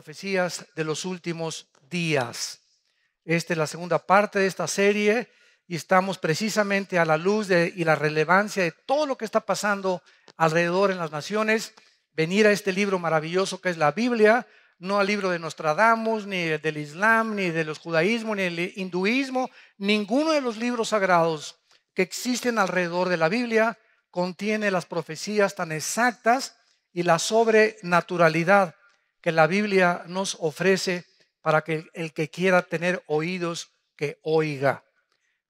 profecías 0.00 0.64
de 0.74 0.82
los 0.82 1.04
últimos 1.04 1.68
días. 1.90 2.60
Esta 3.22 3.52
es 3.52 3.58
la 3.58 3.66
segunda 3.66 3.98
parte 3.98 4.38
de 4.38 4.46
esta 4.46 4.66
serie 4.66 5.28
y 5.68 5.76
estamos 5.76 6.16
precisamente 6.16 6.98
a 6.98 7.04
la 7.04 7.18
luz 7.18 7.48
de, 7.48 7.70
y 7.76 7.84
la 7.84 7.96
relevancia 7.96 8.62
de 8.62 8.72
todo 8.72 9.04
lo 9.04 9.18
que 9.18 9.26
está 9.26 9.40
pasando 9.40 10.02
alrededor 10.38 10.90
en 10.90 10.96
las 10.96 11.12
naciones. 11.12 11.74
Venir 12.12 12.46
a 12.46 12.50
este 12.50 12.72
libro 12.72 12.98
maravilloso 12.98 13.60
que 13.60 13.68
es 13.68 13.76
la 13.76 13.92
Biblia, 13.92 14.46
no 14.78 14.98
al 14.98 15.06
libro 15.06 15.28
de 15.28 15.38
Nostradamus, 15.38 16.26
ni 16.26 16.44
del 16.44 16.78
Islam, 16.78 17.34
ni 17.34 17.50
de 17.50 17.64
los 17.64 17.78
judaísmos, 17.78 18.38
ni 18.38 18.44
del 18.44 18.72
hinduismo, 18.76 19.50
ninguno 19.76 20.32
de 20.32 20.40
los 20.40 20.56
libros 20.56 20.88
sagrados 20.88 21.56
que 21.92 22.00
existen 22.00 22.58
alrededor 22.58 23.10
de 23.10 23.18
la 23.18 23.28
Biblia 23.28 23.78
contiene 24.10 24.70
las 24.70 24.86
profecías 24.86 25.54
tan 25.54 25.72
exactas 25.72 26.56
y 26.90 27.02
la 27.02 27.18
sobrenaturalidad 27.18 28.76
que 29.20 29.32
la 29.32 29.46
Biblia 29.46 30.02
nos 30.06 30.36
ofrece 30.40 31.06
para 31.40 31.62
que 31.62 31.86
el 31.94 32.12
que 32.12 32.30
quiera 32.30 32.62
tener 32.62 33.02
oídos, 33.06 33.70
que 33.96 34.18
oiga. 34.22 34.84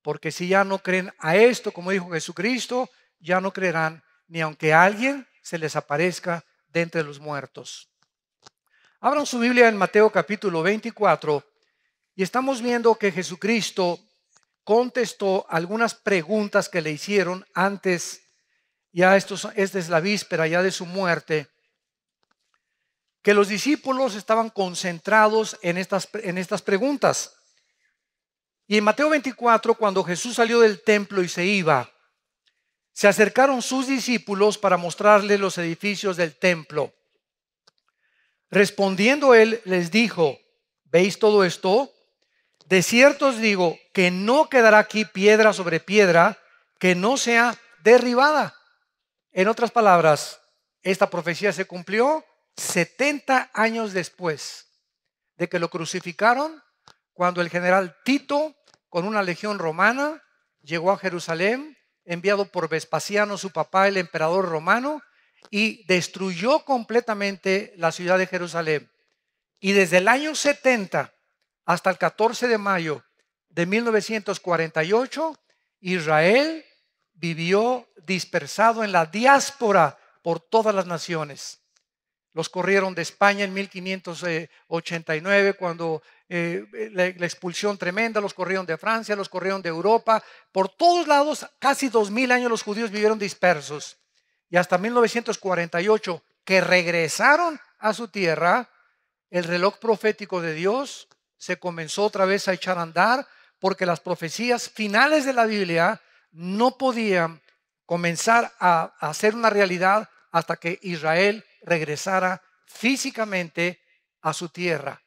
Porque 0.03 0.33
si 0.33 0.49
ya 0.49 0.65
no 0.65 0.79
creen 0.79 1.13
a 1.19 1.37
esto, 1.37 1.73
como 1.73 1.91
dijo 1.91 2.11
Jesucristo, 2.11 2.89
ya 3.19 3.41
no 3.41 3.53
creerán 3.53 4.03
ni 4.29 4.41
aunque 4.41 4.73
alguien 4.73 5.27
se 5.43 5.59
les 5.59 5.77
aparezca 5.77 6.45
de 6.69 6.83
entre 6.83 7.03
los 7.03 7.19
muertos. 7.19 7.91
Abran 9.01 9.27
su 9.27 9.39
Biblia 9.39 9.69
en 9.69 9.77
Mateo 9.77 10.11
capítulo 10.11 10.63
24 10.63 11.45
y 12.15 12.23
estamos 12.23 12.63
viendo 12.63 12.95
que 12.95 13.13
Jesucristo 13.13 13.99
contestó 14.63 15.47
algunas 15.49 15.95
preguntas 15.95 16.69
que 16.69 16.81
le 16.81 16.91
hicieron 16.91 17.45
antes, 17.55 18.23
ya 18.93 19.17
esto, 19.17 19.35
esta 19.57 19.79
es 19.79 19.89
la 19.89 20.01
víspera 20.01 20.47
ya 20.47 20.63
de 20.63 20.71
su 20.71 20.87
muerte, 20.87 21.49
que 23.23 23.35
los 23.35 23.49
discípulos 23.49 24.15
estaban 24.15 24.51
concentrados 24.51 25.59
en 25.63 25.77
estas, 25.77 26.09
en 26.15 26.39
estas 26.39 26.63
preguntas. 26.63 27.37
Y 28.67 28.79
en 28.79 28.85
Mateo 28.85 29.11
24, 29.11 29.75
cuando 29.75 30.05
Jesús 30.05 30.37
salió 30.37 30.61
del 30.61 30.83
templo 30.83 31.23
y 31.23 31.29
se 31.29 31.45
iba, 31.45 31.91
se 32.93 33.09
acercaron 33.09 33.63
sus 33.63 33.87
discípulos 33.87 34.59
para 34.59 34.77
mostrarle 34.77 35.39
los 35.39 35.59
edificios 35.59 36.17
del 36.17 36.37
templo. 36.37 36.93
Respondiendo 38.51 39.35
él, 39.35 39.61
les 39.65 39.91
dijo, 39.91 40.39
¿veis 40.85 41.19
todo 41.19 41.45
esto? 41.45 41.93
De 42.67 42.83
cierto 42.83 43.29
os 43.29 43.39
digo 43.39 43.79
que 43.93 44.11
no 44.11 44.49
quedará 44.49 44.79
aquí 44.79 45.05
piedra 45.05 45.53
sobre 45.53 45.81
piedra 45.81 46.39
que 46.79 46.95
no 46.95 47.17
sea 47.17 47.57
derribada. 47.83 48.57
En 49.33 49.49
otras 49.49 49.71
palabras, 49.71 50.41
esta 50.83 51.11
profecía 51.11 51.53
se 51.53 51.65
cumplió 51.65 52.25
70 52.57 53.51
años 53.55 53.93
después 53.93 54.67
de 55.37 55.49
que 55.49 55.59
lo 55.59 55.71
crucificaron, 55.71 56.63
cuando 57.13 57.41
el 57.41 57.51
general 57.51 57.97
Tito, 58.05 58.55
con 58.89 59.07
una 59.07 59.23
legión 59.23 59.59
romana, 59.59 60.23
llegó 60.63 60.91
a 60.91 60.99
Jerusalén, 60.99 61.77
enviado 62.05 62.47
por 62.47 62.69
Vespasiano, 62.69 63.39
su 63.39 63.51
papá, 63.51 63.89
el 63.89 63.97
emperador 63.97 64.49
romano, 64.49 65.03
y 65.51 65.85
destruyó 65.87 66.65
completamente 66.65 67.73
la 67.77 67.93
ciudad 67.93 68.19
de 68.19 68.27
Jerusalén. 68.27 68.91
Y 69.59 69.73
desde 69.73 69.99
el 69.99 70.09
año 70.09 70.35
70 70.35 71.13
hasta 71.65 71.91
el 71.91 71.99
14 71.99 72.49
de 72.49 72.59
mayo 72.59 73.05
de 73.49 73.67
1948, 73.67 75.39
Israel 75.81 76.65
vivió 77.13 77.89
dispersado 78.07 78.83
en 78.83 78.93
la 78.93 79.07
diáspora 79.07 79.99
por 80.23 80.41
todas 80.41 80.75
las 80.75 80.87
naciones. 80.87 81.60
Los 82.33 82.49
corrieron 82.49 82.95
de 82.95 83.03
España 83.03 83.45
en 83.45 83.53
1589 83.53 85.55
cuando 85.55 86.03
eh, 86.29 86.65
la, 86.93 87.13
la, 87.17 87.27
expulsión 87.27 87.77
tremenda, 87.77 88.21
los 88.21 88.35
corrieron 88.35 88.67
de 88.67 88.79
Francia, 88.79 89.17
los 89.17 89.29
corrieron 89.29 89.63
de 89.63 89.69
Europa. 89.69 90.23
Por 90.53 90.69
todos 90.69 91.09
lados, 91.09 91.47
casi 91.59 91.89
dos 91.89 92.11
mil 92.11 92.31
años 92.31 92.51
los 92.51 92.63
judíos 92.63 92.91
vivieron 92.91 93.19
dispersos 93.19 94.01
y 94.51 94.57
hasta 94.57 94.77
1948 94.77 96.23
que 96.45 96.61
regresaron 96.61 97.59
a 97.79 97.95
su 97.95 98.09
tierra, 98.09 98.69
el 99.31 99.45
reloj 99.45 99.79
profético 99.79 100.43
de 100.43 100.55
Dios 100.55 101.09
se 101.39 101.59
comenzó 101.59 102.05
otra 102.05 102.25
vez 102.25 102.49
a 102.49 102.53
echar 102.53 102.77
a 102.77 102.83
andar 102.83 103.27
porque 103.61 103.87
las 103.87 104.01
profecías 104.01 104.69
finales 104.69 105.25
de 105.25 105.33
la 105.33 105.47
Biblia 105.47 106.03
no 106.33 106.77
podían 106.77 107.41
comenzar 107.87 108.53
a, 108.59 108.93
hacer 108.99 109.35
una 109.35 109.51
realidad 109.51 110.11
hasta 110.33 110.57
que 110.57 110.79
Israel 110.83 111.45
regresara 111.63 112.43
físicamente 112.67 113.81
a 114.23 114.33
su 114.33 114.49
tierra. 114.49 115.03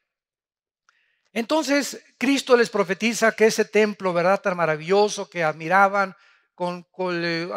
Entonces 1.31 2.03
Cristo 2.18 2.56
les 2.56 2.69
profetiza 2.69 3.31
que 3.31 3.47
ese 3.47 3.66
templo, 3.66 4.14
¿verdad? 4.14 4.41
Tan 4.41 4.56
maravilloso 4.56 5.30
que 5.30 5.44
admiraban, 5.44 6.16
con, 6.56 6.86
eh, 7.24 7.47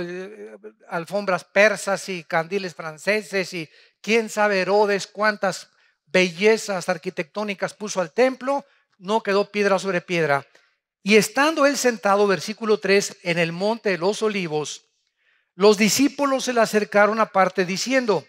eh, 0.00 0.56
alfombras 0.88 1.44
persas 1.44 2.08
y 2.08 2.24
candiles 2.24 2.74
franceses 2.74 3.54
y 3.54 3.68
quién 4.00 4.28
sabe 4.28 4.60
Herodes 4.60 5.06
cuántas 5.06 5.70
bellezas 6.06 6.88
arquitectónicas 6.88 7.74
puso 7.74 8.00
al 8.00 8.12
templo, 8.12 8.64
no 8.98 9.22
quedó 9.22 9.50
piedra 9.50 9.78
sobre 9.78 10.00
piedra. 10.00 10.44
Y 11.02 11.16
estando 11.16 11.64
él 11.64 11.76
sentado, 11.76 12.26
versículo 12.26 12.78
3, 12.78 13.18
en 13.22 13.38
el 13.38 13.52
monte 13.52 13.90
de 13.90 13.98
los 13.98 14.22
olivos, 14.22 14.86
los 15.54 15.78
discípulos 15.78 16.44
se 16.44 16.52
le 16.52 16.60
acercaron 16.60 17.20
aparte 17.20 17.64
diciendo, 17.64 18.24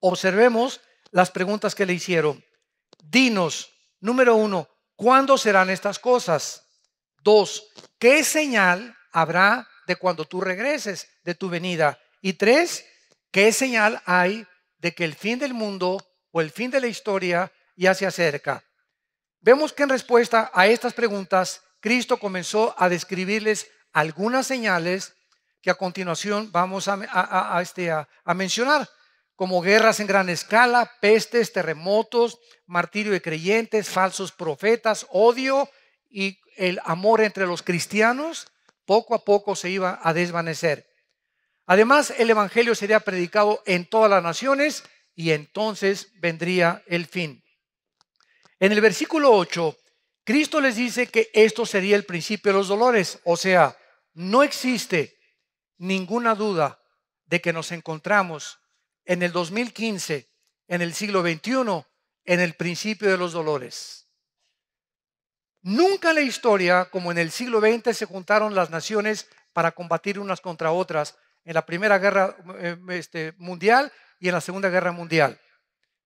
observemos 0.00 0.80
las 1.10 1.30
preguntas 1.30 1.74
que 1.74 1.86
le 1.86 1.94
hicieron. 1.94 2.44
Dinos, 3.02 3.72
número 4.00 4.36
uno, 4.36 4.68
¿cuándo 4.96 5.38
serán 5.38 5.70
estas 5.70 5.98
cosas? 5.98 6.64
Dos, 7.22 7.68
¿qué 7.98 8.22
señal 8.24 8.96
habrá 9.12 9.66
de 9.86 9.96
cuando 9.96 10.26
tú 10.26 10.40
regreses 10.40 11.08
de 11.24 11.34
tu 11.34 11.48
venida. 11.48 11.98
Y 12.20 12.34
tres, 12.34 12.84
¿qué 13.30 13.52
señal 13.52 14.02
hay 14.04 14.46
de 14.78 14.94
que 14.94 15.04
el 15.04 15.14
fin 15.14 15.38
del 15.38 15.54
mundo 15.54 15.98
o 16.32 16.40
el 16.40 16.50
fin 16.50 16.70
de 16.70 16.80
la 16.80 16.88
historia 16.88 17.52
ya 17.76 17.94
se 17.94 18.06
acerca? 18.06 18.64
Vemos 19.40 19.72
que 19.72 19.84
en 19.84 19.88
respuesta 19.88 20.50
a 20.52 20.66
estas 20.66 20.92
preguntas, 20.92 21.62
Cristo 21.80 22.18
comenzó 22.18 22.74
a 22.76 22.88
describirles 22.88 23.68
algunas 23.92 24.46
señales 24.46 25.14
que 25.62 25.70
a 25.70 25.74
continuación 25.74 26.50
vamos 26.52 26.88
a, 26.88 27.58
este, 27.62 27.90
a 27.90 28.34
mencionar, 28.34 28.88
como 29.36 29.60
guerras 29.60 30.00
en 30.00 30.06
gran 30.06 30.28
escala, 30.28 30.90
pestes, 31.00 31.52
terremotos, 31.52 32.38
martirio 32.66 33.12
de 33.12 33.22
creyentes, 33.22 33.88
falsos 33.88 34.32
profetas, 34.32 35.06
odio 35.10 35.68
y 36.08 36.40
el 36.56 36.80
amor 36.84 37.20
entre 37.20 37.46
los 37.46 37.62
cristianos, 37.62 38.48
poco 38.86 39.14
a 39.14 39.24
poco 39.24 39.54
se 39.54 39.70
iba 39.70 40.00
a 40.02 40.14
desvanecer. 40.14 40.90
Además, 41.66 42.14
el 42.16 42.30
Evangelio 42.30 42.74
sería 42.74 43.00
predicado 43.00 43.62
en 43.66 43.84
todas 43.84 44.10
las 44.10 44.22
naciones 44.22 44.84
y 45.14 45.32
entonces 45.32 46.08
vendría 46.20 46.82
el 46.86 47.06
fin. 47.06 47.44
En 48.58 48.72
el 48.72 48.80
versículo 48.80 49.32
8, 49.32 49.76
Cristo 50.24 50.60
les 50.60 50.76
dice 50.76 51.08
que 51.08 51.30
esto 51.34 51.66
sería 51.66 51.96
el 51.96 52.04
principio 52.04 52.52
de 52.52 52.58
los 52.58 52.68
dolores. 52.68 53.20
O 53.24 53.36
sea, 53.36 53.76
no 54.14 54.42
existe 54.42 55.18
ninguna 55.76 56.34
duda 56.34 56.80
de 57.26 57.40
que 57.40 57.52
nos 57.52 57.70
encontramos 57.72 58.58
en 59.06 59.22
el 59.22 59.32
2015, 59.32 60.28
en 60.68 60.82
el 60.82 60.92
siglo 60.92 61.22
XXI, 61.22 61.84
en 62.24 62.40
el 62.40 62.54
principio 62.54 63.08
de 63.08 63.16
los 63.16 63.32
dolores. 63.32 64.08
Nunca 65.62 66.10
en 66.10 66.16
la 66.16 66.20
historia, 66.20 66.84
como 66.86 67.10
en 67.10 67.18
el 67.18 67.30
siglo 67.30 67.60
XX, 67.60 67.96
se 67.96 68.04
juntaron 68.04 68.54
las 68.54 68.70
naciones 68.70 69.28
para 69.52 69.72
combatir 69.72 70.18
unas 70.18 70.40
contra 70.40 70.72
otras 70.72 71.16
en 71.44 71.54
la 71.54 71.64
Primera 71.64 71.98
Guerra 71.98 72.36
eh, 72.58 72.76
este, 72.90 73.32
Mundial 73.38 73.90
y 74.20 74.28
en 74.28 74.34
la 74.34 74.40
Segunda 74.40 74.68
Guerra 74.68 74.92
Mundial. 74.92 75.40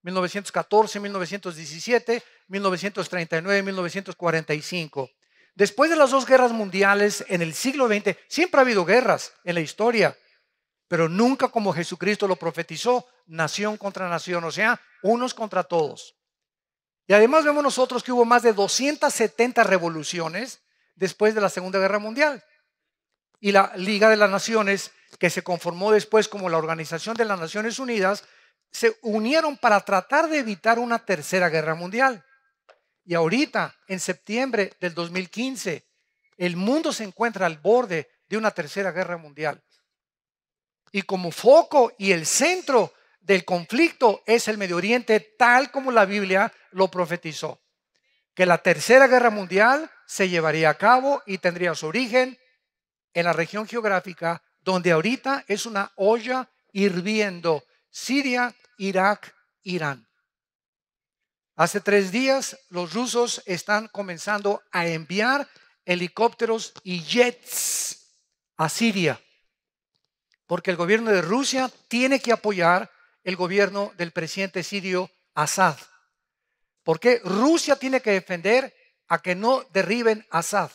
1914, 0.02 1.00
1917, 1.00 2.22
1939, 2.48 3.62
1945. 3.62 5.10
Después 5.54 5.90
de 5.90 5.96
las 5.96 6.10
dos 6.10 6.26
guerras 6.26 6.52
mundiales 6.52 7.24
en 7.28 7.42
el 7.42 7.52
siglo 7.54 7.88
XX, 7.88 8.16
siempre 8.28 8.60
ha 8.60 8.62
habido 8.62 8.84
guerras 8.84 9.34
en 9.44 9.54
la 9.54 9.60
historia, 9.60 10.16
pero 10.90 11.08
nunca 11.08 11.46
como 11.46 11.72
Jesucristo 11.72 12.26
lo 12.26 12.34
profetizó, 12.34 13.06
nación 13.26 13.76
contra 13.76 14.08
nación, 14.08 14.42
o 14.42 14.50
sea, 14.50 14.80
unos 15.04 15.34
contra 15.34 15.62
todos. 15.62 16.16
Y 17.06 17.12
además 17.12 17.44
vemos 17.44 17.62
nosotros 17.62 18.02
que 18.02 18.10
hubo 18.10 18.24
más 18.24 18.42
de 18.42 18.52
270 18.52 19.62
revoluciones 19.62 20.62
después 20.96 21.32
de 21.32 21.42
la 21.42 21.48
Segunda 21.48 21.78
Guerra 21.78 22.00
Mundial. 22.00 22.42
Y 23.38 23.52
la 23.52 23.72
Liga 23.76 24.10
de 24.10 24.16
las 24.16 24.32
Naciones, 24.32 24.90
que 25.20 25.30
se 25.30 25.44
conformó 25.44 25.92
después 25.92 26.26
como 26.26 26.48
la 26.48 26.58
Organización 26.58 27.14
de 27.14 27.24
las 27.24 27.38
Naciones 27.38 27.78
Unidas, 27.78 28.24
se 28.72 28.98
unieron 29.02 29.58
para 29.58 29.78
tratar 29.82 30.28
de 30.28 30.38
evitar 30.38 30.80
una 30.80 30.98
tercera 30.98 31.48
guerra 31.50 31.76
mundial. 31.76 32.24
Y 33.04 33.14
ahorita, 33.14 33.76
en 33.86 34.00
septiembre 34.00 34.72
del 34.80 34.92
2015, 34.94 35.86
el 36.36 36.56
mundo 36.56 36.92
se 36.92 37.04
encuentra 37.04 37.46
al 37.46 37.58
borde 37.58 38.10
de 38.28 38.36
una 38.36 38.50
tercera 38.50 38.90
guerra 38.90 39.18
mundial. 39.18 39.62
Y 40.92 41.02
como 41.02 41.30
foco 41.30 41.92
y 41.98 42.12
el 42.12 42.26
centro 42.26 42.92
del 43.20 43.44
conflicto 43.44 44.22
es 44.26 44.48
el 44.48 44.58
Medio 44.58 44.76
Oriente 44.76 45.20
tal 45.38 45.70
como 45.70 45.92
la 45.92 46.04
Biblia 46.04 46.52
lo 46.72 46.90
profetizó. 46.90 47.60
Que 48.34 48.46
la 48.46 48.58
tercera 48.58 49.06
guerra 49.06 49.30
mundial 49.30 49.90
se 50.06 50.28
llevaría 50.28 50.70
a 50.70 50.78
cabo 50.78 51.22
y 51.26 51.38
tendría 51.38 51.74
su 51.74 51.86
origen 51.86 52.38
en 53.14 53.24
la 53.24 53.32
región 53.32 53.66
geográfica 53.66 54.42
donde 54.62 54.92
ahorita 54.92 55.44
es 55.48 55.66
una 55.66 55.92
olla 55.96 56.50
hirviendo, 56.72 57.64
Siria, 57.90 58.54
Irak, 58.78 59.34
Irán. 59.62 60.06
Hace 61.56 61.80
tres 61.80 62.10
días 62.10 62.58
los 62.70 62.94
rusos 62.94 63.42
están 63.46 63.88
comenzando 63.88 64.62
a 64.72 64.86
enviar 64.86 65.48
helicópteros 65.84 66.72
y 66.82 67.02
jets 67.02 68.16
a 68.56 68.68
Siria, 68.68 69.20
porque 70.50 70.72
el 70.72 70.76
gobierno 70.76 71.12
de 71.12 71.22
Rusia 71.22 71.70
tiene 71.86 72.18
que 72.18 72.32
apoyar 72.32 72.90
el 73.22 73.36
gobierno 73.36 73.92
del 73.96 74.10
presidente 74.10 74.64
sirio 74.64 75.08
Assad. 75.32 75.76
Porque 76.82 77.20
Rusia 77.22 77.76
tiene 77.76 78.00
que 78.00 78.10
defender 78.10 78.74
a 79.06 79.22
que 79.22 79.36
no 79.36 79.62
derriben 79.72 80.26
Assad. 80.28 80.72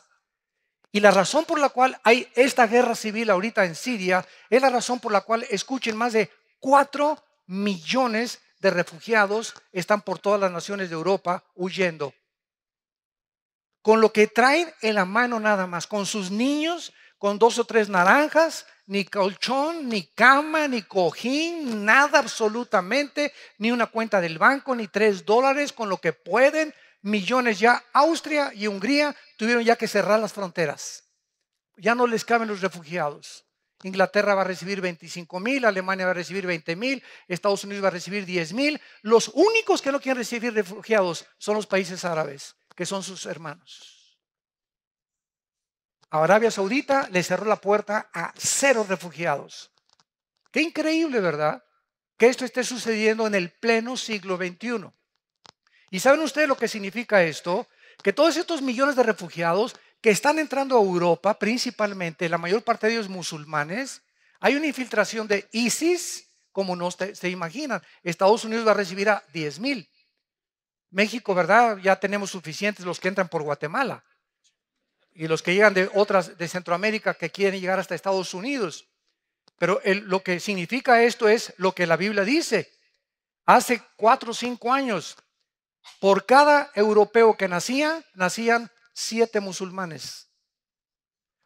Y 0.93 1.01
la 1.01 1.11
razón 1.11 1.43
por 1.43 1.59
la 1.59 1.67
cual 1.67 1.99
hay 2.05 2.31
esta 2.35 2.67
guerra 2.67 2.95
civil 2.95 3.29
ahorita 3.29 3.65
en 3.65 3.75
Siria 3.75 4.25
es 4.49 4.61
la 4.61 4.69
razón 4.69 5.01
por 5.01 5.11
la 5.11 5.19
cual, 5.19 5.45
escuchen, 5.49 5.97
más 5.97 6.13
de 6.13 6.31
cuatro 6.61 7.21
millones 7.45 8.39
de 8.59 8.69
refugiados 8.69 9.55
están 9.73 10.03
por 10.03 10.19
todas 10.19 10.39
las 10.39 10.53
naciones 10.53 10.87
de 10.87 10.95
Europa 10.95 11.43
huyendo. 11.53 12.13
Con 13.81 13.99
lo 13.99 14.13
que 14.13 14.27
traen 14.27 14.73
en 14.79 14.95
la 14.95 15.03
mano 15.03 15.37
nada 15.41 15.67
más, 15.67 15.85
con 15.85 16.05
sus 16.05 16.31
niños, 16.31 16.93
con 17.17 17.39
dos 17.39 17.59
o 17.59 17.65
tres 17.65 17.89
naranjas, 17.89 18.65
ni 18.87 19.05
colchón, 19.05 19.89
ni 19.89 20.07
cama, 20.07 20.67
ni 20.67 20.83
cojín, 20.83 21.85
nada 21.85 22.19
absolutamente, 22.19 23.33
ni 23.57 23.71
una 23.71 23.87
cuenta 23.87 24.21
del 24.21 24.37
banco, 24.37 24.75
ni 24.75 24.87
tres 24.87 25.25
dólares, 25.25 25.73
con 25.73 25.89
lo 25.89 25.97
que 25.97 26.13
pueden. 26.13 26.73
Millones 27.01 27.59
ya. 27.59 27.83
Austria 27.93 28.51
y 28.53 28.67
Hungría 28.67 29.15
tuvieron 29.37 29.63
ya 29.63 29.75
que 29.75 29.87
cerrar 29.87 30.19
las 30.19 30.33
fronteras. 30.33 31.03
Ya 31.77 31.95
no 31.95 32.07
les 32.07 32.25
caben 32.25 32.47
los 32.47 32.61
refugiados. 32.61 33.45
Inglaterra 33.83 34.33
va 34.33 34.41
a 34.41 34.45
recibir 34.45 34.81
25 34.81 35.39
mil, 35.39 35.65
Alemania 35.65 36.05
va 36.05 36.11
a 36.11 36.15
recibir 36.15 36.47
20 36.47 36.75
mil, 36.75 37.03
Estados 37.27 37.63
Unidos 37.63 37.83
va 37.83 37.89
a 37.89 37.91
recibir 37.91 38.25
10 38.25 38.53
mil. 38.53 38.81
Los 39.01 39.29
únicos 39.29 39.81
que 39.81 39.91
no 39.91 39.99
quieren 39.99 40.17
recibir 40.17 40.53
refugiados 40.53 41.25
son 41.37 41.55
los 41.55 41.67
países 41.67 42.05
árabes, 42.05 42.55
que 42.75 42.85
son 42.85 43.03
sus 43.03 43.25
hermanos. 43.25 43.94
Arabia 46.23 46.51
Saudita 46.51 47.09
le 47.11 47.23
cerró 47.23 47.45
la 47.45 47.55
puerta 47.55 48.09
a 48.13 48.33
cero 48.37 48.85
refugiados. 48.87 49.71
Qué 50.51 50.61
increíble, 50.61 51.19
¿verdad? 51.19 51.63
Que 52.17 52.27
esto 52.27 52.45
esté 52.45 52.63
sucediendo 52.63 53.27
en 53.27 53.35
el 53.35 53.51
pleno 53.51 53.97
siglo 53.97 54.37
XXI. 54.37 54.91
¿Y 55.91 55.99
saben 55.99 56.21
ustedes 56.21 56.47
lo 56.47 56.57
que 56.57 56.67
significa 56.67 57.23
esto? 57.23 57.67
Que 58.03 58.13
todos 58.13 58.37
estos 58.37 58.61
millones 58.61 58.95
de 58.95 59.03
refugiados 59.03 59.75
que 59.99 60.11
están 60.11 60.39
entrando 60.39 60.77
a 60.77 60.81
Europa, 60.81 61.37
principalmente, 61.39 62.29
la 62.29 62.37
mayor 62.37 62.63
parte 62.63 62.87
de 62.87 62.93
ellos 62.93 63.09
musulmanes, 63.09 64.03
hay 64.39 64.55
una 64.55 64.67
infiltración 64.67 65.27
de 65.27 65.47
ISIS, 65.51 66.29
como 66.51 66.75
no 66.75 66.91
se, 66.91 67.29
imaginan. 67.29 67.81
Estados 68.03 68.45
Unidos 68.45 68.67
va 68.67 68.71
a 68.71 68.75
recibir 68.75 69.09
a 69.09 69.23
10 69.33 69.59
mil. 69.59 69.89
México, 70.91 71.33
¿verdad? 71.33 71.77
Ya 71.77 71.95
tenemos 71.95 72.29
suficientes 72.29 72.85
los 72.85 72.99
que 72.99 73.07
entran 73.07 73.27
por 73.27 73.41
Guatemala 73.41 74.03
y 75.15 75.27
los 75.27 75.41
que 75.41 75.53
llegan 75.53 75.73
de 75.73 75.89
otras 75.93 76.37
de 76.37 76.47
Centroamérica 76.47 77.13
que 77.13 77.31
quieren 77.31 77.59
llegar 77.59 77.79
hasta 77.79 77.95
Estados 77.95 78.33
Unidos. 78.33 78.89
Pero 79.57 79.81
lo 79.85 80.21
que 80.21 80.41
significa 80.41 81.01
esto 81.03 81.29
es 81.29 81.53
lo 81.57 81.71
que 81.73 81.87
la 81.87 81.95
Biblia 81.95 82.25
dice. 82.25 82.69
Hace 83.45 83.81
cuatro 83.95 84.31
o 84.31 84.33
cinco 84.33 84.73
años, 84.73 85.15
por 86.01 86.25
cada 86.25 86.69
europeo 86.75 87.37
que 87.37 87.47
nacía, 87.47 88.03
nacían 88.13 88.69
siete 88.93 89.39
musulmanes. 89.39 90.27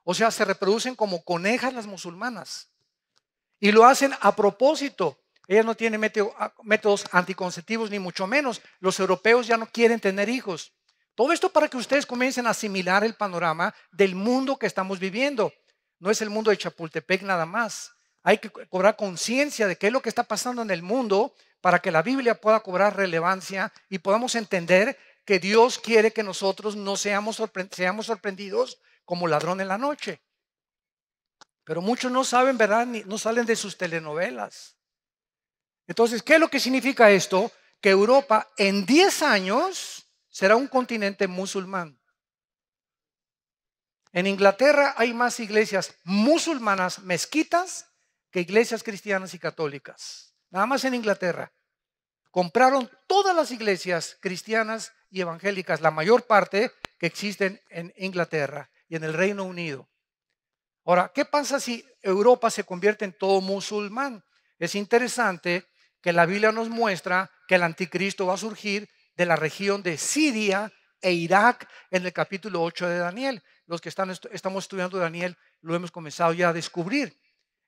O 0.03 0.15
sea, 0.15 0.31
se 0.31 0.45
reproducen 0.45 0.95
como 0.95 1.23
conejas 1.23 1.73
las 1.73 1.85
musulmanas. 1.85 2.71
Y 3.59 3.71
lo 3.71 3.85
hacen 3.85 4.13
a 4.21 4.35
propósito. 4.35 5.19
Ellas 5.47 5.65
no 5.65 5.75
tienen 5.75 6.01
métodos 6.63 7.05
anticonceptivos, 7.11 7.91
ni 7.91 7.99
mucho 7.99 8.25
menos. 8.25 8.61
Los 8.79 8.99
europeos 8.99 9.45
ya 9.45 9.57
no 9.57 9.67
quieren 9.67 9.99
tener 9.99 10.29
hijos. 10.29 10.73
Todo 11.19 11.33
esto 11.33 11.49
para 11.49 11.67
que 11.67 11.75
ustedes 11.75 12.05
comiencen 12.05 12.47
a 12.47 12.51
asimilar 12.51 13.03
el 13.03 13.13
panorama 13.13 13.75
del 13.91 14.15
mundo 14.15 14.55
que 14.55 14.67
estamos 14.67 14.99
viviendo. 14.99 15.51
No 15.99 16.09
es 16.09 16.21
el 16.21 16.29
mundo 16.29 16.49
de 16.49 16.57
Chapultepec 16.57 17.23
nada 17.23 17.45
más. 17.45 17.91
Hay 18.23 18.37
que 18.37 18.49
cobrar 18.49 18.95
conciencia 18.95 19.67
de 19.67 19.77
qué 19.77 19.87
es 19.87 19.91
lo 19.91 20.01
que 20.01 20.07
está 20.07 20.23
pasando 20.23 20.61
en 20.61 20.71
el 20.71 20.81
mundo 20.81 21.35
para 21.59 21.79
que 21.79 21.91
la 21.91 22.03
Biblia 22.03 22.39
pueda 22.39 22.61
cobrar 22.61 22.95
relevancia 22.95 23.73
y 23.89 23.99
podamos 23.99 24.33
entender 24.35 24.97
que 25.25 25.39
Dios 25.39 25.77
quiere 25.77 26.13
que 26.13 26.23
nosotros 26.23 26.77
no 26.77 26.95
seamos, 26.95 27.43
seamos 27.73 28.05
sorprendidos 28.05 28.79
como 29.03 29.27
ladrón 29.27 29.59
en 29.59 29.67
la 29.67 29.77
noche. 29.77 30.21
Pero 31.65 31.81
muchos 31.81 32.13
no 32.13 32.23
saben, 32.23 32.57
¿verdad? 32.57 32.87
no 32.87 33.17
salen 33.17 33.45
de 33.45 33.57
sus 33.57 33.77
telenovelas. 33.77 34.77
Entonces, 35.85 36.23
¿qué 36.23 36.35
es 36.35 36.39
lo 36.39 36.49
que 36.49 36.61
significa 36.61 37.11
esto? 37.11 37.51
Que 37.81 37.89
Europa 37.89 38.47
en 38.55 38.85
10 38.85 39.21
años 39.23 39.98
será 40.39 40.55
un 40.55 40.67
continente 40.67 41.27
musulmán. 41.27 41.99
En 44.13 44.25
Inglaterra 44.25 44.93
hay 44.95 45.13
más 45.13 45.37
iglesias 45.41 45.93
musulmanas, 46.05 46.99
mezquitas, 46.99 47.89
que 48.31 48.39
iglesias 48.39 48.81
cristianas 48.81 49.33
y 49.33 49.39
católicas. 49.39 50.33
Nada 50.49 50.65
más 50.65 50.85
en 50.85 50.93
Inglaterra. 50.93 51.51
Compraron 52.31 52.89
todas 53.05 53.35
las 53.35 53.51
iglesias 53.51 54.17
cristianas 54.21 54.93
y 55.09 55.19
evangélicas, 55.19 55.81
la 55.81 55.91
mayor 55.91 56.25
parte 56.25 56.71
que 56.97 57.07
existen 57.07 57.61
en 57.67 57.93
Inglaterra 57.97 58.71
y 58.87 58.95
en 58.95 59.03
el 59.03 59.15
Reino 59.15 59.43
Unido. 59.43 59.89
Ahora, 60.85 61.11
¿qué 61.13 61.25
pasa 61.25 61.59
si 61.59 61.85
Europa 62.01 62.49
se 62.49 62.63
convierte 62.63 63.03
en 63.03 63.11
todo 63.11 63.41
musulmán? 63.41 64.23
Es 64.57 64.75
interesante 64.75 65.67
que 66.01 66.13
la 66.13 66.25
Biblia 66.25 66.53
nos 66.53 66.69
muestra 66.69 67.29
que 67.45 67.55
el 67.55 67.63
anticristo 67.63 68.27
va 68.27 68.35
a 68.35 68.37
surgir 68.37 68.87
de 69.19 69.25
la 69.25 69.35
región 69.35 69.83
de 69.83 69.97
Siria 69.97 70.71
e 71.01 71.11
Irak 71.11 71.67
en 71.91 72.05
el 72.05 72.13
capítulo 72.13 72.63
8 72.63 72.87
de 72.87 72.99
Daniel. 72.99 73.43
Los 73.65 73.81
que 73.81 73.89
estamos 73.89 74.63
estudiando 74.63 74.97
Daniel 74.97 75.37
lo 75.59 75.75
hemos 75.75 75.91
comenzado 75.91 76.31
ya 76.31 76.47
a 76.47 76.53
descubrir. 76.53 77.19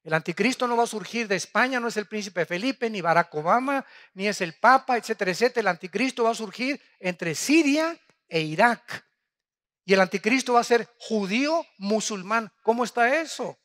El 0.02 0.14
anticristo 0.14 0.66
no 0.66 0.78
va 0.78 0.86
a 0.86 0.88
surgir 0.88 1.28
de 1.28 1.36
España, 1.36 1.82
no 1.82 1.90
es 1.90 1.98
el 1.98 2.06
príncipe 2.06 2.46
Felipe, 2.46 2.90
ni 2.90 3.02
Barack 3.02 3.36
Obama, 3.36 3.86
ni 4.14 4.30
es 4.30 4.40
el 4.40 4.54
Papa, 4.54 4.96
etcétera, 4.96 5.32
etcétera. 5.32 5.60
El 5.60 5.68
anticristo 5.76 6.24
va 6.24 6.30
a 6.30 6.36
surgir 6.36 6.82
entre 7.02 7.36
Siria 7.36 8.00
e 8.30 8.40
Irak. 8.40 9.06
Y 9.84 9.94
el 9.94 10.00
anticristo 10.00 10.54
va 10.54 10.62
a 10.62 10.64
ser 10.64 10.88
judío 11.00 11.66
musulmán. 11.80 12.50
¿Cómo 12.62 12.86
está 12.86 13.20
eso? 13.20 13.60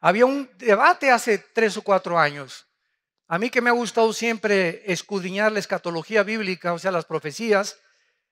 Había 0.00 0.24
un 0.24 0.50
debate 0.56 1.10
hace 1.10 1.36
tres 1.36 1.76
o 1.76 1.82
cuatro 1.82 2.18
años 2.18 2.69
a 3.32 3.38
mí 3.38 3.48
que 3.48 3.60
me 3.60 3.70
ha 3.70 3.74
gustado 3.74 4.12
siempre 4.12 4.82
escudriñar 4.92 5.52
la 5.52 5.60
escatología 5.60 6.24
bíblica, 6.24 6.72
o 6.72 6.80
sea, 6.80 6.90
las 6.90 7.04
profecías, 7.04 7.78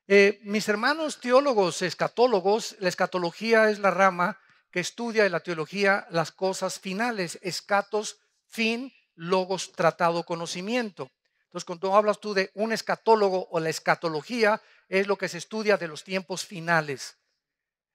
eh, 0.09 0.41
mis 0.43 0.69
hermanos 0.69 1.21
teólogos, 1.21 1.83
escatólogos, 1.83 2.75
la 2.81 2.89
escatología 2.89 3.71
es 3.71 3.79
la 3.79 3.93
rama 3.93 4.41
que 4.73 4.81
estudia 4.81 5.25
en 5.25 5.31
la 5.31 5.39
teología 5.39 6.09
las 6.11 6.33
cosas 6.33 6.81
finales, 6.81 7.39
escatos, 7.43 8.19
fin, 8.49 8.93
logos, 9.15 9.71
tratado, 9.71 10.25
conocimiento. 10.25 11.13
Entonces, 11.45 11.65
cuando 11.65 11.95
hablas 11.95 12.19
tú 12.19 12.35
de 12.35 12.51
un 12.55 12.73
escatólogo 12.73 13.47
o 13.53 13.61
la 13.61 13.71
escatología, 13.71 14.61
es 14.89 15.07
lo 15.07 15.17
que 15.17 15.29
se 15.29 15.39
estudia 15.39 15.77
de 15.77 15.87
los 15.87 16.03
tiempos 16.03 16.45
finales. 16.45 17.17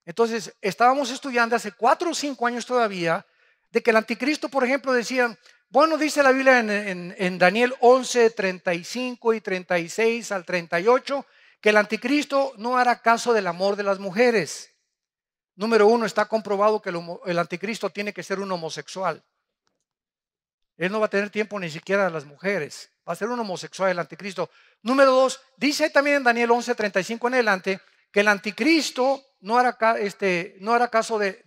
Entonces, 0.05 0.55
estábamos 0.62 1.12
estudiando 1.12 1.57
hace 1.57 1.74
cuatro 1.74 2.12
o 2.12 2.15
cinco 2.15 2.48
años 2.48 2.65
todavía 2.65 3.25
de 3.72 3.83
que 3.83 3.89
el 3.89 3.98
anticristo, 3.98 4.48
por 4.48 4.63
ejemplo, 4.63 4.93
decían, 4.93 5.38
bueno, 5.74 5.98
dice 5.98 6.22
la 6.22 6.32
Biblia 6.32 6.60
en, 6.60 7.39
Daniel 7.39 7.74
11, 7.80 8.30
35 8.30 9.34
y 9.34 9.42
36 9.42 10.32
al 10.32 10.46
38, 10.46 11.25
que 11.60 11.70
el 11.70 11.77
anticristo 11.77 12.53
no 12.58 12.77
hará 12.77 13.01
caso 13.01 13.34
del 13.34 13.48
amor 13.48 13.75
de 13.75 13.82
las 13.82 13.98
mujeres. 13.98 14.72
Número 15.56 15.88
uno, 15.88 16.06
está 16.06 16.25
comprobado 16.25 16.80
que 16.80 16.92
el, 16.92 17.39
anticristo 17.39 17.89
tiene 17.89 18.13
que 18.13 18.22
ser 18.22 18.39
un 18.39 18.51
homosexual. 18.51 19.24
Él 20.77 20.92
no 20.92 21.00
va 21.00 21.08
a 21.08 21.10
tener 21.10 21.32
tiempo 21.32 21.60
ni 21.60 21.72
siquiera 21.72 22.06
de 22.06 22.12
las 22.12 22.25
mujeres. 22.25 22.92
Va 23.10 23.13
a 23.13 23.15
ser 23.15 23.30
un 23.30 23.39
homosexual 23.39 23.89
el 23.89 23.98
anticristo. 23.98 24.51
Número 24.84 25.10
dos, 25.10 25.42
dice 25.58 25.89
también 25.89 26.18
en 26.18 26.24
Daniel 26.24 26.51
11, 26.51 26.75
35 26.75 27.30
en 27.30 27.34
adelante, 27.34 27.82
que 28.12 28.20
el 28.20 28.27
anticristo 28.27 29.25
no 29.44 29.58
hará, 29.58 29.78
este, 30.00 30.56
no 30.62 30.74
hará 30.74 30.88
caso 30.88 31.20
de, 31.20 31.44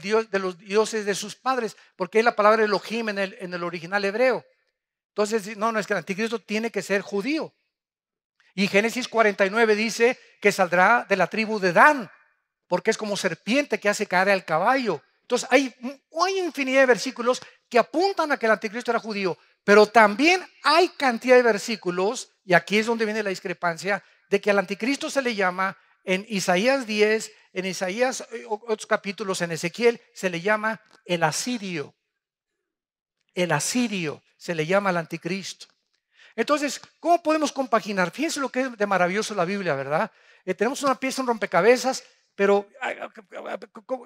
dios, 0.00 0.30
de 0.30 0.38
los 0.38 0.56
dioses 0.56 1.04
de 1.04 1.16
sus 1.16 1.34
padres, 1.34 1.76
porque 1.96 2.20
es 2.20 2.24
la 2.24 2.36
palabra 2.36 2.64
Elohim 2.64 3.08
en 3.08 3.18
el, 3.18 3.36
en 3.40 3.52
el 3.52 3.64
original 3.64 4.04
hebreo. 4.04 4.44
Entonces, 5.08 5.56
no, 5.56 5.72
no 5.72 5.80
es 5.80 5.86
que 5.86 5.94
el 5.94 5.98
anticristo 5.98 6.40
tiene 6.40 6.70
que 6.70 6.82
ser 6.82 7.00
judío. 7.00 7.52
Y 8.54 8.68
Génesis 8.68 9.08
49 9.08 9.74
dice 9.74 10.18
que 10.40 10.52
saldrá 10.52 11.04
de 11.08 11.16
la 11.16 11.26
tribu 11.26 11.58
de 11.58 11.72
Dan, 11.72 12.08
porque 12.68 12.92
es 12.92 12.96
como 12.96 13.16
serpiente 13.16 13.80
que 13.80 13.88
hace 13.88 14.06
caer 14.06 14.30
al 14.30 14.44
caballo. 14.44 15.02
Entonces, 15.22 15.48
hay, 15.50 15.74
hay 16.24 16.38
infinidad 16.38 16.82
de 16.82 16.86
versículos 16.86 17.42
que 17.68 17.80
apuntan 17.80 18.30
a 18.30 18.36
que 18.36 18.46
el 18.46 18.52
anticristo 18.52 18.92
era 18.92 19.00
judío, 19.00 19.36
pero 19.64 19.86
también 19.86 20.46
hay 20.62 20.90
cantidad 20.90 21.34
de 21.34 21.42
versículos, 21.42 22.30
y 22.44 22.54
aquí 22.54 22.78
es 22.78 22.86
donde 22.86 23.04
viene 23.04 23.24
la 23.24 23.30
discrepancia, 23.30 24.04
de 24.30 24.40
que 24.40 24.50
al 24.50 24.60
anticristo 24.60 25.10
se 25.10 25.20
le 25.20 25.34
llama 25.34 25.76
en 26.06 26.24
Isaías 26.28 26.86
10, 26.86 27.32
en 27.52 27.66
Isaías, 27.66 28.26
eh, 28.30 28.44
otros 28.48 28.86
capítulos, 28.86 29.42
en 29.42 29.50
Ezequiel, 29.50 30.00
se 30.14 30.30
le 30.30 30.40
llama 30.40 30.80
el 31.04 31.24
asirio. 31.24 31.94
El 33.34 33.52
asirio 33.52 34.22
se 34.36 34.54
le 34.54 34.66
llama 34.66 34.90
al 34.90 34.98
anticristo. 34.98 35.66
Entonces, 36.36 36.80
¿cómo 37.00 37.22
podemos 37.22 37.50
compaginar? 37.50 38.12
Fíjense 38.12 38.40
lo 38.40 38.50
que 38.50 38.60
es 38.60 38.76
de 38.76 38.86
maravilloso 38.86 39.34
la 39.34 39.44
Biblia, 39.44 39.74
¿verdad? 39.74 40.10
Eh, 40.44 40.54
tenemos 40.54 40.80
una 40.84 40.94
pieza, 40.94 41.22
un 41.22 41.28
rompecabezas, 41.28 42.04
pero 42.36 42.68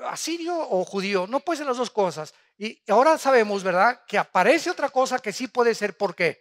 asirio 0.07 0.57
o 0.57 0.85
judío, 0.85 1.27
no 1.27 1.41
puede 1.41 1.59
ser 1.59 1.67
las 1.67 1.77
dos 1.77 1.91
cosas. 1.91 2.33
Y 2.57 2.83
ahora 2.91 3.19
sabemos, 3.19 3.63
¿verdad? 3.63 4.03
Que 4.07 4.17
aparece 4.17 4.71
otra 4.71 4.89
cosa 4.89 5.19
que 5.19 5.33
sí 5.33 5.49
puede 5.49 5.75
ser. 5.75 5.97
¿Por 5.99 6.15
qué? 6.15 6.41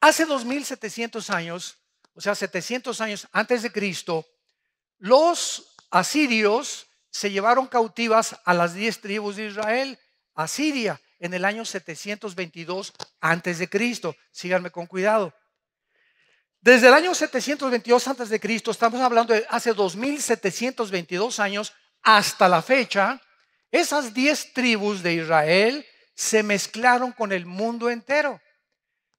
Hace 0.00 0.24
2700 0.24 1.30
años, 1.30 1.81
o 2.14 2.20
sea, 2.20 2.34
700 2.34 3.00
años 3.00 3.28
antes 3.32 3.62
de 3.62 3.72
Cristo, 3.72 4.26
los 4.98 5.74
asirios 5.90 6.86
se 7.10 7.30
llevaron 7.30 7.66
cautivas 7.66 8.36
a 8.44 8.54
las 8.54 8.74
10 8.74 9.00
tribus 9.00 9.36
de 9.36 9.46
Israel 9.46 9.98
a 10.34 10.48
Siria 10.48 11.00
en 11.18 11.34
el 11.34 11.44
año 11.44 11.64
722 11.64 12.92
antes 13.20 13.58
de 13.58 13.68
Cristo. 13.68 14.16
Síganme 14.30 14.70
con 14.70 14.86
cuidado. 14.86 15.34
Desde 16.60 16.88
el 16.88 16.94
año 16.94 17.14
722 17.14 18.08
antes 18.08 18.28
de 18.28 18.40
Cristo, 18.40 18.70
estamos 18.70 19.00
hablando 19.00 19.34
de 19.34 19.44
hace 19.50 19.72
2722 19.72 21.40
años 21.40 21.72
hasta 22.02 22.48
la 22.48 22.62
fecha, 22.62 23.20
esas 23.70 24.12
10 24.12 24.52
tribus 24.52 25.02
de 25.02 25.14
Israel 25.14 25.86
se 26.14 26.42
mezclaron 26.42 27.12
con 27.12 27.32
el 27.32 27.46
mundo 27.46 27.90
entero. 27.90 28.40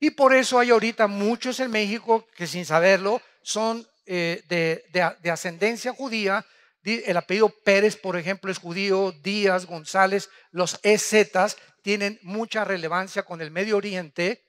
Y 0.03 0.09
por 0.11 0.35
eso 0.35 0.59
hay 0.59 0.69
ahorita 0.69 1.07
muchos 1.07 1.61
en 1.61 1.71
México 1.71 2.27
que 2.35 2.45
sin 2.45 2.65
saberlo 2.65 3.21
son 3.41 3.87
eh, 4.05 4.43
de, 4.49 5.31
ascendencia 5.31 5.93
judía. 5.93 6.45
El 6.83 7.15
apellido 7.15 7.47
Pérez, 7.63 7.95
por 7.95 8.17
ejemplo, 8.17 8.51
es 8.51 8.57
judío, 8.57 9.13
Díaz, 9.23 9.65
González, 9.65 10.29
los 10.51 10.77
EZs 10.83 11.55
tienen 11.81 12.19
mucha 12.21 12.65
relevancia 12.65 13.23
con 13.23 13.39
el 13.39 13.49
Medio 13.49 13.77
Oriente 13.77 14.43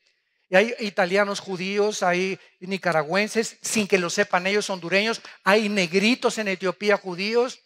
hay 0.50 0.74
italianos 0.80 1.38
judíos, 1.38 2.02
hay 2.02 2.38
nicaragüenses, 2.58 3.56
sin 3.62 3.86
que 3.86 3.98
lo 3.98 4.10
sepan 4.10 4.48
ellos, 4.48 4.70
hondureños, 4.70 5.20
hay 5.44 5.68
negritos 5.68 6.38
en 6.38 6.48
Etiopía 6.48 6.96
judíos. 6.96 7.60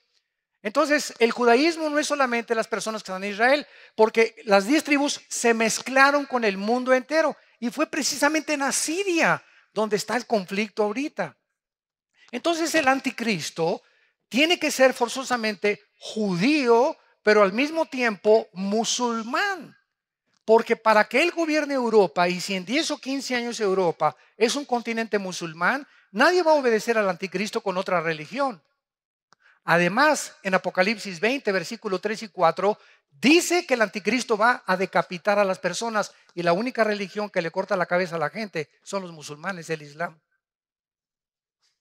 Entonces, 0.62 1.14
el 1.18 1.30
judaísmo 1.30 1.88
no 1.88 1.98
es 1.98 2.06
solamente 2.06 2.54
las 2.54 2.66
personas 2.66 3.02
que 3.02 3.10
están 3.10 3.24
en 3.24 3.32
Israel, 3.32 3.66
porque 3.94 4.34
las 4.44 4.66
diez 4.66 4.84
tribus 4.84 5.20
se 5.28 5.54
mezclaron 5.54 6.26
con 6.26 6.44
el 6.44 6.56
mundo 6.56 6.92
entero. 6.92 7.36
Y 7.58 7.70
fue 7.70 7.86
precisamente 7.86 8.52
en 8.52 8.62
Asiria 8.62 9.42
donde 9.72 9.96
está 9.96 10.16
el 10.16 10.26
conflicto 10.26 10.82
ahorita. 10.82 11.36
Entonces, 12.30 12.74
el 12.74 12.88
anticristo 12.88 13.82
tiene 14.28 14.58
que 14.58 14.70
ser 14.70 14.92
forzosamente 14.92 15.82
judío, 15.98 16.96
pero 17.22 17.42
al 17.42 17.52
mismo 17.52 17.86
tiempo 17.86 18.48
musulmán. 18.52 19.76
Porque 20.44 20.76
para 20.76 21.04
que 21.04 21.22
él 21.22 21.30
gobierne 21.32 21.74
Europa, 21.74 22.28
y 22.28 22.40
si 22.40 22.54
en 22.54 22.64
10 22.64 22.92
o 22.92 22.98
15 22.98 23.36
años 23.36 23.60
Europa 23.60 24.16
es 24.36 24.56
un 24.56 24.64
continente 24.64 25.18
musulmán, 25.18 25.86
nadie 26.10 26.42
va 26.42 26.52
a 26.52 26.56
obedecer 26.56 26.96
al 26.96 27.08
anticristo 27.08 27.60
con 27.60 27.76
otra 27.76 28.00
religión. 28.00 28.62
Además, 29.70 30.34
en 30.42 30.54
Apocalipsis 30.54 31.20
20, 31.20 31.52
versículo 31.52 31.98
3 31.98 32.22
y 32.22 32.28
4, 32.28 32.78
dice 33.10 33.66
que 33.66 33.74
el 33.74 33.82
anticristo 33.82 34.38
va 34.38 34.62
a 34.64 34.78
decapitar 34.78 35.38
a 35.38 35.44
las 35.44 35.58
personas 35.58 36.14
y 36.32 36.42
la 36.42 36.54
única 36.54 36.84
religión 36.84 37.28
que 37.28 37.42
le 37.42 37.50
corta 37.50 37.76
la 37.76 37.84
cabeza 37.84 38.16
a 38.16 38.18
la 38.18 38.30
gente 38.30 38.70
son 38.82 39.02
los 39.02 39.12
musulmanes, 39.12 39.68
el 39.68 39.82
Islam. 39.82 40.18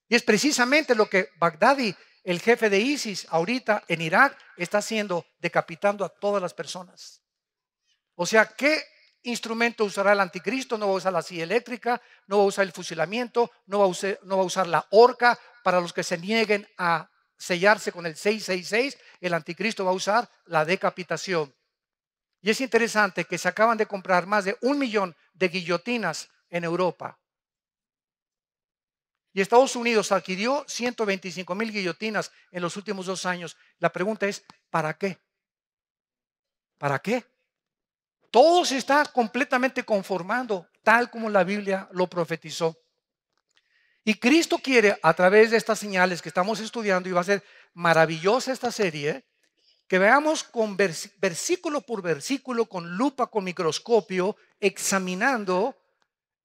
Y 0.09 0.15
es 0.15 0.23
precisamente 0.23 0.95
lo 0.95 1.09
que 1.09 1.29
Bagdadi, 1.37 1.95
el 2.25 2.41
jefe 2.41 2.69
de 2.69 2.77
ISIS, 2.77 3.25
ahorita 3.29 3.85
en 3.87 4.01
Irak, 4.01 4.37
está 4.57 4.79
haciendo, 4.79 5.25
decapitando 5.39 6.03
a 6.03 6.09
todas 6.09 6.41
las 6.41 6.53
personas. 6.53 7.23
O 8.15 8.25
sea, 8.25 8.47
¿qué 8.47 8.83
instrumento 9.23 9.85
usará 9.85 10.11
el 10.11 10.19
anticristo? 10.19 10.77
No 10.77 10.87
va 10.87 10.93
a 10.95 10.97
usar 10.97 11.13
la 11.13 11.21
silla 11.21 11.45
eléctrica, 11.45 12.01
no 12.25 12.39
va 12.39 12.43
a 12.43 12.47
usar 12.47 12.65
el 12.65 12.73
fusilamiento, 12.73 13.49
no 13.65 13.79
va 13.79 13.85
a 13.85 13.87
usar, 13.87 14.19
no 14.23 14.35
va 14.35 14.43
a 14.43 14.47
usar 14.47 14.67
la 14.67 14.85
horca 14.91 15.39
para 15.63 15.79
los 15.79 15.93
que 15.93 16.03
se 16.03 16.17
nieguen 16.17 16.67
a 16.77 17.09
sellarse 17.37 17.91
con 17.91 18.05
el 18.05 18.15
666. 18.15 18.97
El 19.21 19.33
anticristo 19.33 19.85
va 19.85 19.91
a 19.91 19.95
usar 19.95 20.29
la 20.45 20.65
decapitación. 20.65 21.53
Y 22.41 22.49
es 22.49 22.61
interesante 22.61 23.25
que 23.25 23.37
se 23.37 23.47
acaban 23.47 23.77
de 23.77 23.85
comprar 23.85 24.25
más 24.25 24.45
de 24.45 24.57
un 24.61 24.77
millón 24.77 25.15
de 25.33 25.49
guillotinas 25.49 26.29
en 26.49 26.63
Europa. 26.63 27.19
Y 29.33 29.41
Estados 29.41 29.75
Unidos 29.75 30.11
adquirió 30.11 30.65
125 30.67 31.53
mil 31.53 31.71
guillotinas 31.71 32.31
en 32.51 32.61
los 32.61 32.75
últimos 32.75 33.05
dos 33.05 33.25
años. 33.25 33.55
La 33.77 33.91
pregunta 33.91 34.25
es, 34.25 34.43
¿para 34.69 34.97
qué? 34.97 35.19
¿Para 36.77 36.99
qué? 36.99 37.23
Todo 38.31 38.65
se 38.65 38.77
está 38.77 39.05
completamente 39.05 39.83
conformando 39.83 40.67
tal 40.83 41.09
como 41.09 41.29
la 41.29 41.43
Biblia 41.43 41.87
lo 41.91 42.07
profetizó. 42.07 42.77
Y 44.07 44.13
Cristo 44.13 44.57
quiere, 44.57 44.97
a 45.03 45.13
través 45.13 45.51
de 45.51 45.57
estas 45.57 45.79
señales 45.79 46.21
que 46.21 46.29
estamos 46.29 46.61
estudiando, 46.61 47.09
y 47.09 47.11
va 47.11 47.19
a 47.19 47.25
ser 47.25 47.43
maravillosa 47.73 48.53
esta 48.53 48.71
serie, 48.71 49.25
que 49.85 49.99
veamos 49.99 50.45
con 50.45 50.77
versículo 50.77 51.81
por 51.81 52.01
versículo, 52.01 52.67
con 52.67 52.95
lupa, 52.95 53.27
con 53.27 53.43
microscopio, 53.43 54.37
examinando 54.61 55.75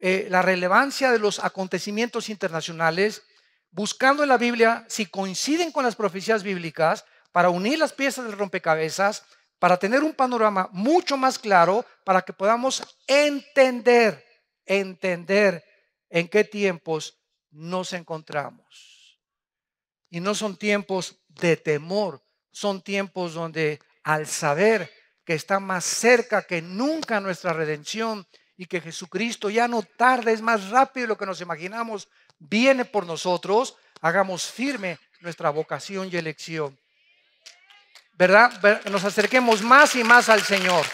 eh, 0.00 0.26
la 0.28 0.42
relevancia 0.42 1.12
de 1.12 1.21
los 1.21 1.38
acontecimientos 1.38 2.31
internacionales, 2.31 3.23
buscando 3.71 4.25
en 4.25 4.31
la 4.31 4.38
Biblia 4.38 4.85
si 4.88 5.07
coinciden 5.07 5.71
con 5.71 5.85
las 5.85 5.95
profecías 5.95 6.42
bíblicas 6.42 7.04
para 7.31 7.50
unir 7.50 7.78
las 7.78 7.92
piezas 7.92 8.25
del 8.25 8.37
rompecabezas 8.37 9.23
para 9.61 9.76
tener 9.76 10.02
un 10.02 10.14
panorama 10.14 10.69
mucho 10.73 11.16
más 11.16 11.38
claro, 11.38 11.87
para 12.02 12.23
que 12.23 12.33
podamos 12.33 12.83
entender, 13.07 14.26
entender 14.66 15.62
en 16.11 16.26
qué 16.26 16.42
tiempos 16.42 17.22
nos 17.52 17.92
encontramos. 17.92 19.21
Y 20.11 20.21
no 20.21 20.35
son 20.35 20.56
tiempos 20.56 21.21
de 21.28 21.56
temor, 21.56 22.23
son 22.50 22.82
tiempos 22.82 23.35
donde 23.35 23.80
al 24.02 24.26
saber 24.26 24.92
que 25.25 25.35
está 25.35 25.61
más 25.61 25.85
cerca 25.85 26.42
que 26.42 26.61
nunca 26.61 27.21
nuestra 27.21 27.52
redención 27.52 28.26
y 28.56 28.66
que 28.66 28.80
Jesucristo 28.80 29.49
ya 29.49 29.68
no 29.68 29.82
tarda, 29.82 30.32
es 30.32 30.42
más 30.42 30.68
rápido 30.71 31.04
de 31.04 31.09
lo 31.09 31.18
que 31.18 31.26
nos 31.26 31.40
imaginamos, 31.40 32.09
viene 32.38 32.85
por 32.85 33.06
nosotros, 33.06 33.76
hagamos 34.00 34.44
firme 34.44 34.99
nuestra 35.21 35.50
vocación 35.50 36.09
y 36.12 36.16
elección. 36.16 36.76
¿verdad? 38.14 38.52
Nos 38.90 39.04
acerquemos 39.04 39.62
más 39.62 39.97
y 39.97 40.04
más 40.04 40.28
al 40.28 40.42
Señor. 40.42 40.85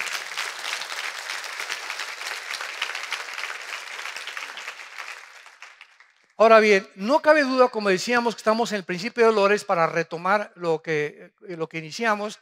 Ahora 6.41 6.61
bien, 6.61 6.89
no 6.95 7.19
cabe 7.19 7.43
duda, 7.43 7.69
como 7.69 7.89
decíamos, 7.89 8.37
que 8.37 8.39
estamos 8.39 8.71
en 8.71 8.77
el 8.77 8.85
principio 8.85 9.25
de 9.25 9.35
dolores 9.35 9.65
para 9.65 9.89
retomar 9.89 10.53
lo 10.55 10.81
que, 10.81 11.33
lo 11.41 11.69
que 11.69 11.79
iniciamos. 11.79 12.39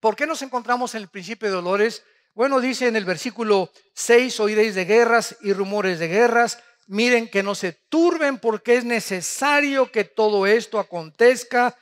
¿Por 0.00 0.16
qué 0.16 0.26
nos 0.26 0.42
encontramos 0.42 0.96
en 0.96 1.02
el 1.02 1.08
principio 1.08 1.48
de 1.48 1.54
dolores? 1.54 2.02
Bueno, 2.34 2.58
dice 2.60 2.88
en 2.88 2.96
el 2.96 3.04
versículo 3.04 3.70
6, 3.94 4.40
oiréis 4.40 4.74
de 4.74 4.84
guerras 4.84 5.36
y 5.42 5.52
rumores 5.52 6.00
de 6.00 6.08
guerras. 6.08 6.58
Miren 6.88 7.28
que 7.28 7.44
no 7.44 7.54
se 7.54 7.70
turben 7.70 8.38
porque 8.38 8.74
es 8.74 8.84
necesario 8.84 9.92
que 9.92 10.02
todo 10.02 10.44
esto 10.48 10.80
acontezca, 10.80 11.78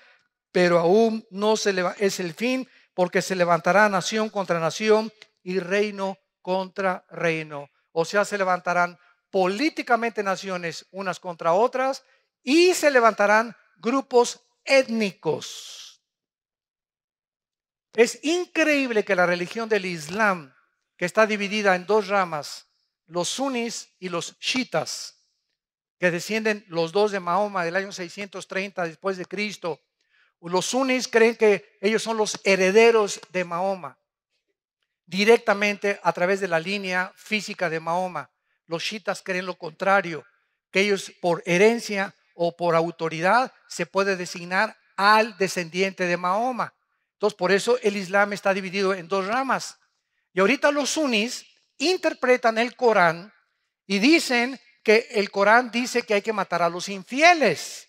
pero 0.52 0.78
aún 0.78 1.26
no 1.30 1.56
se 1.56 1.75
es 1.99 2.21
el 2.21 2.35
fin, 2.35 2.68
porque 2.92 3.23
se 3.23 3.37
levantará 3.37 3.88
nación 3.88 4.28
contra 4.28 4.61
nación 4.61 5.11
y 5.42 5.61
reino 5.61 6.18
contra 6.42 7.06
reino. 7.09 7.71
O 7.92 8.04
sea, 8.04 8.26
se 8.26 8.37
levantarán 8.37 8.99
políticamente 9.34 10.22
naciones 10.22 10.86
unas 10.92 11.18
contra 11.18 11.54
otras 11.54 12.04
y 12.44 12.72
se 12.72 12.88
levantarán 12.88 13.56
grupos 13.78 14.40
étnicos. 14.64 16.00
Es 17.94 18.20
increíble 18.22 19.04
que 19.04 19.16
la 19.16 19.26
religión 19.26 19.68
del 19.68 19.86
Islam, 19.86 20.54
que 20.96 21.04
está 21.04 21.26
dividida 21.26 21.74
en 21.74 21.84
dos 21.84 22.06
ramas, 22.06 22.68
los 23.06 23.28
sunnis 23.28 23.92
y 23.98 24.08
los 24.08 24.38
shiitas, 24.38 25.26
que 25.98 26.12
descienden 26.12 26.64
los 26.68 26.92
dos 26.92 27.10
de 27.10 27.18
Mahoma 27.18 27.64
del 27.64 27.74
año 27.74 27.90
630 27.90 28.84
después 28.84 29.16
de 29.16 29.24
Cristo, 29.24 29.82
los 30.42 30.66
sunnis 30.66 31.08
creen 31.08 31.34
que 31.34 31.76
ellos 31.80 32.04
son 32.04 32.18
los 32.18 32.40
herederos 32.44 33.20
de 33.32 33.42
Mahoma, 33.42 33.98
directamente 35.06 35.98
a 36.04 36.12
través 36.12 36.38
de 36.38 36.46
la 36.46 36.60
línea 36.60 37.12
física 37.16 37.68
de 37.68 37.80
Mahoma. 37.80 38.30
Los 38.66 38.83
shiitas 38.83 39.23
creen 39.23 39.47
lo 39.47 39.56
contrario, 39.56 40.25
que 40.71 40.80
ellos 40.80 41.12
por 41.21 41.42
herencia 41.47 42.14
o 42.35 42.56
por 42.56 42.75
autoridad 42.75 43.52
se 43.68 43.87
puede 43.87 44.16
designar 44.16 44.76
al 44.97 45.37
descendiente 45.38 46.06
de 46.06 46.16
Mahoma. 46.16 46.75
Entonces, 47.12 47.37
por 47.37 47.52
eso 47.52 47.78
el 47.83 47.97
Islam 47.97 48.33
está 48.33 48.52
dividido 48.52 48.94
en 48.94 49.09
dos 49.09 49.26
ramas. 49.26 49.78
Y 50.33 50.40
ahorita 50.40 50.71
los 50.71 50.90
sunnis 50.90 51.47
interpretan 51.78 52.59
el 52.59 52.76
Corán 52.76 53.33
y 53.87 53.99
dicen 53.99 54.61
que 54.83 55.06
el 55.11 55.30
Corán 55.30 55.71
dice 55.71 56.02
que 56.02 56.14
hay 56.14 56.23
que 56.23 56.33
matar 56.33 56.62
a 56.62 56.68
los 56.68 56.88
infieles. 56.88 57.88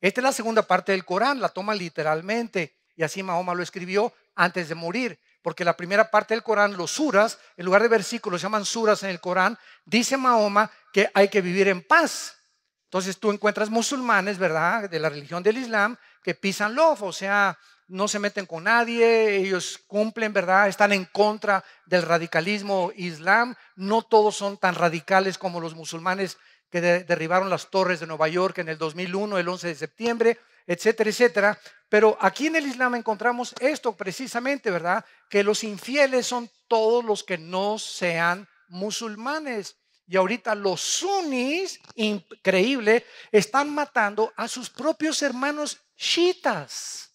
Esta 0.00 0.20
es 0.20 0.24
la 0.24 0.32
segunda 0.32 0.62
parte 0.62 0.92
del 0.92 1.04
Corán, 1.04 1.40
la 1.40 1.48
toma 1.50 1.74
literalmente. 1.74 2.76
Y 2.96 3.02
así 3.02 3.22
Mahoma 3.22 3.54
lo 3.54 3.62
escribió 3.62 4.12
antes 4.34 4.68
de 4.68 4.74
morir. 4.74 5.18
Porque 5.42 5.64
la 5.64 5.76
primera 5.76 6.10
parte 6.10 6.34
del 6.34 6.42
Corán, 6.42 6.76
los 6.76 6.90
suras, 6.90 7.38
en 7.56 7.64
lugar 7.64 7.82
de 7.82 7.88
versículos, 7.88 8.42
llaman 8.42 8.64
suras 8.64 9.02
en 9.02 9.10
el 9.10 9.20
Corán, 9.20 9.58
dice 9.84 10.16
Mahoma 10.16 10.70
que 10.92 11.10
hay 11.14 11.28
que 11.28 11.40
vivir 11.40 11.68
en 11.68 11.82
paz. 11.82 12.36
Entonces 12.84 13.18
tú 13.18 13.30
encuentras 13.30 13.70
musulmanes, 13.70 14.38
¿verdad? 14.38 14.90
De 14.90 14.98
la 14.98 15.08
religión 15.08 15.42
del 15.42 15.58
Islam, 15.58 15.96
que 16.22 16.34
pisan 16.34 16.74
love, 16.74 17.02
o 17.02 17.12
sea, 17.12 17.56
no 17.90 18.06
se 18.06 18.18
meten 18.18 18.46
con 18.46 18.64
nadie, 18.64 19.36
ellos 19.36 19.80
cumplen, 19.86 20.32
¿verdad? 20.32 20.68
Están 20.68 20.92
en 20.92 21.04
contra 21.06 21.64
del 21.86 22.02
radicalismo 22.02 22.92
islam. 22.96 23.54
No 23.76 24.02
todos 24.02 24.36
son 24.36 24.58
tan 24.58 24.74
radicales 24.74 25.38
como 25.38 25.60
los 25.60 25.74
musulmanes 25.74 26.38
que 26.70 26.80
derribaron 26.80 27.50
las 27.50 27.68
torres 27.68 27.98
de 27.98 28.06
Nueva 28.06 28.28
York 28.28 28.58
en 28.58 28.68
el 28.68 28.78
2001, 28.78 29.38
el 29.38 29.48
11 29.48 29.68
de 29.68 29.74
septiembre, 29.74 30.38
etcétera, 30.66 31.10
etcétera. 31.10 31.60
Pero 31.88 32.16
aquí 32.20 32.46
en 32.46 32.56
el 32.56 32.66
Islam 32.66 32.94
encontramos 32.94 33.54
esto 33.60 33.96
precisamente, 33.96 34.70
¿verdad? 34.70 35.04
Que 35.28 35.42
los 35.42 35.64
infieles 35.64 36.26
son 36.26 36.50
todos 36.68 37.04
los 37.04 37.24
que 37.24 37.36
no 37.36 37.78
sean 37.78 38.48
musulmanes. 38.68 39.76
Y 40.06 40.16
ahorita 40.16 40.54
los 40.54 40.80
sunnis, 40.80 41.80
increíble, 41.94 43.04
están 43.30 43.72
matando 43.72 44.32
a 44.36 44.48
sus 44.48 44.70
propios 44.70 45.22
hermanos 45.22 45.80
shiitas. 45.96 47.10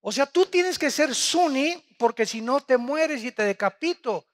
O 0.00 0.12
sea, 0.12 0.26
tú 0.26 0.46
tienes 0.46 0.78
que 0.78 0.90
ser 0.90 1.14
suní 1.14 1.82
porque 1.98 2.26
si 2.26 2.42
no 2.42 2.60
te 2.60 2.76
mueres 2.76 3.24
y 3.24 3.32
te 3.32 3.42
decapito. 3.42 4.26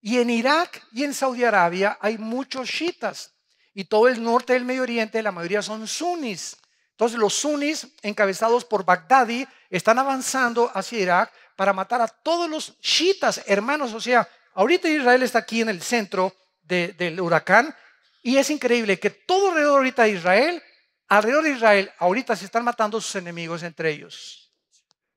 Y 0.00 0.18
en 0.18 0.30
Irak 0.30 0.86
y 0.92 1.02
en 1.02 1.14
Saudi 1.14 1.42
Arabia 1.42 1.98
hay 2.00 2.16
muchos 2.16 2.68
shiitas. 2.68 3.34
Y 3.74 3.84
todo 3.84 4.06
el 4.06 4.22
norte 4.22 4.52
del 4.52 4.64
Medio 4.64 4.82
Oriente, 4.82 5.22
la 5.22 5.32
mayoría 5.32 5.62
son 5.62 5.88
sunnis. 5.88 6.56
Entonces 6.96 7.18
los 7.18 7.34
sunnis, 7.34 7.86
encabezados 8.00 8.64
por 8.64 8.82
Bagdadi, 8.82 9.46
están 9.68 9.98
avanzando 9.98 10.70
hacia 10.72 10.98
Irak 10.98 11.32
para 11.54 11.74
matar 11.74 12.00
a 12.00 12.08
todos 12.08 12.48
los 12.48 12.72
shiitas, 12.80 13.42
hermanos. 13.44 13.92
O 13.92 14.00
sea, 14.00 14.26
ahorita 14.54 14.88
Israel 14.88 15.22
está 15.22 15.40
aquí 15.40 15.60
en 15.60 15.68
el 15.68 15.82
centro 15.82 16.34
del 16.62 17.20
huracán. 17.20 17.76
Y 18.22 18.38
es 18.38 18.48
increíble 18.48 18.98
que 18.98 19.10
todo 19.10 19.50
alrededor 19.50 19.76
ahorita 19.76 20.04
de 20.04 20.12
Israel, 20.12 20.62
alrededor 21.08 21.44
de 21.44 21.50
Israel, 21.50 21.92
ahorita 21.98 22.34
se 22.34 22.46
están 22.46 22.64
matando 22.64 22.98
sus 22.98 23.14
enemigos 23.16 23.62
entre 23.62 23.90
ellos 23.90 24.50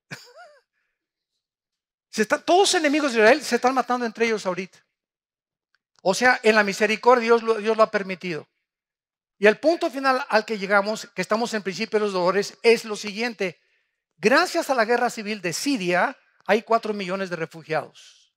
todos 2.45 2.59
los 2.59 2.75
enemigos 2.75 3.13
de 3.13 3.19
Israel 3.19 3.41
se 3.41 3.55
están 3.55 3.73
matando 3.73 4.05
entre 4.05 4.25
ellos 4.25 4.45
ahorita. 4.45 4.79
O 6.01 6.13
sea, 6.13 6.41
en 6.43 6.55
la 6.55 6.65
misericordia 6.65 7.23
Dios 7.23 7.41
lo, 7.41 7.55
Dios 7.55 7.77
lo 7.77 7.83
ha 7.83 7.89
permitido. 7.89 8.45
Y 9.39 9.47
el 9.47 9.57
punto 9.57 9.89
final 9.89 10.23
al 10.27 10.43
que 10.43 10.57
llegamos, 10.57 11.07
que 11.15 11.21
estamos 11.21 11.53
en 11.53 11.63
principio 11.63 11.97
de 11.97 12.05
los 12.05 12.13
dolores, 12.13 12.57
es 12.61 12.83
lo 12.83 12.97
siguiente. 12.97 13.57
Gracias 14.17 14.69
a 14.69 14.75
la 14.75 14.83
guerra 14.83 15.09
civil 15.09 15.41
de 15.41 15.53
Siria, 15.53 16.17
hay 16.45 16.61
cuatro 16.61 16.93
millones 16.93 17.29
de 17.29 17.37
refugiados. 17.37 18.33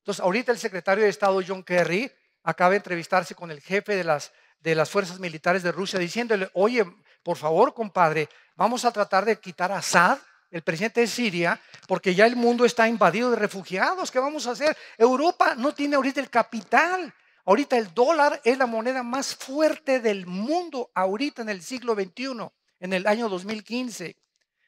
Entonces, 0.00 0.22
ahorita 0.22 0.52
el 0.52 0.58
secretario 0.58 1.04
de 1.04 1.10
Estado 1.10 1.40
John 1.46 1.64
Kerry 1.64 2.12
acaba 2.42 2.72
de 2.72 2.76
entrevistarse 2.76 3.34
con 3.34 3.50
el 3.50 3.62
jefe 3.62 3.96
de 3.96 4.04
las, 4.04 4.30
de 4.60 4.74
las 4.74 4.90
fuerzas 4.90 5.18
militares 5.18 5.62
de 5.62 5.72
Rusia 5.72 5.98
diciéndole, 5.98 6.50
oye, 6.52 6.84
por 7.22 7.38
favor, 7.38 7.72
compadre, 7.72 8.28
vamos 8.56 8.84
a 8.84 8.92
tratar 8.92 9.24
de 9.24 9.40
quitar 9.40 9.72
a 9.72 9.78
Assad 9.78 10.18
el 10.50 10.62
presidente 10.62 11.00
de 11.00 11.06
Siria, 11.06 11.60
porque 11.88 12.14
ya 12.14 12.26
el 12.26 12.36
mundo 12.36 12.66
está 12.66 12.86
invadido 12.86 13.30
de 13.30 13.36
refugiados. 13.36 14.10
¿Qué 14.10 14.20
vamos 14.20 14.46
a 14.46 14.52
hacer? 14.52 14.76
Europa 14.98 15.54
no 15.56 15.74
tiene 15.74 15.96
ahorita 15.96 16.20
el 16.20 16.30
capital. 16.30 17.12
Ahorita 17.46 17.76
el 17.76 17.92
dólar 17.92 18.40
es 18.44 18.56
la 18.56 18.66
moneda 18.66 19.02
más 19.02 19.34
fuerte 19.34 20.00
del 20.00 20.26
mundo, 20.26 20.90
ahorita 20.94 21.42
en 21.42 21.50
el 21.50 21.62
siglo 21.62 21.94
XXI, 21.94 22.48
en 22.80 22.92
el 22.92 23.06
año 23.06 23.28
2015. 23.28 24.16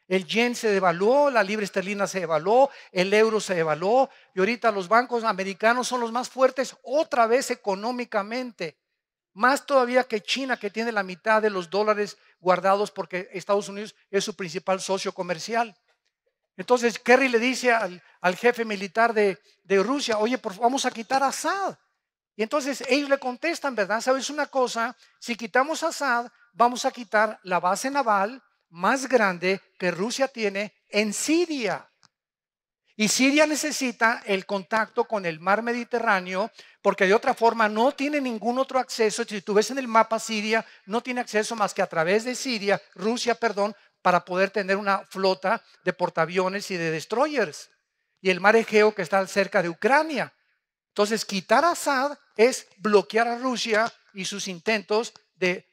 El 0.08 0.26
yen 0.26 0.54
se 0.54 0.68
devaluó, 0.68 1.30
la 1.30 1.42
libra 1.42 1.64
esterlina 1.64 2.06
se 2.06 2.20
devaluó, 2.20 2.70
el 2.92 3.12
euro 3.12 3.40
se 3.40 3.54
devaluó 3.54 4.08
y 4.34 4.40
ahorita 4.40 4.70
los 4.70 4.88
bancos 4.88 5.24
americanos 5.24 5.88
son 5.88 6.00
los 6.00 6.12
más 6.12 6.28
fuertes 6.28 6.76
otra 6.82 7.26
vez 7.26 7.50
económicamente. 7.50 8.78
Más 9.32 9.66
todavía 9.66 10.04
que 10.04 10.20
China, 10.20 10.58
que 10.58 10.70
tiene 10.70 10.92
la 10.92 11.02
mitad 11.02 11.42
de 11.42 11.50
los 11.50 11.70
dólares 11.70 12.18
guardados 12.38 12.90
porque 12.90 13.28
Estados 13.32 13.68
Unidos 13.68 13.94
es 14.10 14.24
su 14.24 14.36
principal 14.36 14.80
socio 14.80 15.12
comercial. 15.12 15.76
Entonces 16.56 16.98
Kerry 16.98 17.28
le 17.28 17.38
dice 17.38 17.72
al, 17.72 18.36
jefe 18.36 18.64
militar 18.64 19.12
de, 19.12 19.38
Rusia, 19.68 20.18
oye, 20.18 20.40
vamos 20.60 20.86
a 20.86 20.90
quitar 20.90 21.22
a 21.22 21.28
Assad. 21.28 21.76
Y 22.36 22.42
entonces 22.42 22.84
ellos 22.88 23.08
le 23.08 23.18
contestan, 23.18 23.74
¿verdad? 23.74 24.02
¿Sabes 24.02 24.28
una 24.28 24.46
cosa? 24.46 24.94
Si 25.18 25.36
quitamos 25.36 25.82
Assad, 25.82 26.30
vamos 26.52 26.84
a 26.84 26.90
quitar 26.90 27.40
la 27.42 27.60
base 27.60 27.90
naval 27.90 28.42
más 28.68 29.08
grande 29.08 29.60
que 29.78 29.90
Rusia 29.90 30.28
tiene 30.28 30.74
en 30.90 31.14
Siria. 31.14 31.90
Y 32.94 33.08
Siria 33.08 33.46
necesita 33.46 34.22
el 34.24 34.46
contacto 34.46 35.04
con 35.04 35.26
el 35.26 35.40
mar 35.40 35.62
Mediterráneo 35.62 36.50
porque 36.82 37.06
de 37.06 37.14
otra 37.14 37.34
forma 37.34 37.68
no 37.68 37.92
tiene 37.92 38.20
ningún 38.20 38.58
otro 38.58 38.78
acceso. 38.78 39.24
Si 39.24 39.40
tú 39.42 39.54
ves 39.54 39.70
en 39.70 39.78
el 39.78 39.88
mapa 39.88 40.18
Siria, 40.18 40.64
no 40.86 41.02
tiene 41.02 41.20
acceso 41.20 41.56
más 41.56 41.74
que 41.74 41.82
a 41.82 41.86
través 41.86 42.24
de 42.24 42.34
Siria, 42.34 42.80
Rusia, 42.94 43.34
perdón, 43.34 43.74
para 44.00 44.24
poder 44.24 44.50
tener 44.50 44.76
una 44.76 45.04
flota 45.06 45.62
de 45.84 45.92
portaaviones 45.92 46.70
y 46.70 46.76
de 46.76 46.90
destroyers. 46.90 47.70
Y 48.20 48.30
el 48.30 48.40
mar 48.40 48.56
Egeo 48.56 48.94
que 48.94 49.02
está 49.02 49.26
cerca 49.26 49.62
de 49.62 49.68
Ucrania. 49.68 50.32
Entonces, 50.88 51.24
quitar 51.26 51.64
a 51.64 51.72
Assad 51.72 52.16
es 52.36 52.68
bloquear 52.76 53.26
a 53.26 53.38
Rusia 53.38 53.92
y 54.14 54.24
sus 54.24 54.46
intentos 54.46 55.12
de 55.34 55.68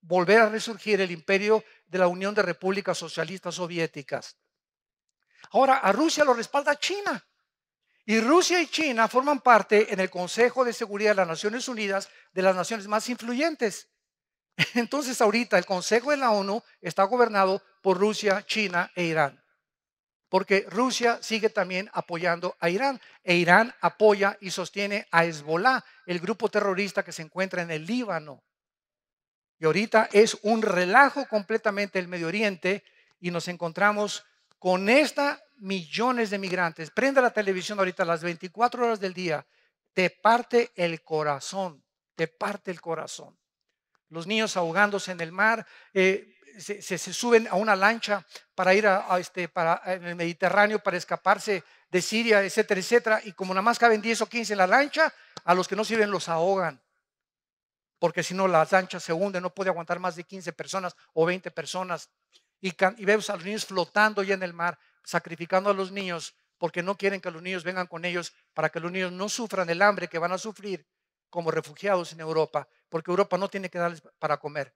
volver 0.00 0.40
a 0.40 0.48
resurgir 0.48 1.00
el 1.00 1.10
imperio 1.10 1.64
de 1.86 1.98
la 1.98 2.06
Unión 2.06 2.34
de 2.34 2.42
Repúblicas 2.42 2.96
Socialistas 2.96 3.56
Soviéticas. 3.56 4.36
Ahora, 5.50 5.78
a 5.78 5.92
Rusia 5.92 6.24
lo 6.24 6.34
respalda 6.34 6.78
China. 6.78 7.24
Y 8.04 8.20
Rusia 8.20 8.60
y 8.60 8.68
China 8.68 9.08
forman 9.08 9.40
parte 9.40 9.92
en 9.92 9.98
el 9.98 10.10
Consejo 10.10 10.64
de 10.64 10.72
Seguridad 10.72 11.10
de 11.10 11.16
las 11.16 11.28
Naciones 11.28 11.66
Unidas 11.66 12.08
de 12.32 12.42
las 12.42 12.54
naciones 12.54 12.86
más 12.86 13.08
influyentes. 13.08 13.88
Entonces 14.74 15.20
ahorita 15.20 15.58
el 15.58 15.66
Consejo 15.66 16.12
de 16.12 16.18
la 16.18 16.30
ONU 16.30 16.62
está 16.80 17.02
gobernado 17.04 17.62
por 17.82 17.98
Rusia, 17.98 18.44
China 18.46 18.92
e 18.94 19.04
Irán. 19.04 19.42
Porque 20.36 20.66
Rusia 20.68 21.18
sigue 21.22 21.48
también 21.48 21.88
apoyando 21.94 22.58
a 22.60 22.68
Irán. 22.68 23.00
E 23.24 23.36
Irán 23.36 23.74
apoya 23.80 24.36
y 24.42 24.50
sostiene 24.50 25.06
a 25.10 25.24
Hezbollah, 25.24 25.82
el 26.04 26.20
grupo 26.20 26.50
terrorista 26.50 27.02
que 27.02 27.10
se 27.10 27.22
encuentra 27.22 27.62
en 27.62 27.70
el 27.70 27.86
Líbano. 27.86 28.42
Y 29.58 29.64
ahorita 29.64 30.10
es 30.12 30.36
un 30.42 30.60
relajo 30.60 31.26
completamente 31.26 31.98
el 31.98 32.08
Medio 32.08 32.26
Oriente 32.26 32.84
y 33.18 33.30
nos 33.30 33.48
encontramos 33.48 34.26
con 34.58 34.90
esta 34.90 35.42
millones 35.56 36.28
de 36.28 36.36
migrantes, 36.36 36.90
prenda 36.90 37.22
la 37.22 37.30
televisión 37.30 37.78
ahorita 37.78 38.04
las 38.04 38.22
24 38.22 38.84
horas 38.84 39.00
del 39.00 39.14
día, 39.14 39.46
te 39.94 40.10
parte 40.10 40.70
el 40.74 41.02
corazón, 41.02 41.82
te 42.14 42.28
parte 42.28 42.70
el 42.70 42.82
corazón. 42.82 43.38
Los 44.10 44.26
niños 44.26 44.54
ahogándose 44.58 45.12
en 45.12 45.22
el 45.22 45.32
mar, 45.32 45.66
eh, 45.94 46.35
se, 46.58 46.98
suben 46.98 47.46
a 47.48 47.54
una 47.54 47.76
lancha 47.76 48.24
para 48.54 48.74
ir 48.74 48.86
a, 48.86 49.18
este, 49.18 49.48
para, 49.48 49.82
en 49.86 50.04
el 50.04 50.16
Mediterráneo 50.16 50.78
para 50.78 50.96
escaparse 50.96 51.62
de 51.90 52.02
Siria, 52.02 52.42
etcétera, 52.42 52.80
etcétera. 52.80 53.20
Y 53.24 53.32
como 53.32 53.54
nada 53.54 53.62
más 53.62 53.78
caben 53.78 54.02
10 54.02 54.22
o 54.22 54.26
15 54.26 54.52
en 54.54 54.58
la 54.58 54.66
lancha, 54.66 55.12
a 55.44 55.54
los 55.54 55.68
que 55.68 55.76
no 55.76 55.84
sirven 55.84 56.10
los 56.10 56.28
ahogan. 56.28 56.80
Porque 57.98 58.22
si 58.22 58.34
no, 58.34 58.46
la 58.46 58.66
lancha 58.70 59.00
se 59.00 59.12
hunde, 59.12 59.40
no 59.40 59.54
puede 59.54 59.70
aguantar 59.70 59.98
más 59.98 60.16
de 60.16 60.24
15 60.24 60.52
personas 60.52 60.94
o 61.14 61.24
20 61.24 61.50
personas 61.50 62.10
y, 62.60 62.74
vemos 63.04 63.30
a 63.30 63.34
los 63.34 63.44
niños 63.44 63.64
flotando 63.64 64.22
ya 64.22 64.34
en 64.34 64.42
el 64.42 64.52
mar, 64.52 64.78
sacrificando 65.04 65.70
a 65.70 65.74
los 65.74 65.92
niños 65.92 66.34
porque 66.58 66.82
no 66.82 66.96
quieren 66.96 67.20
que 67.20 67.30
los 67.30 67.42
niños 67.42 67.64
vengan 67.64 67.86
con 67.86 68.04
ellos 68.04 68.32
para 68.54 68.70
que 68.70 68.80
los 68.80 68.90
niños 68.90 69.12
no 69.12 69.28
sufran 69.28 69.68
el 69.68 69.82
hambre 69.82 70.08
que 70.08 70.18
van 70.18 70.32
a 70.32 70.38
sufrir 70.38 70.86
como 71.28 71.50
refugiados 71.50 72.12
en 72.12 72.20
Europa, 72.20 72.66
porque 72.88 73.10
Europa 73.10 73.36
no 73.36 73.48
tiene 73.48 73.68
que 73.68 73.78
darles 73.78 74.02
para 74.18 74.38
comer. 74.38 74.74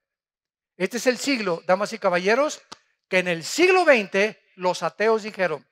Este 0.80 0.96
es 0.96 1.06
el 1.06 1.18
siglo, 1.18 1.62
damas 1.66 1.92
y 1.92 1.98
caballeros, 1.98 2.62
que 3.06 3.18
en 3.18 3.28
el 3.28 3.44
siglo 3.44 3.84
XX 3.84 4.34
los 4.54 4.82
ateos 4.82 5.24
dijeron, 5.24 5.68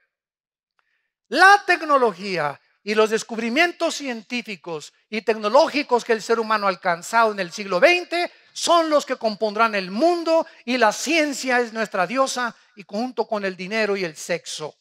la 1.28 1.64
tecnología 1.66 2.60
y 2.82 2.94
los 2.94 3.08
descubrimientos 3.08 3.94
científicos 3.94 4.92
y 5.08 5.22
tecnológicos 5.22 6.04
que 6.04 6.12
el 6.12 6.20
ser 6.20 6.38
humano 6.38 6.66
ha 6.66 6.68
alcanzado 6.68 7.32
en 7.32 7.40
el 7.40 7.52
siglo 7.52 7.78
XX 7.78 8.30
son 8.52 8.90
los 8.90 9.06
que 9.06 9.16
compondrán 9.16 9.74
el 9.74 9.90
mundo 9.90 10.46
y 10.66 10.76
la 10.76 10.92
ciencia 10.92 11.58
es 11.60 11.72
nuestra 11.72 12.06
diosa 12.06 12.54
y 12.76 12.84
junto 12.86 13.26
con 13.26 13.46
el 13.46 13.56
dinero 13.56 13.96
y 13.96 14.04
el 14.04 14.14
sexo. 14.14 14.76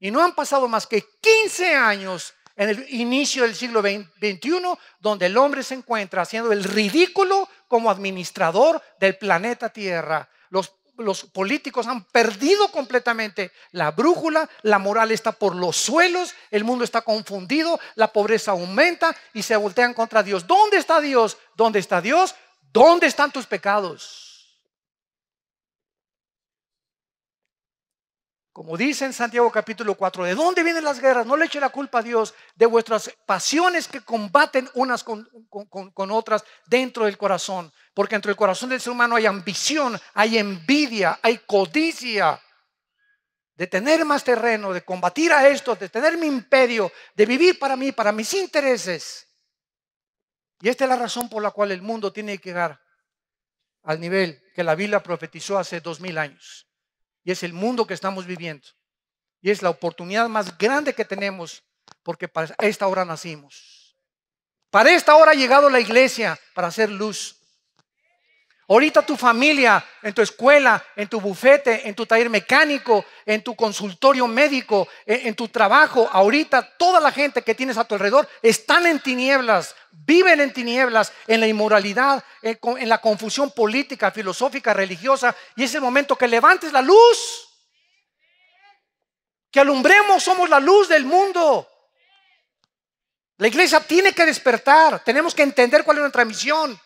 Y 0.00 0.10
no 0.10 0.22
han 0.22 0.34
pasado 0.34 0.68
más 0.68 0.86
que 0.86 1.02
15 1.18 1.74
años 1.74 2.34
en 2.56 2.68
el 2.68 2.86
inicio 2.88 3.42
del 3.42 3.54
siglo 3.54 3.80
XXI 3.80 4.62
donde 5.00 5.26
el 5.26 5.36
hombre 5.36 5.62
se 5.62 5.74
encuentra 5.74 6.22
haciendo 6.22 6.52
el 6.52 6.64
ridículo 6.64 7.48
como 7.68 7.90
administrador 7.90 8.82
del 9.00 9.16
planeta 9.16 9.68
Tierra. 9.70 10.28
Los, 10.50 10.72
los 10.98 11.24
políticos 11.24 11.86
han 11.86 12.04
perdido 12.04 12.68
completamente 12.68 13.52
la 13.72 13.90
brújula, 13.90 14.48
la 14.62 14.78
moral 14.78 15.10
está 15.10 15.32
por 15.32 15.54
los 15.54 15.76
suelos, 15.76 16.34
el 16.50 16.64
mundo 16.64 16.84
está 16.84 17.02
confundido, 17.02 17.80
la 17.94 18.12
pobreza 18.12 18.52
aumenta 18.52 19.16
y 19.32 19.42
se 19.42 19.56
voltean 19.56 19.94
contra 19.94 20.22
Dios. 20.22 20.46
¿Dónde 20.46 20.76
está 20.76 21.00
Dios? 21.00 21.38
¿Dónde 21.56 21.78
está 21.78 22.00
Dios? 22.00 22.34
¿Dónde 22.72 23.06
están 23.06 23.30
tus 23.32 23.46
pecados? 23.46 24.31
Como 28.52 28.76
dice 28.76 29.06
en 29.06 29.14
Santiago 29.14 29.50
capítulo 29.50 29.94
4, 29.94 30.24
¿de 30.24 30.34
dónde 30.34 30.62
vienen 30.62 30.84
las 30.84 31.00
guerras? 31.00 31.24
No 31.24 31.38
le 31.38 31.46
eche 31.46 31.58
la 31.58 31.70
culpa 31.70 32.00
a 32.00 32.02
Dios 32.02 32.34
de 32.54 32.66
vuestras 32.66 33.10
pasiones 33.24 33.88
que 33.88 34.02
combaten 34.02 34.68
unas 34.74 35.02
con, 35.02 35.26
otras 36.10 36.44
dentro 36.66 37.06
del 37.06 37.16
corazón. 37.16 37.72
Porque 37.94 38.14
dentro 38.14 38.28
del 38.28 38.36
corazón 38.36 38.68
del 38.68 38.80
ser 38.80 38.92
humano 38.92 39.16
hay 39.16 39.24
ambición, 39.24 39.98
hay 40.12 40.36
envidia, 40.36 41.18
hay 41.22 41.38
codicia 41.38 42.38
de 43.54 43.66
tener 43.66 44.04
más 44.04 44.22
terreno, 44.22 44.74
de 44.74 44.84
combatir 44.84 45.32
a 45.32 45.48
esto, 45.48 45.74
de 45.74 45.88
tener 45.88 46.18
mi 46.18 46.26
imperio, 46.26 46.92
de 47.14 47.24
vivir 47.24 47.58
para 47.58 47.74
mí, 47.74 47.92
para 47.92 48.12
mis 48.12 48.34
intereses. 48.34 49.28
Y 50.60 50.68
esta 50.68 50.84
es 50.84 50.90
la 50.90 50.96
razón 50.96 51.30
por 51.30 51.42
la 51.42 51.52
cual 51.52 51.72
el 51.72 51.80
mundo 51.80 52.12
tiene 52.12 52.36
que 52.36 52.50
llegar 52.50 52.78
al 53.82 53.98
nivel 53.98 54.42
que 54.54 54.62
la 54.62 54.74
Biblia 54.74 55.02
profetizó 55.02 55.58
hace 55.58 55.80
dos 55.80 56.00
mil 56.00 56.18
años. 56.18 56.68
Y 57.24 57.32
es 57.32 57.42
el 57.42 57.52
mundo 57.52 57.86
que 57.86 57.94
estamos 57.94 58.26
viviendo. 58.26 58.66
Y 59.40 59.50
es 59.50 59.62
la 59.62 59.70
oportunidad 59.70 60.28
más 60.28 60.56
grande 60.56 60.94
que 60.94 61.04
tenemos 61.04 61.62
porque 62.02 62.28
para 62.28 62.54
esta 62.58 62.86
hora 62.86 63.04
nacimos. 63.04 63.96
Para 64.70 64.90
esta 64.92 65.14
hora 65.16 65.32
ha 65.32 65.34
llegado 65.34 65.68
la 65.68 65.80
iglesia 65.80 66.38
para 66.54 66.68
hacer 66.68 66.90
luz. 66.90 67.41
Ahorita 68.68 69.02
tu 69.02 69.16
familia, 69.16 69.84
en 70.02 70.14
tu 70.14 70.22
escuela, 70.22 70.82
en 70.94 71.08
tu 71.08 71.20
bufete, 71.20 71.86
en 71.88 71.94
tu 71.94 72.06
taller 72.06 72.30
mecánico, 72.30 73.04
en 73.26 73.42
tu 73.42 73.56
consultorio 73.56 74.28
médico, 74.28 74.88
en, 75.04 75.34
tu 75.34 75.48
trabajo, 75.48 76.08
ahorita 76.10 76.76
toda 76.78 77.00
la 77.00 77.10
gente 77.10 77.42
que 77.42 77.56
tienes 77.56 77.76
a 77.76 77.84
tu 77.84 77.96
alrededor 77.96 78.28
están 78.40 78.86
en 78.86 79.00
tinieblas, 79.00 79.74
viven 79.90 80.40
en 80.40 80.52
tinieblas, 80.52 81.12
en 81.26 81.40
la 81.40 81.48
inmoralidad, 81.48 82.24
en, 82.40 82.88
la 82.88 82.98
confusión 82.98 83.50
política, 83.50 84.12
filosófica, 84.12 84.72
religiosa. 84.72 85.34
Y 85.56 85.64
es 85.64 85.74
el 85.74 85.80
momento 85.80 86.16
que 86.16 86.28
levantes 86.28 86.72
la 86.72 86.82
luz. 86.82 87.48
Que 89.50 89.60
alumbremos, 89.60 90.22
somos 90.22 90.48
la 90.48 90.60
luz 90.60 90.88
del 90.88 91.04
mundo. 91.04 91.68
La 93.38 93.48
iglesia 93.48 93.80
tiene 93.80 94.12
que 94.12 94.24
despertar, 94.24 95.02
tenemos 95.02 95.34
que 95.34 95.42
entender 95.42 95.82
cuál 95.84 95.96
es 95.96 96.02
nuestra 96.02 96.24
misión. 96.24 96.80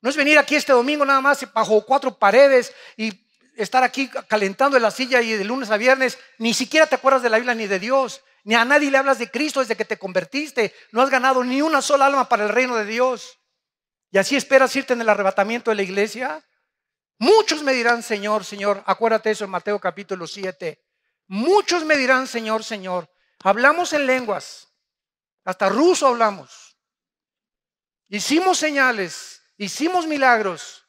No 0.00 0.10
es 0.10 0.16
venir 0.16 0.38
aquí 0.38 0.56
este 0.56 0.72
domingo 0.72 1.04
nada 1.04 1.20
más 1.20 1.46
bajo 1.52 1.84
cuatro 1.84 2.18
paredes 2.18 2.72
y 2.96 3.26
estar 3.56 3.82
aquí 3.82 4.08
calentando 4.28 4.76
en 4.76 4.82
la 4.82 4.90
silla 4.90 5.22
y 5.22 5.32
de 5.32 5.44
lunes 5.44 5.70
a 5.70 5.76
viernes, 5.76 6.18
ni 6.38 6.54
siquiera 6.54 6.86
te 6.86 6.94
acuerdas 6.94 7.22
de 7.22 7.30
la 7.30 7.38
Biblia 7.38 7.54
ni 7.54 7.66
de 7.66 7.78
Dios, 7.78 8.22
ni 8.44 8.54
a 8.54 8.64
nadie 8.64 8.90
le 8.90 8.98
hablas 8.98 9.18
de 9.18 9.30
Cristo 9.30 9.60
desde 9.60 9.76
que 9.76 9.84
te 9.84 9.98
convertiste, 9.98 10.74
no 10.92 11.02
has 11.02 11.10
ganado 11.10 11.42
ni 11.42 11.62
una 11.62 11.82
sola 11.82 12.06
alma 12.06 12.28
para 12.28 12.44
el 12.44 12.50
reino 12.50 12.76
de 12.76 12.84
Dios. 12.84 13.38
Y 14.10 14.18
así 14.18 14.36
esperas 14.36 14.76
irte 14.76 14.92
en 14.92 15.00
el 15.00 15.08
arrebatamiento 15.08 15.70
de 15.70 15.76
la 15.76 15.82
iglesia. 15.82 16.44
Muchos 17.18 17.62
me 17.62 17.72
dirán, 17.72 18.02
Señor, 18.02 18.44
Señor, 18.44 18.82
acuérdate 18.86 19.30
eso 19.30 19.44
en 19.44 19.50
Mateo 19.50 19.80
capítulo 19.80 20.26
7. 20.26 20.80
Muchos 21.28 21.84
me 21.84 21.96
dirán, 21.96 22.26
Señor, 22.26 22.62
Señor, 22.62 23.10
hablamos 23.42 23.92
en 23.94 24.06
lenguas, 24.06 24.68
hasta 25.44 25.68
ruso 25.68 26.06
hablamos. 26.06 26.76
Hicimos 28.08 28.58
señales, 28.58 29.35
hicimos 29.56 30.06
milagros. 30.06 30.84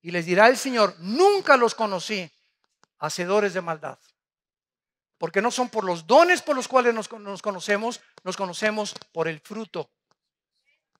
Y 0.00 0.10
les 0.10 0.26
dirá 0.26 0.48
el 0.48 0.56
Señor, 0.56 0.94
nunca 0.98 1.56
los 1.56 1.74
conocí, 1.74 2.30
hacedores 2.98 3.54
de 3.54 3.60
maldad. 3.60 3.98
Porque 5.18 5.42
no 5.42 5.50
son 5.50 5.68
por 5.68 5.84
los 5.84 6.06
dones 6.06 6.42
por 6.42 6.54
los 6.54 6.68
cuales 6.68 6.94
nos, 6.94 7.08
conocemos, 7.08 8.00
nos 8.22 8.36
conocemos 8.36 8.94
por 9.12 9.26
el 9.26 9.40
fruto, 9.40 9.90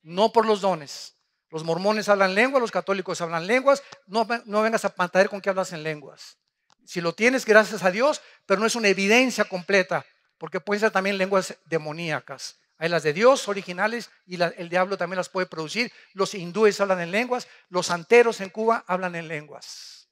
no 0.02 0.32
por 0.32 0.44
los 0.44 0.60
dones. 0.60 1.14
Los 1.50 1.64
mormones 1.64 2.08
hablan 2.08 2.34
lenguas, 2.34 2.60
los 2.60 2.72
católicos 2.72 3.20
hablan 3.20 3.46
lenguas. 3.46 3.82
No, 4.06 4.26
vengas 4.26 4.84
a 4.84 4.94
pantallar 4.94 5.30
con 5.30 5.40
que 5.40 5.48
hablas 5.48 5.72
en 5.72 5.82
lenguas. 5.82 6.36
Si 6.84 7.00
lo 7.00 7.14
tienes, 7.14 7.44
gracias 7.44 7.84
a 7.84 7.90
Dios, 7.90 8.20
pero 8.44 8.60
no 8.60 8.66
es 8.66 8.74
una 8.74 8.88
evidencia 8.88 9.44
completa, 9.44 10.04
porque 10.36 10.60
pueden 10.60 10.80
ser 10.80 10.90
también 10.90 11.16
lenguas 11.16 11.56
demoníacas. 11.66 12.58
Hay 12.78 12.88
las 12.88 13.02
de 13.02 13.12
Dios 13.12 13.48
originales 13.48 14.08
y 14.24 14.40
el 14.40 14.68
diablo 14.68 14.96
también 14.96 15.16
las 15.16 15.28
puede 15.28 15.46
producir. 15.46 15.92
Los 16.12 16.32
hindúes 16.34 16.80
hablan 16.80 17.00
en 17.00 17.10
lenguas, 17.10 17.48
los 17.68 17.86
santeros 17.86 18.40
en 18.40 18.50
Cuba 18.50 18.84
hablan 18.86 19.16
en 19.16 19.26
lenguas. 19.26 20.08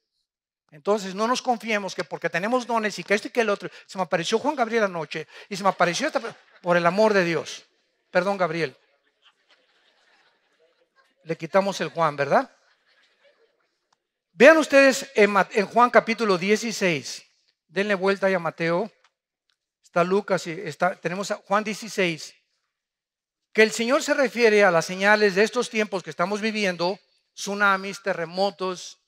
Entonces 0.71 1.15
no 1.15 1.27
nos 1.27 1.41
confiemos 1.41 1.95
que 1.95 2.03
porque 2.03 2.29
tenemos 2.29 2.67
dones 2.67 2.99
y 2.99 3.03
que 3.05 3.13
esto 3.13 3.29
y 3.29 3.31
que 3.31 3.39
el 3.39 3.49
otro, 3.49 3.69
se 3.85 3.97
me 3.97 4.03
apareció 4.03 4.37
Juan 4.37 4.55
Gabriel 4.55 4.83
anoche 4.83 5.27
y 5.47 5.55
se 5.55 5.63
me 5.63 5.69
apareció 5.69 6.07
esta, 6.07 6.21
por 6.61 6.75
el 6.75 6.85
amor 6.85 7.13
de 7.13 7.23
Dios. 7.23 7.65
Perdón, 8.11 8.37
Gabriel. 8.37 8.75
Le 11.23 11.37
quitamos 11.37 11.79
el 11.79 11.87
Juan, 11.87 12.17
¿verdad? 12.17 12.51
Vean 14.33 14.57
ustedes 14.57 15.09
en, 15.15 15.33
Juan 15.67 15.89
capítulo 15.89 16.37
16. 16.37 17.23
Denle 17.69 17.95
vuelta 17.95 18.27
ahí 18.27 18.33
a 18.33 18.39
Mateo. 18.39 18.91
Está 19.81 20.03
Lucas 20.03 20.45
y 20.47 20.51
está, 20.51 20.95
tenemos 20.95 21.31
a 21.31 21.35
Juan 21.35 21.63
16 21.63 22.36
que 23.57 23.63
el 23.63 23.71
Señor 23.71 24.03
se 24.03 24.13
refiere 24.13 24.63
a 24.63 24.69
las 24.69 24.85
señales 24.85 25.33
de 25.33 25.41
estos 25.41 25.71
tiempos 25.71 26.03
que 26.03 26.11
estamos 26.11 26.41
viviendo, 26.41 26.99
tsunamis, 27.33 28.03
terremotos, 28.03 28.99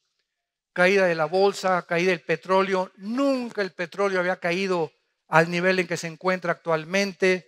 caída 0.74 1.06
de 1.06 1.14
la 1.14 1.26
bolsa, 1.26 1.84
caída 1.84 2.10
del 2.10 2.22
petróleo. 2.22 2.92
Nunca 2.98 3.62
el 3.62 3.74
petróleo 3.74 4.20
había 4.20 4.38
caído 4.38 4.92
al 5.28 5.52
nivel 5.52 5.78
en 5.78 5.86
que 5.86 5.98
se 5.98 6.08
encuentra 6.08 6.54
actualmente. 6.54 7.48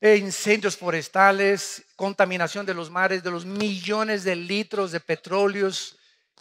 E 0.00 0.16
incendios 0.16 0.76
forestales, 0.76 1.84
contaminación 1.94 2.66
de 2.66 2.74
los 2.74 2.90
mares, 2.90 3.22
de 3.22 3.30
los 3.30 3.46
millones 3.46 4.24
de 4.24 4.34
litros 4.34 4.90
de 4.90 4.98
petróleos 4.98 5.96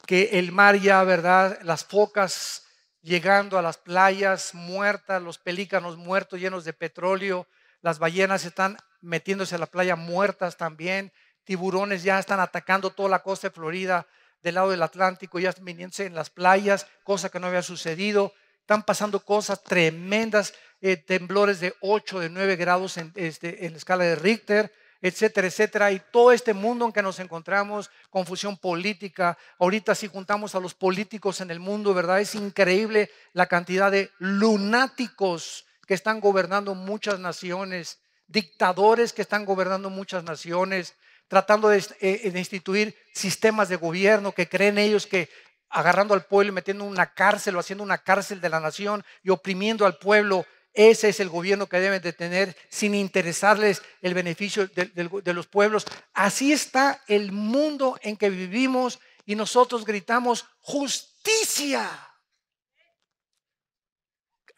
que 0.07 0.39
el 0.39 0.51
mar 0.51 0.79
ya, 0.79 1.03
¿verdad? 1.03 1.59
Las 1.61 1.85
focas 1.85 2.63
llegando 3.03 3.59
a 3.59 3.61
las 3.61 3.77
playas 3.77 4.55
muertas, 4.55 5.21
los 5.21 5.37
pelícanos 5.37 5.95
muertos 5.95 6.39
llenos 6.39 6.65
de 6.65 6.73
petróleo, 6.73 7.45
las 7.81 7.99
ballenas 7.99 8.45
están 8.45 8.77
metiéndose 9.01 9.55
a 9.55 9.59
la 9.59 9.65
playa 9.65 9.95
muertas 9.95 10.57
también, 10.57 11.11
tiburones 11.43 12.03
ya 12.03 12.19
están 12.19 12.39
atacando 12.39 12.91
toda 12.91 13.09
la 13.09 13.23
costa 13.23 13.47
de 13.47 13.53
Florida 13.53 14.07
del 14.41 14.55
lado 14.55 14.69
del 14.69 14.83
Atlántico, 14.83 15.39
ya 15.39 15.53
viniéndose 15.61 16.05
en 16.05 16.15
las 16.15 16.29
playas, 16.29 16.87
cosa 17.03 17.29
que 17.29 17.39
no 17.39 17.47
había 17.47 17.61
sucedido. 17.61 18.33
Están 18.61 18.83
pasando 18.83 19.19
cosas 19.21 19.63
tremendas, 19.63 20.53
eh, 20.81 20.95
temblores 20.95 21.59
de 21.59 21.73
8, 21.81 22.19
de 22.19 22.29
9 22.29 22.55
grados 22.55 22.97
en, 22.97 23.11
este, 23.15 23.65
en 23.65 23.71
la 23.71 23.77
escala 23.77 24.03
de 24.03 24.15
Richter, 24.15 24.71
etcétera, 25.01 25.47
etcétera. 25.47 25.91
Y 25.91 26.01
todo 26.11 26.31
este 26.31 26.53
mundo 26.53 26.85
en 26.85 26.91
que 26.91 27.01
nos 27.01 27.19
encontramos, 27.19 27.89
confusión 28.09 28.57
política. 28.57 29.37
Ahorita 29.57 29.95
si 29.95 30.07
juntamos 30.07 30.55
a 30.55 30.59
los 30.59 30.75
políticos 30.75 31.41
en 31.41 31.51
el 31.51 31.59
mundo, 31.59 31.93
¿verdad? 31.93 32.21
Es 32.21 32.35
increíble 32.35 33.09
la 33.33 33.47
cantidad 33.47 33.91
de 33.91 34.11
lunáticos 34.19 35.65
que 35.89 35.95
están 35.95 36.19
gobernando 36.19 36.75
muchas 36.75 37.19
naciones, 37.19 37.97
dictadores 38.27 39.11
que 39.11 39.23
están 39.23 39.43
gobernando 39.43 39.89
muchas 39.89 40.23
naciones, 40.23 40.93
tratando 41.27 41.67
de, 41.67 41.83
eh, 41.99 42.31
instituir 42.35 42.95
sistemas 43.11 43.69
de 43.69 43.75
gobierno 43.75 44.31
que 44.31 44.47
creen 44.47 44.77
ellos 44.77 45.07
que 45.07 45.29
agarrando 45.67 46.13
al 46.13 46.25
pueblo 46.25 46.51
y 46.51 46.53
metiendo 46.53 46.83
una 46.83 47.15
cárcel 47.15 47.55
o 47.55 47.59
haciendo 47.59 47.83
una 47.83 47.97
cárcel 47.97 48.39
de 48.39 48.49
la 48.49 48.59
nación 48.59 49.03
y 49.23 49.31
oprimiendo 49.31 49.87
al 49.87 49.97
pueblo, 49.97 50.45
ese 50.75 51.09
es 51.09 51.19
el 51.19 51.29
gobierno 51.29 51.65
que 51.65 51.79
deben 51.79 52.03
de 52.03 52.13
tener 52.13 52.55
sin 52.69 52.93
interesarles 52.93 53.81
el 54.03 54.13
beneficio 54.13 54.67
de, 54.67 55.33
los 55.33 55.47
pueblos. 55.47 55.87
Así 56.13 56.53
está 56.53 57.01
el 57.07 57.31
mundo 57.31 57.97
en 58.03 58.15
que 58.15 58.29
vivimos 58.29 58.99
y 59.25 59.33
nosotros 59.33 59.85
gritamos 59.85 60.45
justicia. 60.59 62.08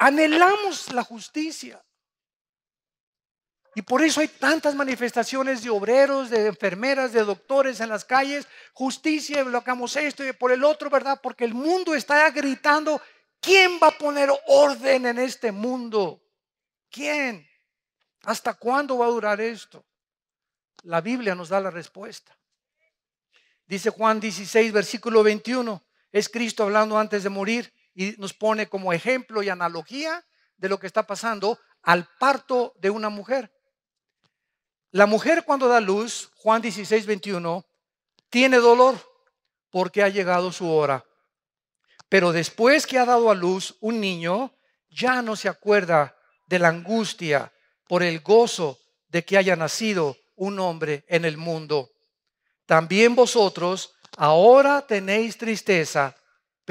Anhelamos 0.01 0.91
la 0.93 1.03
justicia. 1.03 1.79
Y 3.75 3.83
por 3.83 4.01
eso 4.01 4.19
hay 4.19 4.29
tantas 4.29 4.73
manifestaciones 4.73 5.61
de 5.61 5.69
obreros, 5.69 6.31
de 6.31 6.47
enfermeras, 6.47 7.13
de 7.13 7.23
doctores 7.23 7.79
en 7.81 7.89
las 7.89 8.03
calles. 8.03 8.47
Justicia, 8.73 9.43
bloqueamos 9.43 9.95
esto 9.95 10.25
y 10.25 10.33
por 10.33 10.51
el 10.51 10.63
otro, 10.63 10.89
¿verdad? 10.89 11.19
Porque 11.21 11.45
el 11.45 11.53
mundo 11.53 11.93
está 11.93 12.27
gritando, 12.31 12.99
¿quién 13.39 13.79
va 13.81 13.89
a 13.89 13.97
poner 13.97 14.31
orden 14.47 15.05
en 15.05 15.19
este 15.19 15.51
mundo? 15.51 16.19
¿Quién? 16.89 17.47
¿Hasta 18.23 18.55
cuándo 18.55 18.97
va 18.97 19.05
a 19.05 19.09
durar 19.09 19.39
esto? 19.39 19.85
La 20.81 20.99
Biblia 20.99 21.35
nos 21.35 21.49
da 21.49 21.61
la 21.61 21.69
respuesta. 21.69 22.35
Dice 23.67 23.91
Juan 23.91 24.19
16, 24.19 24.73
versículo 24.73 25.21
21. 25.21 25.79
Es 26.11 26.27
Cristo 26.27 26.63
hablando 26.63 26.97
antes 26.97 27.21
de 27.21 27.29
morir 27.29 27.71
y 27.93 28.15
nos 28.17 28.33
pone 28.33 28.67
como 28.67 28.93
ejemplo 28.93 29.43
y 29.43 29.49
analogía 29.49 30.25
de 30.57 30.69
lo 30.69 30.79
que 30.79 30.87
está 30.87 31.07
pasando 31.07 31.59
al 31.81 32.07
parto 32.19 32.73
de 32.79 32.89
una 32.89 33.09
mujer. 33.09 33.51
La 34.91 35.05
mujer 35.05 35.43
cuando 35.45 35.67
da 35.67 35.79
luz, 35.79 36.29
Juan 36.35 36.61
16, 36.61 37.05
21, 37.05 37.65
tiene 38.29 38.57
dolor 38.57 38.95
porque 39.69 40.03
ha 40.03 40.09
llegado 40.09 40.51
su 40.51 40.69
hora. 40.69 41.05
Pero 42.09 42.33
después 42.33 42.85
que 42.85 42.99
ha 42.99 43.05
dado 43.05 43.31
a 43.31 43.35
luz 43.35 43.77
un 43.79 44.01
niño, 44.01 44.53
ya 44.89 45.21
no 45.21 45.35
se 45.35 45.47
acuerda 45.47 46.15
de 46.47 46.59
la 46.59 46.67
angustia 46.67 47.53
por 47.87 48.03
el 48.03 48.19
gozo 48.19 48.79
de 49.07 49.23
que 49.23 49.37
haya 49.37 49.55
nacido 49.55 50.17
un 50.35 50.59
hombre 50.59 51.05
en 51.07 51.23
el 51.23 51.37
mundo. 51.37 51.91
También 52.65 53.15
vosotros 53.15 53.93
ahora 54.17 54.85
tenéis 54.85 55.37
tristeza, 55.37 56.15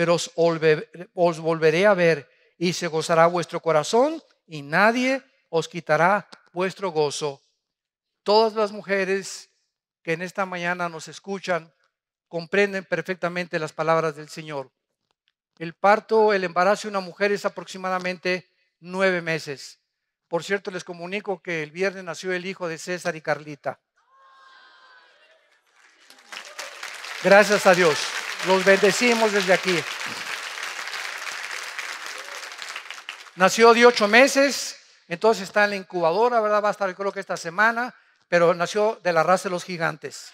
pero 0.00 0.14
os, 0.14 1.38
volveré 1.40 1.84
a 1.84 1.92
ver 1.92 2.26
y 2.56 2.72
se 2.72 2.86
gozará 2.86 3.26
vuestro 3.26 3.60
corazón 3.60 4.22
y 4.46 4.62
nadie 4.62 5.22
os 5.50 5.68
quitará 5.68 6.26
vuestro 6.54 6.88
gozo. 6.90 7.42
Todas 8.22 8.54
las 8.54 8.72
mujeres 8.72 9.50
que 10.02 10.14
en 10.14 10.22
esta 10.22 10.46
mañana 10.46 10.88
nos 10.88 11.06
escuchan 11.08 11.70
comprenden 12.28 12.86
perfectamente 12.86 13.58
las 13.58 13.74
palabras 13.74 14.16
del 14.16 14.30
Señor. 14.30 14.72
El 15.58 15.74
parto, 15.74 16.32
el 16.32 16.44
embarazo 16.44 16.88
de 16.88 16.92
una 16.92 17.00
mujer 17.00 17.30
es 17.30 17.44
aproximadamente 17.44 18.50
nueve 18.78 19.20
meses. 19.20 19.80
Por 20.28 20.44
cierto, 20.44 20.70
les 20.70 20.82
comunico 20.82 21.42
que 21.42 21.62
el 21.62 21.72
viernes 21.72 22.04
nació 22.04 22.32
el 22.32 22.46
hijo 22.46 22.68
de 22.68 22.78
César 22.78 23.16
y 23.16 23.20
Carlita. 23.20 23.78
Gracias 27.22 27.66
a 27.66 27.74
Dios. 27.74 28.09
Los 28.46 28.64
bendecimos 28.64 29.32
desde 29.32 29.52
aquí. 29.52 29.82
Nació 33.36 33.72
de 33.74 33.86
ocho 33.86 34.08
meses, 34.08 34.76
entonces 35.08 35.44
está 35.44 35.64
en 35.64 35.70
la 35.70 35.76
incubadora, 35.76 36.40
¿verdad? 36.40 36.62
Va 36.62 36.68
a 36.68 36.72
estar, 36.72 36.94
creo 36.94 37.12
que 37.12 37.20
esta 37.20 37.36
semana, 37.36 37.94
pero 38.28 38.54
nació 38.54 38.98
de 39.02 39.12
la 39.12 39.22
raza 39.22 39.44
de 39.44 39.50
los 39.50 39.64
gigantes. 39.64 40.30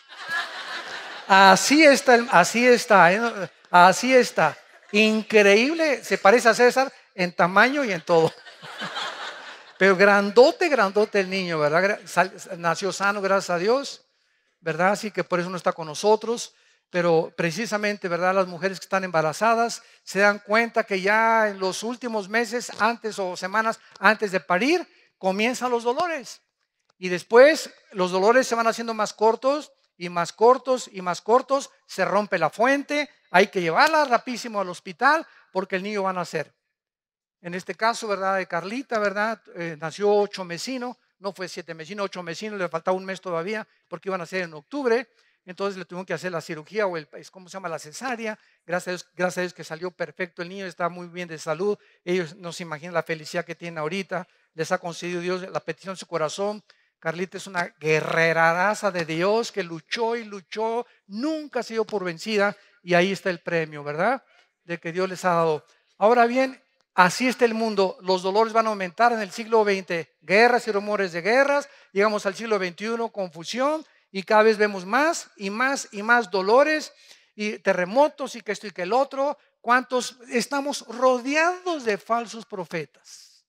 Así 1.27 1.85
está, 1.85 2.19
así 2.31 2.67
está, 2.67 3.13
¿eh? 3.13 3.51
así 3.71 4.15
está. 4.15 4.57
Increíble, 4.93 6.05
se 6.05 6.19
parece 6.19 6.49
a 6.49 6.55
César 6.55 6.93
en 7.15 7.33
tamaño 7.33 7.85
y 7.85 7.93
en 7.93 8.01
todo. 8.03 8.33
Pero 9.79 9.97
grandote, 9.97 10.69
grandote 10.69 11.21
el 11.21 11.29
niño, 11.29 11.59
¿verdad? 11.59 12.01
Nació 12.57 12.93
sano, 12.93 13.21
gracias 13.21 13.51
a 13.51 13.59
Dios, 13.59 14.03
¿verdad? 14.61 14.93
Así 14.93 15.11
que 15.11 15.25
por 15.25 15.41
eso 15.41 15.51
no 15.51 15.57
está 15.57 15.73
con 15.73 15.87
nosotros. 15.87 16.55
Pero 16.91 17.33
precisamente, 17.37 18.09
¿verdad? 18.09 18.35
Las 18.35 18.47
mujeres 18.47 18.79
que 18.79 18.85
están 18.85 19.05
embarazadas 19.05 19.83
se 20.03 20.21
dan 20.21 20.39
cuenta 20.39 20.85
que 20.85 21.01
ya 21.01 21.49
en 21.49 21.59
los 21.59 21.83
últimos 21.83 22.29
meses, 22.29 22.71
antes 22.81 23.19
o 23.19 23.37
semanas 23.37 23.81
antes 23.99 24.31
de 24.31 24.41
parir, 24.41 24.87
comienzan 25.19 25.71
los 25.71 25.85
dolores. 25.85 26.43
Y 26.99 27.09
después 27.09 27.73
los 27.93 28.11
dolores 28.11 28.47
se 28.47 28.55
van 28.55 28.67
haciendo 28.67 28.95
más 28.95 29.13
cortos 29.13 29.73
y 29.97 30.09
más 30.09 30.33
cortos 30.33 30.89
y 30.93 31.03
más 31.03 31.21
cortos. 31.21 31.71
Se 31.87 32.05
rompe 32.05 32.39
la 32.39 32.51
fuente, 32.51 33.11
hay 33.31 33.49
que 33.49 33.61
llevarla 33.61 34.05
rapidísimo 34.05 34.61
al 34.61 34.69
hospital 34.69 35.27
porque 35.53 35.77
el 35.77 35.83
niño 35.83 36.05
va 36.05 36.11
a 36.11 36.15
nacer. 36.15 36.55
En 37.41 37.55
este 37.55 37.75
caso, 37.75 38.09
¿verdad? 38.09 38.37
De 38.37 38.47
Carlita, 38.47 38.99
¿verdad? 38.99 39.41
Eh, 39.55 39.77
nació 39.79 40.13
ocho 40.13 40.45
mesino, 40.45 40.99
no 41.19 41.33
fue 41.33 41.49
siete 41.49 41.75
mesino, 41.75 42.03
ocho 42.03 42.23
mesino, 42.23 42.57
le 42.57 42.69
faltaba 42.69 42.97
un 42.97 43.05
mes 43.05 43.21
todavía 43.21 43.67
porque 43.89 44.09
iban 44.09 44.21
a 44.21 44.27
ser 44.27 44.43
en 44.43 44.55
octubre. 44.55 45.09
Entonces 45.47 45.79
le 45.79 45.85
tuvieron 45.85 46.05
que 46.05 46.13
hacer 46.13 46.33
la 46.33 46.41
cirugía 46.41 46.89
o 46.89 46.97
el, 46.97 47.09
¿cómo 47.31 47.49
se 47.49 47.55
llama? 47.55 47.69
La 47.69 47.79
cesárea. 47.79 48.37
Gracias 48.67 48.89
a, 48.89 48.91
Dios, 48.91 49.09
gracias 49.15 49.39
a 49.39 49.41
Dios 49.43 49.55
que 49.55 49.63
salió 49.63 49.93
perfecto 49.93 50.43
el 50.43 50.49
niño, 50.49 50.67
está 50.67 50.89
muy 50.89 51.07
bien 51.07 51.29
de 51.29 51.39
salud. 51.39 51.79
Ellos 52.05 52.35
no 52.37 52.53
se 52.53 52.65
imaginan 52.65 52.93
la 52.93 53.05
felicidad 53.05 53.45
que 53.45 53.55
tiene 53.55 53.79
ahorita. 53.79 54.27
Les 54.55 54.73
ha 54.73 54.79
concedido 54.79 55.21
Dios 55.21 55.49
la 55.49 55.61
petición 55.61 55.95
de 55.95 56.01
su 56.01 56.07
corazón. 56.09 56.65
Carlita 56.99 57.37
es 57.37 57.47
una 57.47 57.73
guerreradaza 57.79 58.91
de 58.91 59.05
Dios 59.05 59.53
que 59.53 59.63
luchó 59.63 60.17
y 60.17 60.25
luchó, 60.25 60.85
nunca 61.07 61.61
ha 61.61 61.63
sido 61.63 61.85
por 61.85 62.03
vencida 62.03 62.57
y 62.83 62.95
ahí 62.95 63.13
está 63.13 63.31
el 63.31 63.39
premio, 63.39 63.85
¿verdad? 63.85 64.25
De 64.65 64.79
que 64.79 64.91
Dios 64.91 65.09
les 65.09 65.25
ha 65.25 65.35
dado. 65.35 65.65
Ahora 65.99 66.27
bien, 66.27 66.61
así 66.95 67.29
está 67.29 67.45
el 67.45 67.55
mundo. 67.55 67.97
Los 68.01 68.23
dolores 68.23 68.53
van 68.53 68.67
a 68.67 68.71
aumentar 68.71 69.13
en 69.13 69.21
el 69.21 69.31
siglo 69.31 69.63
XX. 69.63 70.09
Guerras 70.23 70.67
y 70.67 70.73
rumores 70.73 71.13
de 71.13 71.23
guerras. 71.23 71.69
Llegamos 71.93 72.27
al 72.27 72.35
siglo 72.35 72.59
XXI, 72.59 72.97
confusión 73.13 73.85
y 74.11 74.23
cada 74.23 74.43
vez 74.43 74.57
vemos 74.57 74.87
más 74.87 75.31
y 75.37 75.51
más 75.51 75.89
y 75.93 76.03
más 76.03 76.31
dolores 76.31 76.93
y 77.35 77.59
terremotos 77.59 78.35
y 78.35 78.41
que 78.41 78.53
esto 78.53 78.67
y 78.67 78.71
que 78.71 78.83
el 78.83 78.93
otro. 78.93 79.39
¿Cuántos 79.61 80.19
estamos 80.31 80.87
rodeados 80.87 81.85
de 81.85 81.99
falsos 81.99 82.47
profetas? 82.47 83.45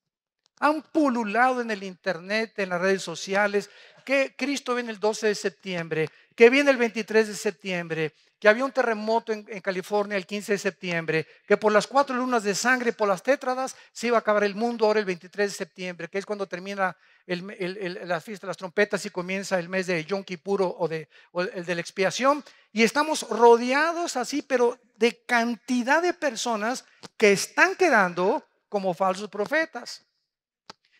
Han 0.59 0.81
pululado 0.81 1.61
en 1.61 1.69
el 1.71 1.83
internet, 1.83 2.57
en 2.57 2.69
las 2.69 2.81
redes 2.81 3.03
sociales, 3.03 3.69
que 4.07 4.37
Cristo 4.37 4.73
viene 4.73 4.91
el 4.91 5.01
12 5.01 5.27
de 5.27 5.35
septiembre, 5.35 6.09
que 6.33 6.49
viene 6.49 6.71
el 6.71 6.77
23 6.77 7.27
de 7.27 7.35
septiembre, 7.35 8.13
que 8.39 8.47
había 8.47 8.63
un 8.63 8.71
terremoto 8.71 9.33
en, 9.33 9.43
California 9.59 10.15
el 10.15 10.25
15 10.25 10.53
de 10.53 10.57
septiembre, 10.57 11.27
que 11.45 11.57
por 11.57 11.73
las 11.73 11.87
cuatro 11.87 12.15
lunas 12.15 12.43
de 12.43 12.55
sangre, 12.55 12.93
por 12.93 13.09
las 13.09 13.21
tétradas, 13.21 13.75
se 13.91 14.07
iba 14.07 14.15
a 14.15 14.21
acabar 14.21 14.45
el 14.45 14.55
mundo 14.55 14.85
ahora 14.85 15.01
el 15.01 15.05
23 15.05 15.51
de 15.51 15.57
septiembre, 15.57 16.07
que 16.07 16.19
es 16.19 16.25
cuando 16.25 16.47
termina 16.47 16.95
la 17.25 18.21
fiesta 18.21 18.47
de 18.47 18.51
las 18.51 18.55
trompetas 18.55 19.05
y 19.05 19.09
comienza 19.09 19.59
el 19.59 19.67
mes 19.67 19.87
de 19.87 20.05
Yom 20.05 20.23
Kippur 20.23 20.61
o, 20.61 20.87
de, 20.87 21.09
el 21.53 21.65
de 21.65 21.75
la 21.75 21.81
expiación. 21.81 22.45
Y 22.71 22.83
estamos 22.83 23.27
rodeados 23.29 24.15
así, 24.15 24.41
pero 24.41 24.79
de 24.95 25.21
cantidad 25.25 26.01
de 26.01 26.13
personas 26.13 26.85
que 27.17 27.33
están 27.33 27.75
quedando 27.75 28.47
como 28.69 28.93
falsos 28.93 29.29
profetas. 29.29 30.05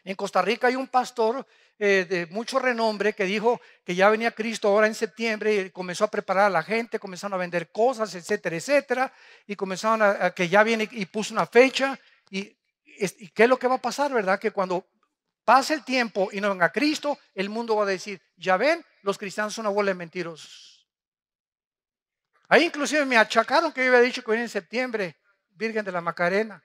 En 0.03 0.15
Costa 0.15 0.41
Rica 0.41 0.67
hay 0.67 0.75
un 0.75 0.87
pastor 0.87 1.45
eh, 1.79 2.07
de 2.09 2.25
mucho 2.27 2.57
renombre 2.57 3.13
que 3.13 3.25
dijo 3.25 3.61
que 3.85 3.93
ya 3.93 4.09
venía 4.09 4.31
Cristo 4.31 4.67
ahora 4.67 4.87
en 4.87 4.95
septiembre 4.95 5.55
y 5.55 5.69
comenzó 5.69 6.05
a 6.05 6.09
preparar 6.09 6.45
a 6.45 6.49
la 6.49 6.63
gente, 6.63 6.97
comenzaron 6.97 7.35
a 7.35 7.37
vender 7.37 7.71
cosas, 7.71 8.15
etcétera, 8.15 8.55
etcétera, 8.55 9.13
y 9.45 9.55
comenzaron 9.55 10.01
a, 10.01 10.31
que 10.31 10.49
ya 10.49 10.63
viene 10.63 10.89
y 10.91 11.05
puso 11.05 11.35
una 11.35 11.45
fecha. 11.45 11.99
Y, 12.31 12.57
qué 13.35 13.43
es 13.43 13.49
lo 13.49 13.59
que 13.59 13.67
va 13.67 13.75
a 13.75 13.81
pasar, 13.81 14.11
verdad? 14.11 14.39
Que 14.39 14.49
cuando 14.49 14.87
pase 15.45 15.75
el 15.75 15.83
tiempo 15.83 16.29
y 16.31 16.41
no 16.41 16.49
venga 16.49 16.71
Cristo, 16.71 17.19
el 17.35 17.49
mundo 17.49 17.75
va 17.75 17.83
a 17.83 17.87
decir, 17.87 18.19
ya 18.35 18.57
ven, 18.57 18.83
los 19.03 19.19
cristianos 19.19 19.53
son 19.53 19.67
una 19.67 19.93
mentirosos. 19.93 20.87
Ahí 22.49 22.63
inclusive 22.63 23.05
me 23.05 23.17
achacaron 23.17 23.71
que 23.71 23.85
yo 23.85 23.91
había 23.91 24.01
dicho 24.01 24.23
que 24.23 24.31
viene 24.31 24.45
en 24.45 24.49
septiembre, 24.49 25.15
Virgen 25.49 25.85
de 25.85 25.91
la 25.91 26.01
Macarena. 26.01 26.63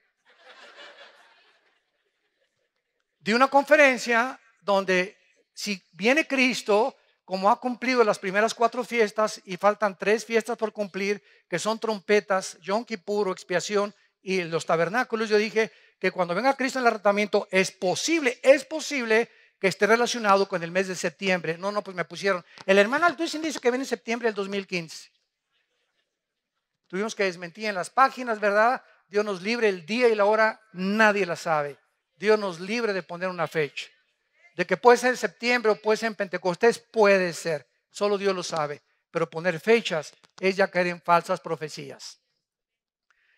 De 3.19 3.35
una 3.35 3.49
conferencia 3.49 4.41
donde 4.63 5.17
si 5.53 5.83
viene 5.93 6.27
Cristo, 6.27 6.97
como 7.25 7.51
ha 7.51 7.61
cumplido 7.61 8.03
las 8.05 8.19
primeras 8.19 8.55
cuatro 8.55 8.85
fiestas 8.85 9.41
y 9.45 9.57
faltan 9.57 9.97
tres 9.99 10.25
fiestas 10.25 10.57
por 10.57 10.73
cumplir, 10.73 11.23
que 11.49 11.59
son 11.59 11.79
trompetas, 11.79 12.59
Yom 12.61 12.85
Kippur, 12.85 13.29
expiación 13.29 13.95
y 14.23 14.43
los 14.43 14.67
tabernáculos, 14.67 15.29
yo 15.29 15.37
dije 15.37 15.71
que 15.99 16.11
cuando 16.11 16.35
venga 16.35 16.57
Cristo 16.57 16.79
en 16.79 16.85
el 16.85 16.89
arrebatamiento 16.89 17.47
es 17.51 17.71
posible, 17.71 18.41
es 18.43 18.65
posible 18.65 19.31
que 19.61 19.69
esté 19.69 19.87
relacionado 19.87 20.49
con 20.49 20.63
el 20.65 20.73
mes 20.73 20.89
de 20.89 20.97
septiembre. 20.97 21.57
No, 21.57 21.71
no, 21.71 21.83
pues 21.83 21.97
me 21.97 22.05
pusieron. 22.05 22.45
El 22.67 22.79
hermano 22.79 23.07
Altuisin 23.07 23.43
dice 23.43 23.61
que 23.61 23.71
viene 23.71 23.85
en 23.85 23.89
septiembre 23.89 24.27
del 24.27 24.35
2015. 24.35 25.13
Tuvimos 26.89 27.15
que 27.15 27.25
desmentir 27.25 27.67
en 27.67 27.77
las 27.77 27.89
páginas, 27.89 28.41
¿verdad? 28.41 28.83
Dios 29.07 29.25
nos 29.25 29.41
libre 29.41 29.69
el 29.69 29.87
día 29.87 30.09
y 30.09 30.15
la 30.15 30.25
hora, 30.25 30.61
nadie 30.73 31.25
la 31.25 31.37
sabe. 31.37 31.79
Dios 32.17 32.39
nos 32.39 32.59
libre 32.59 32.93
de 32.93 33.05
poner 33.05 33.29
una 33.29 33.47
fecha. 33.47 33.87
De 34.57 34.67
que 34.67 34.77
puede 34.77 34.99
ser 34.99 35.11
en 35.11 35.17
septiembre 35.17 35.73
o 35.73 35.77
puede 35.77 35.97
ser 35.97 36.09
en 36.09 36.15
Pentecostés, 36.15 36.79
puede 36.79 37.33
ser. 37.33 37.67
Solo 37.91 38.19
Dios 38.19 38.35
lo 38.35 38.43
sabe. 38.43 38.83
Pero 39.11 39.29
poner 39.29 39.61
fechas 39.61 40.13
es 40.41 40.57
ya 40.57 40.69
caer 40.69 40.89
en 40.89 41.01
falsas 41.01 41.41
profecías. 41.41 42.21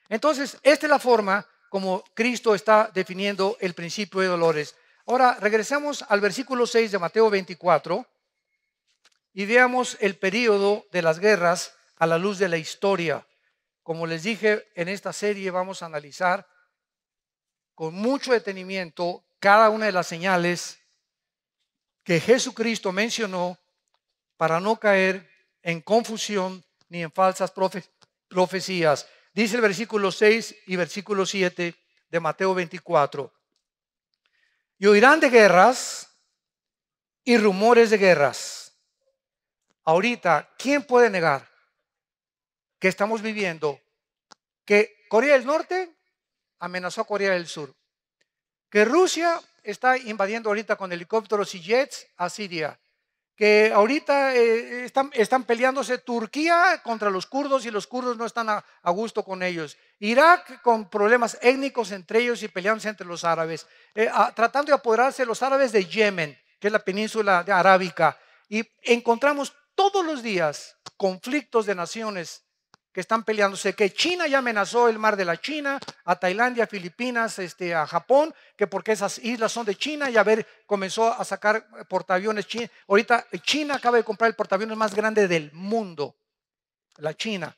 Entonces, 0.09 0.59
esta 0.63 0.87
es 0.87 0.91
la 0.91 0.99
forma 0.99 1.47
como 1.69 2.05
Cristo 2.15 2.55
está 2.55 2.91
definiendo 2.95 3.57
el 3.61 3.75
principio 3.75 4.21
de 4.21 4.29
dolores. 4.29 4.77
Ahora, 5.07 5.37
regresamos 5.41 6.05
al 6.09 6.21
versículo 6.21 6.67
6 6.67 6.93
de 6.93 6.99
Mateo 6.99 7.31
24 7.31 8.07
y 9.33 9.47
veamos 9.47 9.97
el 10.01 10.17
periodo 10.17 10.87
de 10.93 11.03
las 11.03 11.19
guerras 11.19 11.75
a 11.97 12.07
la 12.07 12.19
luz 12.19 12.39
de 12.39 12.49
la 12.49 12.57
historia. 12.57 13.27
Como 13.83 14.07
les 14.07 14.23
dije, 14.23 14.67
en 14.75 14.89
esta 14.89 15.13
serie 15.13 15.51
vamos 15.51 15.83
a 15.83 15.87
analizar 15.87 16.47
con 17.75 17.95
mucho 17.95 18.33
detenimiento 18.33 19.27
cada 19.41 19.69
una 19.69 19.87
de 19.87 19.93
las 19.93 20.07
señales 20.07 20.79
que 22.05 22.21
Jesucristo 22.21 22.93
mencionó 22.93 23.59
para 24.37 24.61
no 24.61 24.79
caer 24.79 25.29
en 25.63 25.81
confusión 25.81 26.65
ni 26.89 27.03
en 27.03 27.11
falsas 27.11 27.53
profecías. 28.29 29.09
Dice 29.33 29.57
el 29.57 29.63
versículo 29.63 30.13
6 30.13 30.55
y 30.67 30.77
versículo 30.77 31.25
7 31.27 31.75
de 32.09 32.21
Mateo 32.21 32.55
24. 32.55 33.33
Y 34.79 34.87
oirán 34.87 35.19
de 35.19 35.31
guerras 35.31 36.09
y 37.25 37.39
rumores 37.39 37.91
de 37.91 37.99
guerras. 37.99 38.77
Ahorita, 39.85 40.51
¿quién 40.59 40.85
puede 40.85 41.11
negar 41.11 41.51
que 42.79 42.89
estamos 42.89 43.23
viviendo 43.23 43.81
que 44.65 45.07
Corea 45.09 45.35
del 45.35 45.47
Norte 45.47 45.97
amenazó 46.59 47.01
a 47.01 47.07
Corea 47.07 47.33
del 47.33 47.47
Sur? 47.47 47.75
Que 48.71 48.85
Rusia 48.85 49.41
está 49.65 49.99
invadiendo 49.99 50.51
ahorita 50.51 50.77
con 50.77 50.93
helicópteros 50.93 51.55
y 51.55 51.61
jets 51.61 52.07
a 52.17 52.29
Siria, 52.29 52.79
que 53.35 53.73
ahorita 53.75 54.37
eh, 54.37 54.85
están, 54.85 55.43
peleándose 55.43 55.99
Turquía 55.99 56.81
contra 56.85 57.11
los 57.11 57.27
kurdos 57.27 57.67
y 57.67 57.71
los 57.71 57.87
kurdos 57.87 58.17
no 58.17 58.27
están 58.27 58.49
a, 58.49 58.65
gusto 58.91 59.25
con 59.25 59.43
ellos. 59.43 59.77
Irak 59.99 60.63
con 60.63 60.89
problemas 60.89 61.37
étnicos 61.43 61.91
entre 61.91 62.21
ellos 62.21 62.43
y 62.43 62.49
peleándose 62.49 62.89
entre 62.89 63.07
los 63.07 63.25
árabes. 63.25 63.67
Eh, 63.95 64.09
tratando 64.37 64.71
de 64.71 64.75
apoderarse 64.75 65.27
los 65.27 65.43
árabes 65.43 65.73
de 65.73 65.85
Yemen, 65.85 66.39
que 66.61 66.69
es 66.69 66.73
la 66.73 66.85
península 66.85 67.41
arábica. 67.41 68.17
Y 68.49 68.63
encontramos 68.83 69.53
todos 69.75 70.07
los 70.07 70.23
días 70.23 70.77
conflictos 70.97 71.67
de 71.67 71.75
naciones 71.75 72.45
que 72.95 73.01
están 73.01 73.25
peleándose, 73.25 73.75
que 73.75 73.93
China 73.93 74.29
ya 74.29 74.39
amenazó 74.39 74.89
el 74.89 75.01
mar 75.01 75.17
de 75.17 75.25
la 75.25 75.37
China, 75.37 75.81
a 76.05 76.15
Tailandia, 76.15 76.69
Filipinas, 76.69 77.41
este, 77.41 77.75
a 77.75 77.89
Japón, 77.89 78.33
que 78.57 78.69
porque 78.69 78.93
esas 78.93 79.19
islas 79.19 79.51
son 79.51 79.67
de 79.67 79.75
China 79.75 80.09
y 80.09 80.17
a 80.17 80.23
ver, 80.23 80.47
comenzó 80.65 81.13
a 81.13 81.25
sacar 81.25 81.67
portaaviones 81.89 82.47
China. 82.47 82.71
Ahorita 82.87 83.27
China 83.43 83.75
acaba 83.75 83.97
de 83.97 84.05
comprar 84.05 84.29
el 84.29 84.37
portaaviones 84.37 84.77
más 84.77 84.95
grande 84.95 85.27
del 85.27 85.51
mundo, 85.53 86.15
la 86.99 87.15
China, 87.15 87.57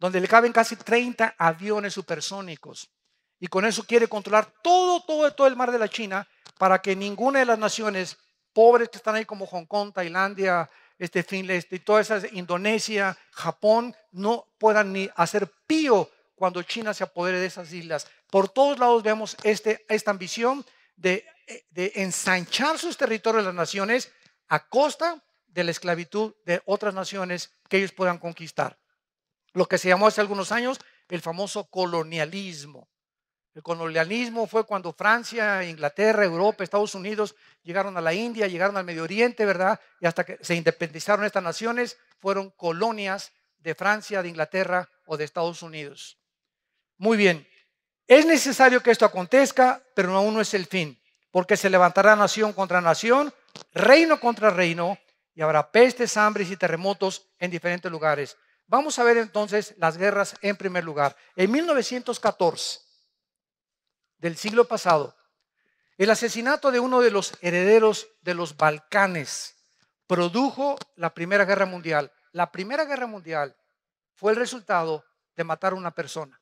donde 0.00 0.20
le 0.20 0.26
caben 0.26 0.52
casi 0.52 0.74
30 0.74 1.36
aviones 1.38 1.94
supersónicos. 1.94 2.90
Y 3.38 3.46
con 3.46 3.64
eso 3.64 3.84
quiere 3.84 4.08
controlar 4.08 4.52
todo, 4.60 5.04
todo, 5.04 5.32
todo 5.32 5.46
el 5.46 5.54
mar 5.54 5.70
de 5.70 5.78
la 5.78 5.88
China 5.88 6.26
para 6.58 6.82
que 6.82 6.96
ninguna 6.96 7.38
de 7.38 7.44
las 7.44 7.60
naciones 7.60 8.18
pobres 8.52 8.88
que 8.88 8.96
están 8.96 9.14
ahí 9.14 9.24
como 9.24 9.46
Hong 9.46 9.66
Kong, 9.66 9.92
Tailandia, 9.92 10.68
este, 11.04 11.22
fin, 11.22 11.50
este, 11.50 11.78
toda 11.78 12.00
esa 12.00 12.20
Indonesia, 12.32 13.16
Japón, 13.30 13.94
no 14.12 14.46
puedan 14.58 14.92
ni 14.92 15.08
hacer 15.16 15.50
pío 15.66 16.10
cuando 16.34 16.62
China 16.62 16.92
se 16.94 17.04
apodere 17.04 17.38
de 17.38 17.46
esas 17.46 17.72
islas. 17.72 18.06
Por 18.30 18.48
todos 18.48 18.78
lados 18.78 19.02
vemos 19.02 19.36
este, 19.42 19.84
esta 19.88 20.10
ambición 20.10 20.64
de, 20.96 21.24
de 21.70 21.92
ensanchar 21.96 22.78
sus 22.78 22.96
territorios 22.96 23.44
las 23.44 23.54
naciones 23.54 24.12
a 24.48 24.68
costa 24.68 25.22
de 25.46 25.64
la 25.64 25.70
esclavitud 25.70 26.34
de 26.44 26.62
otras 26.66 26.94
naciones 26.94 27.52
que 27.68 27.78
ellos 27.78 27.92
puedan 27.92 28.18
conquistar. 28.18 28.78
Lo 29.52 29.66
que 29.66 29.78
se 29.78 29.88
llamó 29.88 30.08
hace 30.08 30.20
algunos 30.20 30.50
años 30.52 30.78
el 31.08 31.20
famoso 31.20 31.64
colonialismo. 31.70 32.88
El 33.54 33.62
colonialismo 33.62 34.48
fue 34.48 34.66
cuando 34.66 34.92
Francia, 34.92 35.62
Inglaterra, 35.62 36.24
Europa, 36.24 36.64
Estados 36.64 36.96
Unidos 36.96 37.36
llegaron 37.62 37.96
a 37.96 38.00
la 38.00 38.12
India, 38.12 38.48
llegaron 38.48 38.76
al 38.76 38.84
Medio 38.84 39.04
Oriente, 39.04 39.46
¿verdad? 39.46 39.80
Y 40.00 40.06
hasta 40.06 40.24
que 40.24 40.38
se 40.40 40.56
independizaron 40.56 41.24
estas 41.24 41.42
naciones, 41.42 41.96
fueron 42.18 42.50
colonias 42.50 43.32
de 43.58 43.76
Francia, 43.76 44.22
de 44.22 44.28
Inglaterra 44.28 44.88
o 45.06 45.16
de 45.16 45.24
Estados 45.24 45.62
Unidos. 45.62 46.18
Muy 46.98 47.16
bien, 47.16 47.46
es 48.08 48.26
necesario 48.26 48.82
que 48.82 48.90
esto 48.90 49.04
acontezca, 49.04 49.82
pero 49.94 50.14
aún 50.16 50.34
no 50.34 50.40
es 50.40 50.52
el 50.52 50.66
fin, 50.66 51.00
porque 51.30 51.56
se 51.56 51.70
levantará 51.70 52.16
nación 52.16 52.52
contra 52.52 52.80
nación, 52.80 53.32
reino 53.72 54.18
contra 54.18 54.50
reino, 54.50 54.98
y 55.34 55.42
habrá 55.42 55.70
pestes, 55.70 56.16
hambres 56.16 56.50
y 56.50 56.56
terremotos 56.56 57.28
en 57.38 57.50
diferentes 57.50 57.90
lugares. 57.90 58.36
Vamos 58.66 58.98
a 58.98 59.04
ver 59.04 59.18
entonces 59.18 59.74
las 59.78 59.96
guerras 59.96 60.36
en 60.42 60.56
primer 60.56 60.84
lugar. 60.84 61.16
En 61.36 61.50
1914, 61.50 62.83
del 64.24 64.38
siglo 64.38 64.66
pasado, 64.66 65.14
el 65.98 66.08
asesinato 66.08 66.72
de 66.72 66.80
uno 66.80 67.02
de 67.02 67.10
los 67.10 67.34
herederos 67.42 68.08
de 68.22 68.32
los 68.32 68.56
Balcanes 68.56 69.54
produjo 70.06 70.78
la 70.96 71.12
Primera 71.12 71.44
Guerra 71.44 71.66
Mundial. 71.66 72.10
La 72.32 72.50
Primera 72.50 72.86
Guerra 72.86 73.06
Mundial 73.06 73.54
fue 74.14 74.32
el 74.32 74.38
resultado 74.38 75.04
de 75.36 75.44
matar 75.44 75.74
a 75.74 75.76
una 75.76 75.90
persona. 75.90 76.40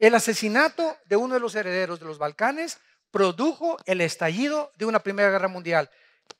El 0.00 0.16
asesinato 0.16 0.96
de 1.04 1.14
uno 1.14 1.34
de 1.34 1.40
los 1.40 1.54
herederos 1.54 2.00
de 2.00 2.06
los 2.06 2.18
Balcanes 2.18 2.78
produjo 3.12 3.76
el 3.86 4.00
estallido 4.00 4.72
de 4.78 4.86
una 4.86 4.98
Primera 4.98 5.30
Guerra 5.30 5.46
Mundial. 5.46 5.88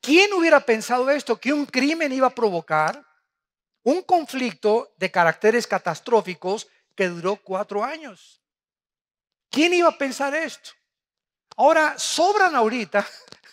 ¿Quién 0.01 0.33
hubiera 0.33 0.59
pensado 0.59 1.09
esto? 1.09 1.39
Que 1.39 1.53
un 1.53 1.65
crimen 1.65 2.11
iba 2.11 2.27
a 2.27 2.35
provocar 2.35 3.05
un 3.83 4.01
conflicto 4.01 4.93
de 4.97 5.09
caracteres 5.09 5.65
catastróficos 5.65 6.67
que 6.93 7.07
duró 7.07 7.37
cuatro 7.37 7.85
años. 7.85 8.40
¿Quién 9.51 9.73
iba 9.73 9.89
a 9.89 9.97
pensar 9.97 10.33
esto? 10.33 10.71
Ahora, 11.57 11.99
sobran 11.99 12.55
ahorita, 12.55 13.05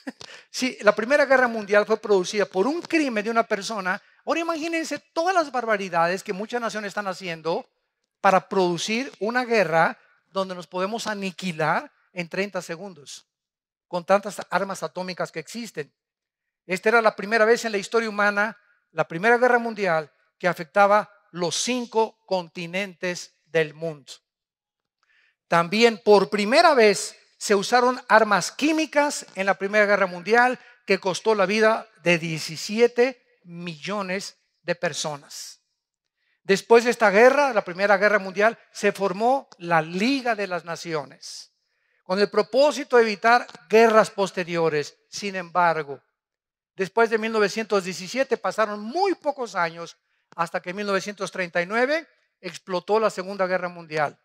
si 0.50 0.78
la 0.82 0.94
Primera 0.94 1.26
Guerra 1.26 1.48
Mundial 1.48 1.84
fue 1.84 2.00
producida 2.00 2.46
por 2.46 2.68
un 2.68 2.80
crimen 2.80 3.24
de 3.24 3.30
una 3.30 3.42
persona, 3.42 4.00
ahora 4.24 4.40
imagínense 4.40 5.00
todas 5.12 5.34
las 5.34 5.50
barbaridades 5.50 6.22
que 6.22 6.32
muchas 6.32 6.60
naciones 6.60 6.90
están 6.90 7.08
haciendo 7.08 7.68
para 8.20 8.48
producir 8.48 9.12
una 9.18 9.44
guerra 9.44 9.98
donde 10.28 10.54
nos 10.54 10.68
podemos 10.68 11.08
aniquilar 11.08 11.90
en 12.12 12.28
30 12.28 12.62
segundos, 12.62 13.26
con 13.88 14.04
tantas 14.04 14.40
armas 14.50 14.84
atómicas 14.84 15.32
que 15.32 15.40
existen. 15.40 15.92
Esta 16.64 16.90
era 16.90 17.02
la 17.02 17.16
primera 17.16 17.44
vez 17.44 17.64
en 17.64 17.72
la 17.72 17.78
historia 17.78 18.08
humana, 18.08 18.56
la 18.92 19.08
Primera 19.08 19.36
Guerra 19.36 19.58
Mundial, 19.58 20.12
que 20.38 20.46
afectaba 20.46 21.10
los 21.32 21.56
cinco 21.56 22.18
continentes 22.24 23.34
del 23.46 23.74
mundo. 23.74 24.12
También 25.48 26.00
por 26.04 26.30
primera 26.30 26.74
vez 26.74 27.16
se 27.38 27.54
usaron 27.54 28.00
armas 28.08 28.52
químicas 28.52 29.26
en 29.34 29.46
la 29.46 29.54
Primera 29.54 29.86
Guerra 29.86 30.06
Mundial 30.06 30.58
que 30.86 30.98
costó 30.98 31.34
la 31.34 31.46
vida 31.46 31.88
de 32.02 32.18
17 32.18 33.40
millones 33.44 34.36
de 34.62 34.74
personas. 34.74 35.60
Después 36.42 36.84
de 36.84 36.90
esta 36.90 37.10
guerra, 37.10 37.52
la 37.52 37.64
Primera 37.64 37.96
Guerra 37.96 38.18
Mundial, 38.18 38.58
se 38.72 38.92
formó 38.92 39.48
la 39.58 39.82
Liga 39.82 40.34
de 40.34 40.46
las 40.46 40.64
Naciones 40.64 41.52
con 42.08 42.18
el 42.18 42.30
propósito 42.30 42.96
de 42.96 43.02
evitar 43.02 43.46
guerras 43.68 44.10
posteriores. 44.10 44.96
Sin 45.10 45.36
embargo, 45.36 46.00
después 46.74 47.10
de 47.10 47.18
1917 47.18 48.38
pasaron 48.38 48.80
muy 48.80 49.14
pocos 49.14 49.54
años 49.54 49.98
hasta 50.34 50.62
que 50.62 50.70
en 50.70 50.76
1939 50.76 52.08
explotó 52.40 52.98
la 52.98 53.10
Segunda 53.10 53.46
Guerra 53.46 53.68
Mundial. 53.68 54.18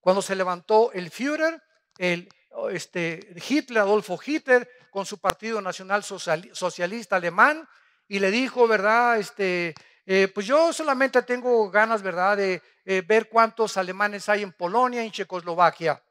Cuando 0.00 0.22
se 0.22 0.36
levantó 0.36 0.92
el 0.92 1.10
Führer, 1.10 1.62
el, 1.98 2.28
este, 2.70 3.34
Hitler, 3.48 3.80
Adolfo 3.80 4.18
Hitler, 4.24 4.68
con 4.90 5.04
su 5.06 5.18
Partido 5.18 5.60
Nacional 5.60 6.02
Socialista 6.02 7.16
Alemán, 7.16 7.68
y 8.08 8.18
le 8.18 8.30
dijo, 8.30 8.66
¿verdad? 8.66 9.18
Este, 9.18 9.74
eh, 10.06 10.28
pues 10.28 10.46
yo 10.46 10.72
solamente 10.72 11.22
tengo 11.22 11.70
ganas, 11.70 12.02
¿verdad?, 12.02 12.36
de 12.36 12.62
eh, 12.84 13.02
ver 13.06 13.28
cuántos 13.28 13.76
alemanes 13.76 14.28
hay 14.28 14.42
en 14.42 14.52
Polonia, 14.52 15.02
en 15.02 15.12
Checoslovaquia. 15.12 16.02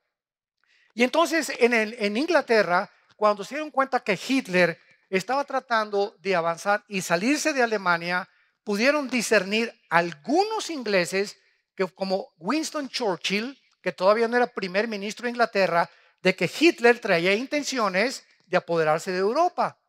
Y 0.93 1.03
entonces 1.03 1.51
en, 1.57 1.73
en 1.73 2.17
Inglaterra, 2.17 2.89
cuando 3.15 3.43
se 3.43 3.55
dieron 3.55 3.71
cuenta 3.71 3.99
que 3.99 4.19
Hitler 4.27 4.79
estaba 5.09 5.43
tratando 5.43 6.15
de 6.19 6.35
avanzar 6.35 6.83
y 6.87 7.01
salirse 7.01 7.53
de 7.53 7.63
Alemania, 7.63 8.29
pudieron 8.63 9.07
discernir 9.09 9.73
algunos 9.89 10.69
ingleses 10.69 11.37
que 11.75 11.87
como 11.87 12.33
Winston 12.37 12.89
Churchill, 12.89 13.59
que 13.87 13.93
todavía 13.93 14.27
no 14.27 14.35
era 14.35 14.47
primer 14.47 14.85
ministro 14.85 15.23
de 15.23 15.29
Inglaterra, 15.29 15.89
de 16.21 16.35
que 16.35 16.51
Hitler 16.59 16.99
traía 16.99 17.33
intenciones 17.33 18.25
de 18.45 18.57
apoderarse 18.57 19.13
de 19.13 19.19
Europa. 19.19 19.79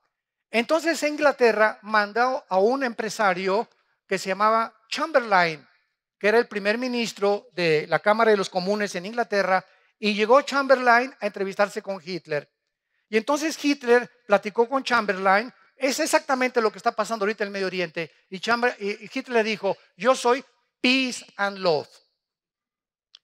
Entonces 0.53 1.03
Inglaterra 1.03 1.81
mandó 1.83 2.45
a 2.49 2.61
un 2.61 2.85
empresario 2.85 3.69
que 4.07 4.17
se 4.17 4.29
llamaba 4.29 4.73
Chamberlain, 4.89 5.67
que 6.17 6.29
era 6.29 6.39
el 6.39 6.47
primer 6.47 6.79
ministro 6.79 7.49
de 7.55 7.89
la 7.89 7.99
Cámara 7.99 8.31
de 8.31 8.37
los 8.37 8.49
Comunes 8.49 8.95
en 8.95 9.07
Inglaterra, 9.07 9.67
y 9.99 10.15
llegó 10.15 10.43
Chamberlain 10.43 11.13
a 11.19 11.27
entrevistarse 11.27 11.83
con 11.83 12.01
Hitler. 12.01 12.49
Y 13.09 13.17
entonces 13.17 13.59
Hitler 13.61 14.09
platicó 14.29 14.69
con 14.69 14.85
Chamberlain, 14.85 15.53
es 15.75 15.99
exactamente 15.99 16.61
lo 16.61 16.71
que 16.71 16.79
está 16.79 16.93
pasando 16.93 17.25
ahorita 17.25 17.43
en 17.43 17.49
el 17.49 17.53
Medio 17.53 17.67
Oriente, 17.67 18.13
y, 18.31 18.37
y 18.37 19.11
Hitler 19.13 19.45
dijo, 19.45 19.77
yo 19.97 20.15
soy 20.15 20.45
peace 20.81 21.27
and 21.37 21.59
love. 21.59 21.89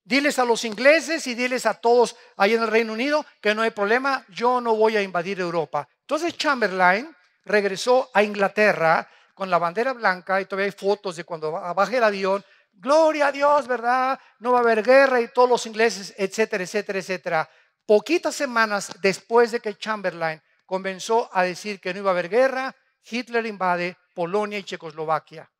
Diles 0.04 0.38
a 0.38 0.44
los 0.44 0.64
ingleses 0.66 1.26
y 1.26 1.34
diles 1.34 1.64
a 1.64 1.74
todos 1.74 2.14
ahí 2.36 2.52
en 2.52 2.62
el 2.62 2.68
Reino 2.68 2.92
Unido 2.92 3.24
que 3.40 3.54
no 3.54 3.62
hay 3.62 3.70
problema, 3.70 4.24
yo 4.28 4.60
no 4.60 4.76
voy 4.76 4.98
a 4.98 5.02
invadir 5.02 5.40
Europa. 5.40 5.88
Entonces 6.00 6.36
Chamberlain 6.36 7.14
regresó 7.46 8.10
a 8.12 8.22
Inglaterra 8.22 9.08
con 9.34 9.48
la 9.48 9.58
bandera 9.58 9.94
blanca 9.94 10.40
y 10.40 10.44
todavía 10.44 10.66
hay 10.66 10.72
fotos 10.72 11.16
de 11.16 11.24
cuando 11.24 11.50
baja 11.50 11.96
el 11.96 12.04
avión. 12.04 12.44
Gloria 12.70 13.28
a 13.28 13.32
Dios, 13.32 13.66
¿verdad? 13.66 14.20
No 14.40 14.52
va 14.52 14.58
a 14.58 14.62
haber 14.62 14.82
guerra 14.82 15.22
y 15.22 15.28
todos 15.28 15.48
los 15.48 15.64
ingleses, 15.64 16.14
etcétera, 16.18 16.64
etcétera, 16.64 16.98
etcétera. 16.98 17.50
Poquitas 17.86 18.34
semanas 18.34 18.90
después 19.00 19.52
de 19.52 19.60
que 19.60 19.76
Chamberlain 19.76 20.42
comenzó 20.66 21.30
a 21.32 21.44
decir 21.44 21.80
que 21.80 21.94
no 21.94 22.00
iba 22.00 22.10
a 22.10 22.12
haber 22.12 22.28
guerra, 22.28 22.74
Hitler 23.02 23.46
invade 23.46 23.96
Polonia 24.14 24.58
y 24.58 24.64
Checoslovaquia. 24.64 25.50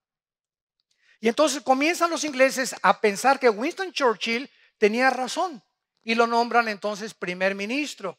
Y 1.21 1.29
entonces 1.29 1.62
comienzan 1.62 2.11
los 2.11 2.25
ingleses 2.25 2.75
a 2.83 3.01
pensar 3.01 3.39
que 3.39 3.49
Winston 3.49 3.93
Churchill 3.93 4.51
tenía 4.79 5.11
razón 5.11 5.62
y 6.03 6.15
lo 6.15 6.27
nombran 6.27 6.69
entonces 6.69 7.15
primer 7.15 7.55
ministro. 7.55 8.19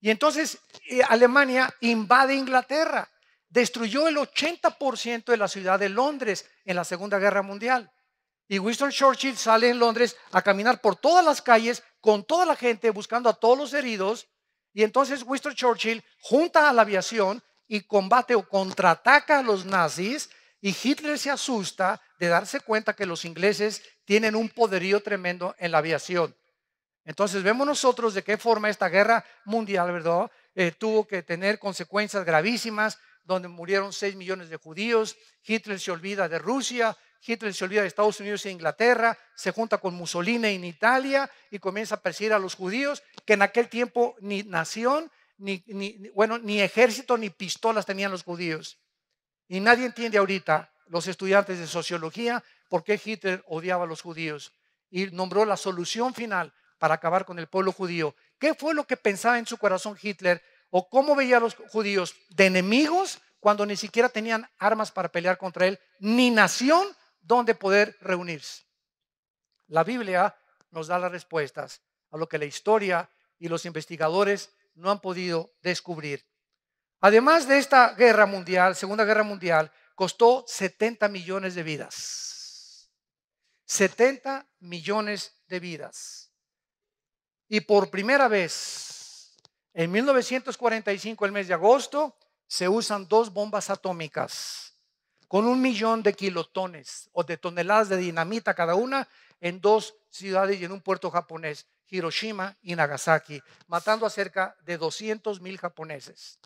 Y 0.00 0.10
entonces 0.10 0.58
eh, 0.88 1.02
Alemania 1.08 1.74
invade 1.80 2.34
Inglaterra, 2.34 3.10
destruyó 3.48 4.06
el 4.06 4.16
80% 4.16 5.24
de 5.24 5.36
la 5.36 5.48
ciudad 5.48 5.78
de 5.78 5.88
Londres 5.88 6.48
en 6.64 6.76
la 6.76 6.84
Segunda 6.84 7.18
Guerra 7.18 7.42
Mundial. 7.42 7.90
Y 8.46 8.58
Winston 8.58 8.90
Churchill 8.90 9.36
sale 9.36 9.70
en 9.70 9.78
Londres 9.78 10.16
a 10.30 10.42
caminar 10.42 10.80
por 10.80 10.96
todas 10.96 11.24
las 11.24 11.40
calles 11.40 11.82
con 12.00 12.24
toda 12.24 12.44
la 12.44 12.56
gente 12.56 12.90
buscando 12.90 13.30
a 13.30 13.34
todos 13.34 13.56
los 13.56 13.72
heridos. 13.72 14.28
Y 14.74 14.82
entonces 14.82 15.22
Winston 15.22 15.54
Churchill 15.54 16.04
junta 16.20 16.68
a 16.68 16.72
la 16.72 16.82
aviación 16.82 17.42
y 17.66 17.80
combate 17.80 18.34
o 18.34 18.46
contraataca 18.46 19.38
a 19.38 19.42
los 19.42 19.64
nazis 19.64 20.28
y 20.60 20.76
Hitler 20.82 21.18
se 21.18 21.30
asusta 21.30 22.00
de 22.18 22.28
darse 22.28 22.60
cuenta 22.60 22.94
que 22.94 23.06
los 23.06 23.24
ingleses 23.24 23.82
tienen 24.04 24.36
un 24.36 24.48
poderío 24.48 25.02
tremendo 25.02 25.54
en 25.58 25.72
la 25.72 25.78
aviación. 25.78 26.34
Entonces 27.04 27.42
vemos 27.42 27.66
nosotros 27.66 28.14
de 28.14 28.22
qué 28.22 28.38
forma 28.38 28.70
esta 28.70 28.88
guerra 28.88 29.24
mundial, 29.44 29.92
¿verdad? 29.92 30.30
Eh, 30.54 30.72
tuvo 30.72 31.06
que 31.06 31.22
tener 31.22 31.58
consecuencias 31.58 32.24
gravísimas, 32.24 32.98
donde 33.24 33.48
murieron 33.48 33.92
6 33.92 34.16
millones 34.16 34.48
de 34.48 34.56
judíos. 34.56 35.16
Hitler 35.44 35.80
se 35.80 35.90
olvida 35.90 36.28
de 36.28 36.38
Rusia, 36.38 36.96
Hitler 37.26 37.54
se 37.54 37.64
olvida 37.64 37.82
de 37.82 37.88
Estados 37.88 38.20
Unidos 38.20 38.44
e 38.46 38.50
Inglaterra, 38.50 39.18
se 39.34 39.50
junta 39.50 39.78
con 39.78 39.94
Mussolini 39.94 40.48
en 40.48 40.64
Italia 40.64 41.30
y 41.50 41.58
comienza 41.58 41.96
a 41.96 42.00
perseguir 42.00 42.32
a 42.32 42.38
los 42.38 42.54
judíos, 42.54 43.02
que 43.24 43.34
en 43.34 43.42
aquel 43.42 43.68
tiempo 43.68 44.14
ni 44.20 44.42
nación, 44.42 45.10
ni, 45.38 45.62
ni, 45.66 46.10
bueno, 46.14 46.38
ni 46.38 46.60
ejército, 46.60 47.16
ni 47.16 47.30
pistolas 47.30 47.86
tenían 47.86 48.10
los 48.10 48.22
judíos. 48.22 48.78
Y 49.48 49.60
nadie 49.60 49.86
entiende 49.86 50.18
ahorita, 50.18 50.70
los 50.86 51.06
estudiantes 51.06 51.58
de 51.58 51.66
sociología, 51.66 52.42
por 52.68 52.84
qué 52.84 53.00
Hitler 53.02 53.42
odiaba 53.46 53.84
a 53.84 53.86
los 53.86 54.02
judíos 54.02 54.52
y 54.90 55.06
nombró 55.06 55.44
la 55.44 55.56
solución 55.56 56.14
final 56.14 56.52
para 56.78 56.94
acabar 56.94 57.24
con 57.24 57.38
el 57.38 57.46
pueblo 57.46 57.72
judío. 57.72 58.14
¿Qué 58.38 58.54
fue 58.54 58.74
lo 58.74 58.86
que 58.86 58.96
pensaba 58.96 59.38
en 59.38 59.46
su 59.46 59.56
corazón 59.58 59.96
Hitler 60.00 60.42
o 60.70 60.88
cómo 60.88 61.14
veía 61.14 61.38
a 61.38 61.40
los 61.40 61.54
judíos 61.54 62.14
de 62.30 62.46
enemigos 62.46 63.20
cuando 63.40 63.64
ni 63.66 63.76
siquiera 63.76 64.08
tenían 64.08 64.48
armas 64.58 64.90
para 64.90 65.10
pelear 65.10 65.38
contra 65.38 65.66
él, 65.66 65.78
ni 65.98 66.30
nación 66.30 66.86
donde 67.20 67.54
poder 67.54 67.96
reunirse? 68.00 68.64
La 69.68 69.84
Biblia 69.84 70.36
nos 70.70 70.88
da 70.88 70.98
las 70.98 71.12
respuestas 71.12 71.80
a 72.10 72.16
lo 72.16 72.28
que 72.28 72.38
la 72.38 72.44
historia 72.44 73.08
y 73.38 73.48
los 73.48 73.64
investigadores 73.64 74.50
no 74.74 74.90
han 74.90 75.00
podido 75.00 75.52
descubrir. 75.62 76.24
Además 77.00 77.46
de 77.46 77.58
esta 77.58 77.94
guerra 77.94 78.26
mundial, 78.26 78.74
Segunda 78.76 79.04
Guerra 79.04 79.22
Mundial, 79.22 79.70
costó 79.94 80.44
70 80.46 81.08
millones 81.08 81.54
de 81.54 81.62
vidas. 81.62 82.90
70 83.66 84.46
millones 84.60 85.42
de 85.46 85.60
vidas. 85.60 86.32
Y 87.48 87.60
por 87.60 87.90
primera 87.90 88.28
vez, 88.28 89.36
en 89.72 89.90
1945, 89.90 91.26
el 91.26 91.32
mes 91.32 91.48
de 91.48 91.54
agosto, 91.54 92.16
se 92.46 92.68
usan 92.68 93.08
dos 93.08 93.32
bombas 93.32 93.70
atómicas 93.70 94.74
con 95.28 95.46
un 95.46 95.60
millón 95.60 96.02
de 96.02 96.14
kilotones 96.14 97.08
o 97.12 97.24
de 97.24 97.36
toneladas 97.36 97.88
de 97.88 97.96
dinamita 97.96 98.54
cada 98.54 98.74
una 98.76 99.08
en 99.40 99.60
dos 99.60 99.96
ciudades 100.10 100.60
y 100.60 100.64
en 100.64 100.72
un 100.72 100.80
puerto 100.80 101.10
japonés, 101.10 101.66
Hiroshima 101.88 102.56
y 102.62 102.74
Nagasaki, 102.76 103.42
matando 103.66 104.06
a 104.06 104.10
cerca 104.10 104.56
de 104.62 104.78
200 104.78 105.40
mil 105.40 105.58
japoneses. 105.58 106.38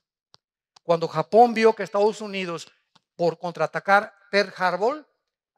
Cuando 0.82 1.06
Japón 1.06 1.52
vio 1.52 1.74
que 1.74 1.82
Estados 1.82 2.22
Unidos, 2.22 2.72
por 3.18 3.36
contraatacar 3.36 4.14
Pearl 4.30 4.54
Harbor, 4.56 5.04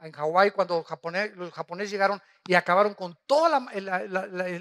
en 0.00 0.12
Hawái, 0.12 0.50
cuando 0.52 0.82
los 1.34 1.52
japoneses 1.52 1.90
llegaron 1.90 2.22
y 2.46 2.54
acabaron 2.54 2.94
con 2.94 3.18
todas 3.26 3.62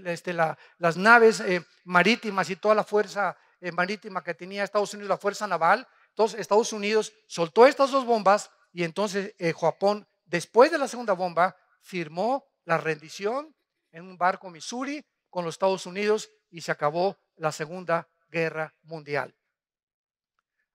este, 0.06 0.34
las 0.34 0.98
naves 0.98 1.40
eh, 1.40 1.66
marítimas 1.86 2.50
y 2.50 2.58
toda 2.58 2.76
la 2.76 2.84
fuerza 2.84 3.38
eh, 3.62 3.72
marítima 3.72 4.22
que 4.22 4.34
tenía 4.34 4.66
Estados 4.66 4.94
Unidos, 4.94 5.08
la 5.08 5.18
fuerza 5.18 5.48
naval, 5.48 5.88
entonces 6.10 6.42
Estados 6.42 6.74
Unidos 6.74 7.14
soltó 7.26 7.66
estas 7.66 7.90
dos 7.90 8.04
bombas 8.04 8.52
y 8.74 8.84
entonces 8.84 9.34
eh, 9.40 9.54
Japón, 9.58 10.06
después 10.26 10.70
de 10.70 10.78
la 10.78 10.90
segunda 10.90 11.14
bomba, 11.14 11.56
firmó 11.82 12.50
la 12.66 12.78
rendición 12.78 13.56
en 13.94 14.10
un 14.10 14.18
barco 14.18 14.50
Missouri 14.50 15.06
con 15.30 15.46
los 15.46 15.56
Estados 15.56 15.86
Unidos 15.86 16.30
y 16.50 16.60
se 16.60 16.74
acabó 16.74 17.18
la 17.38 17.54
Segunda 17.54 18.10
Guerra 18.28 18.76
Mundial. 18.82 19.34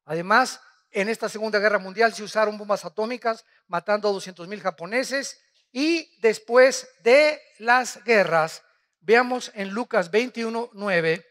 Además, 0.07 0.63
en 0.95 1.09
esta 1.09 1.29
Segunda 1.29 1.59
Guerra 1.59 1.79
Mundial 1.79 2.15
se 2.15 2.23
usaron 2.23 2.57
bombas 2.57 2.85
atómicas 2.85 3.45
matando 3.67 4.09
a 4.09 4.13
200 4.13 4.47
mil 4.47 4.61
japoneses 4.61 5.41
y 5.73 6.17
después 6.21 6.89
de 7.01 7.43
las 7.59 8.03
guerras, 8.05 8.63
veamos 9.01 9.51
en 9.55 9.71
Lucas 9.71 10.13
21, 10.13 10.71
9, 10.73 11.27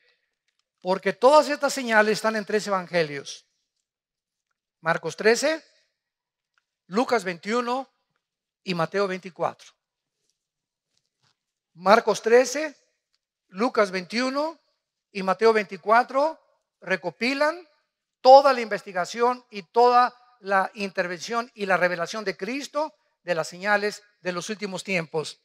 porque 0.81 1.13
todas 1.13 1.47
estas 1.47 1.73
señales 1.73 2.17
están 2.17 2.35
en 2.35 2.43
tres 2.43 2.67
evangelios. 2.67 3.47
Marcos 4.81 5.15
13, 5.15 5.63
Lucas 6.87 7.23
21 7.23 7.89
y 8.65 8.75
Mateo 8.75 9.07
24. 9.07 9.71
Marcos 11.75 12.21
13, 12.21 12.75
Lucas 13.47 13.91
21 13.91 14.59
y 15.13 15.23
Mateo 15.23 15.53
24 15.53 16.37
recopilan 16.81 17.65
toda 18.23 18.53
la 18.53 18.61
investigación 18.61 19.45
y 19.51 19.63
toda 19.63 20.15
la 20.39 20.71
intervención 20.73 21.51
y 21.53 21.65
la 21.65 21.77
revelación 21.77 22.23
de 22.23 22.37
Cristo 22.37 22.95
de 23.21 23.35
las 23.35 23.49
señales 23.49 24.01
de 24.21 24.31
los 24.31 24.49
últimos 24.49 24.83
tiempos. 24.83 25.41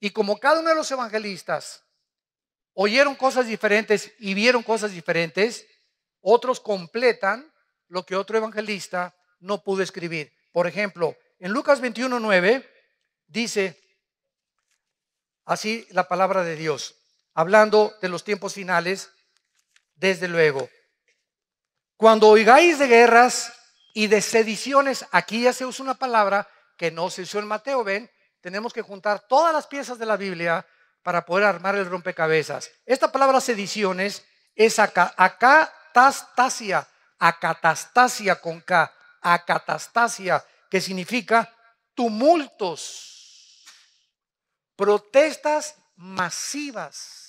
Y 0.00 0.10
como 0.10 0.40
cada 0.40 0.60
uno 0.60 0.70
de 0.70 0.74
los 0.74 0.90
evangelistas 0.90 1.84
oyeron 2.72 3.14
cosas 3.14 3.46
diferentes 3.46 4.12
y 4.18 4.32
vieron 4.32 4.62
cosas 4.62 4.92
diferentes, 4.92 5.66
otros 6.22 6.58
completan 6.58 7.52
lo 7.88 8.06
que 8.06 8.16
otro 8.16 8.38
evangelista 8.38 9.14
no 9.38 9.62
pudo 9.62 9.82
escribir. 9.82 10.32
Por 10.52 10.66
ejemplo, 10.66 11.16
en 11.38 11.52
Lucas 11.52 11.82
21.9 11.82 12.66
dice 13.26 13.78
así 15.44 15.86
la 15.90 16.08
palabra 16.08 16.44
de 16.44 16.56
Dios, 16.56 16.96
hablando 17.34 17.92
de 18.00 18.08
los 18.08 18.24
tiempos 18.24 18.54
finales, 18.54 19.10
desde 19.96 20.28
luego. 20.28 20.70
Cuando 22.00 22.28
oigáis 22.28 22.78
de 22.78 22.86
guerras 22.86 23.52
y 23.92 24.06
de 24.06 24.22
sediciones, 24.22 25.04
aquí 25.10 25.42
ya 25.42 25.52
se 25.52 25.66
usa 25.66 25.82
una 25.82 25.98
palabra 25.98 26.48
que 26.78 26.90
no 26.90 27.10
se 27.10 27.20
usó 27.20 27.40
en 27.40 27.46
Mateo, 27.46 27.84
ven, 27.84 28.10
tenemos 28.40 28.72
que 28.72 28.80
juntar 28.80 29.20
todas 29.28 29.52
las 29.52 29.66
piezas 29.66 29.98
de 29.98 30.06
la 30.06 30.16
Biblia 30.16 30.66
para 31.02 31.26
poder 31.26 31.44
armar 31.44 31.76
el 31.76 31.84
rompecabezas. 31.84 32.70
Esta 32.86 33.12
palabra 33.12 33.38
sediciones 33.38 34.24
es 34.54 34.78
acatastasia, 34.78 35.68
acatastasia 37.18 38.40
con 38.40 38.62
K, 38.62 38.90
acatastasia, 39.20 40.42
que 40.70 40.80
significa 40.80 41.54
tumultos, 41.94 43.62
protestas 44.74 45.74
masivas 45.96 47.19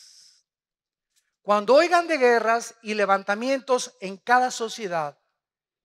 cuando 1.52 1.76
oigan 1.76 2.08
de 2.08 2.18
guerras 2.18 2.76
y 2.82 2.94
levantamientos 2.94 3.98
en 4.00 4.16
cada 4.16 4.52
sociedad, 4.52 5.20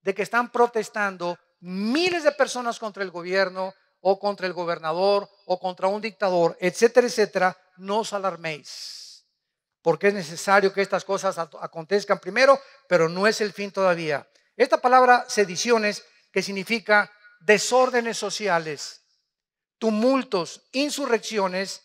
de 0.01 0.15
que 0.15 0.23
están 0.23 0.53
protestando 0.53 1.41
miles 1.59 2.23
de 2.23 2.31
personas 2.31 2.79
contra 2.79 3.03
el 3.03 3.11
gobierno 3.11 3.75
o 3.99 4.21
contra 4.21 4.47
el 4.47 4.53
gobernador 4.53 5.29
o 5.45 5.59
contra 5.59 5.89
un 5.89 6.01
dictador, 6.01 6.57
etcétera, 6.61 7.09
etcétera, 7.09 7.61
no 7.79 7.99
os 7.99 8.13
alarméis. 8.13 9.27
Porque 9.83 10.07
es 10.07 10.15
necesario 10.15 10.73
que 10.73 10.83
estas 10.83 11.05
cosas 11.05 11.37
acontezcan 11.37 12.21
primero, 12.21 12.61
pero 12.89 13.09
no 13.09 13.27
es 13.27 13.41
el 13.41 13.53
fin 13.53 13.73
todavía. 13.73 14.25
Esta 14.57 14.79
palabra 14.79 15.25
sediciones, 15.27 16.05
que 16.31 16.45
significa 16.45 17.11
desórdenes 17.41 18.17
sociales, 18.17 19.03
tumultos, 19.79 20.63
insurrecciones, 20.71 21.83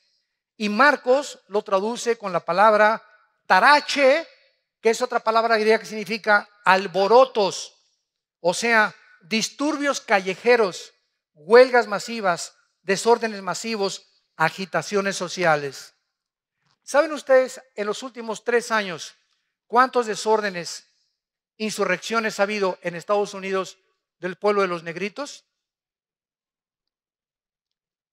y 0.56 0.70
Marcos 0.70 1.40
lo 1.48 1.64
traduce 1.64 2.20
con 2.20 2.32
la 2.32 2.42
palabra 2.42 3.02
tarache, 3.46 4.28
que 4.82 4.90
es 4.90 5.02
otra 5.02 5.20
palabra 5.20 5.58
griega 5.58 5.80
que 5.80 5.86
significa 5.86 6.50
alborotos, 6.66 7.78
o 8.40 8.54
sea, 8.54 8.96
disturbios 9.22 10.02
callejeros, 10.02 10.94
huelgas 11.34 11.88
masivas, 11.88 12.56
desórdenes 12.82 13.42
masivos, 13.42 14.08
agitaciones 14.36 15.16
sociales. 15.16 15.94
¿Saben 16.84 17.14
ustedes 17.14 17.62
en 17.76 17.86
los 17.86 18.04
últimos 18.04 18.44
tres 18.44 18.72
años 18.72 19.16
cuántos 19.68 20.08
desórdenes, 20.08 20.88
insurrecciones 21.58 22.40
ha 22.40 22.44
habido 22.44 22.80
en 22.82 22.96
Estados 22.96 23.34
Unidos 23.34 23.78
del 24.20 24.36
pueblo 24.36 24.64
de 24.64 24.68
los 24.68 24.84
negritos? 24.84 25.46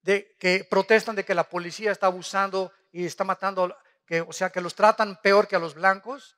De 0.02 0.36
que 0.38 0.64
protestan 0.64 1.16
de 1.16 1.24
que 1.24 1.34
la 1.34 1.48
policía 1.48 1.90
está 1.90 2.06
abusando 2.06 2.72
y 2.92 3.06
está 3.06 3.24
matando 3.24 3.74
o 4.26 4.32
sea, 4.32 4.50
que 4.50 4.60
los 4.60 4.74
tratan 4.74 5.20
peor 5.22 5.48
que 5.48 5.56
a 5.56 5.58
los 5.58 5.74
blancos. 5.74 6.36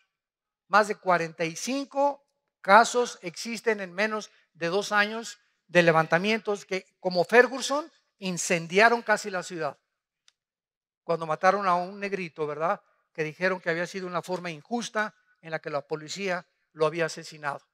Más 0.68 0.88
de 0.88 0.96
45 0.96 2.24
casos 2.60 3.18
existen 3.22 3.80
en 3.80 3.92
menos 3.92 4.30
de 4.52 4.68
dos 4.68 4.92
años 4.92 5.38
de 5.66 5.82
levantamientos 5.82 6.64
que, 6.64 6.86
como 6.98 7.24
Ferguson, 7.24 7.90
incendiaron 8.18 9.02
casi 9.02 9.30
la 9.30 9.42
ciudad. 9.42 9.78
Cuando 11.04 11.26
mataron 11.26 11.66
a 11.66 11.74
un 11.74 11.98
negrito, 11.98 12.46
¿verdad? 12.46 12.82
Que 13.12 13.24
dijeron 13.24 13.60
que 13.60 13.70
había 13.70 13.86
sido 13.86 14.06
una 14.06 14.22
forma 14.22 14.50
injusta 14.50 15.14
en 15.40 15.52
la 15.52 15.60
que 15.60 15.70
la 15.70 15.86
policía 15.86 16.46
lo 16.72 16.86
había 16.86 17.06
asesinado. 17.06 17.69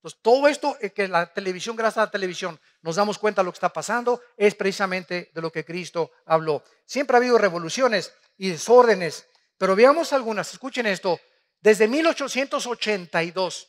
Entonces, 0.00 0.20
todo 0.22 0.48
esto 0.48 0.76
que 0.94 1.08
la 1.08 1.32
televisión, 1.32 1.76
gracias 1.76 1.98
a 1.98 2.06
la 2.06 2.10
televisión, 2.10 2.58
nos 2.82 2.96
damos 2.96 3.18
cuenta 3.18 3.42
de 3.42 3.46
lo 3.46 3.52
que 3.52 3.56
está 3.56 3.72
pasando, 3.72 4.22
es 4.36 4.54
precisamente 4.54 5.30
de 5.34 5.40
lo 5.40 5.52
que 5.52 5.64
Cristo 5.64 6.10
habló. 6.24 6.64
Siempre 6.86 7.16
ha 7.16 7.18
habido 7.18 7.38
revoluciones 7.38 8.12
y 8.36 8.48
desórdenes 8.48 9.26
pero 9.60 9.76
veamos 9.76 10.14
algunas, 10.14 10.50
escuchen 10.54 10.86
esto, 10.86 11.20
desde 11.60 11.86
1882 11.86 13.68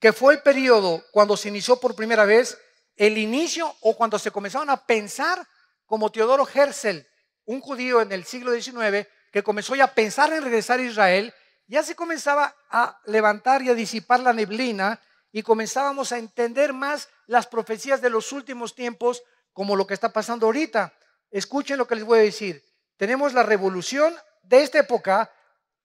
que 0.00 0.12
fue 0.12 0.34
el 0.34 0.42
periodo 0.42 1.04
cuando 1.12 1.36
se 1.36 1.50
inició 1.50 1.78
por 1.78 1.94
primera 1.94 2.24
vez 2.24 2.58
el 2.96 3.16
inicio 3.16 3.72
o 3.80 3.96
cuando 3.96 4.18
se 4.18 4.32
comenzaron 4.32 4.70
a 4.70 4.84
pensar 4.84 5.46
como 5.86 6.10
Teodoro 6.10 6.48
Herzl, 6.52 7.06
un 7.44 7.60
judío 7.60 8.00
en 8.00 8.10
el 8.10 8.24
siglo 8.24 8.52
XIX, 8.52 9.06
que 9.30 9.44
comenzó 9.44 9.76
ya 9.76 9.84
a 9.84 9.94
pensar 9.94 10.32
en 10.32 10.42
regresar 10.42 10.80
a 10.80 10.82
Israel, 10.82 11.32
ya 11.66 11.82
se 11.82 11.94
comenzaba 11.94 12.54
a 12.70 13.00
levantar 13.06 13.62
y 13.62 13.70
a 13.70 13.74
disipar 13.74 14.20
la 14.20 14.32
neblina 14.32 15.00
y 15.32 15.42
comenzábamos 15.42 16.12
a 16.12 16.18
entender 16.18 16.72
más 16.72 17.08
las 17.26 17.46
profecías 17.46 18.00
de 18.00 18.10
los 18.10 18.32
últimos 18.32 18.74
tiempos 18.74 19.22
como 19.52 19.76
lo 19.76 19.86
que 19.86 19.94
está 19.94 20.12
pasando 20.12 20.46
ahorita. 20.46 20.92
Escuchen 21.30 21.78
lo 21.78 21.86
que 21.86 21.96
les 21.96 22.04
voy 22.04 22.18
a 22.18 22.22
decir. 22.22 22.62
Tenemos 22.96 23.32
la 23.32 23.42
revolución 23.42 24.14
de 24.42 24.62
esta 24.62 24.78
época, 24.78 25.32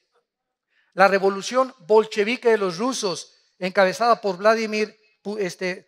La 0.93 1.07
revolución 1.07 1.74
bolchevique 1.80 2.49
de 2.49 2.57
los 2.57 2.78
rusos, 2.78 3.34
encabezada 3.59 4.22
por 4.22 4.38
Vladimir, 4.38 4.97
este, 5.39 5.88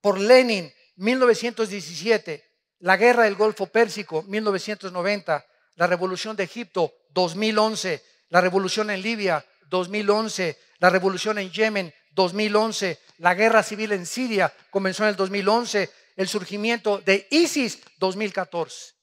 por 0.00 0.18
Lenin, 0.18 0.72
1917. 0.96 2.44
La 2.80 2.96
guerra 2.96 3.24
del 3.24 3.34
Golfo 3.34 3.66
Pérsico, 3.66 4.22
1990. 4.22 5.46
La 5.76 5.86
revolución 5.86 6.36
de 6.36 6.44
Egipto, 6.44 6.92
2011. 7.10 8.02
La 8.28 8.40
revolución 8.40 8.90
en 8.90 9.02
Libia, 9.02 9.44
2011. 9.68 10.58
La 10.78 10.90
revolución 10.90 11.38
en 11.38 11.50
Yemen, 11.50 11.94
2011. 12.12 12.98
La 13.18 13.34
guerra 13.34 13.62
civil 13.62 13.92
en 13.92 14.06
Siria 14.06 14.52
comenzó 14.70 15.04
en 15.04 15.10
el 15.10 15.16
2011. 15.16 15.90
El 16.16 16.28
surgimiento 16.28 16.98
de 16.98 17.26
ISIS, 17.30 17.80
2014. 17.98 18.97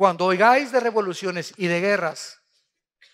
Cuando 0.00 0.24
oigáis 0.24 0.72
de 0.72 0.80
revoluciones 0.80 1.52
y 1.58 1.66
de 1.66 1.78
guerras, 1.78 2.40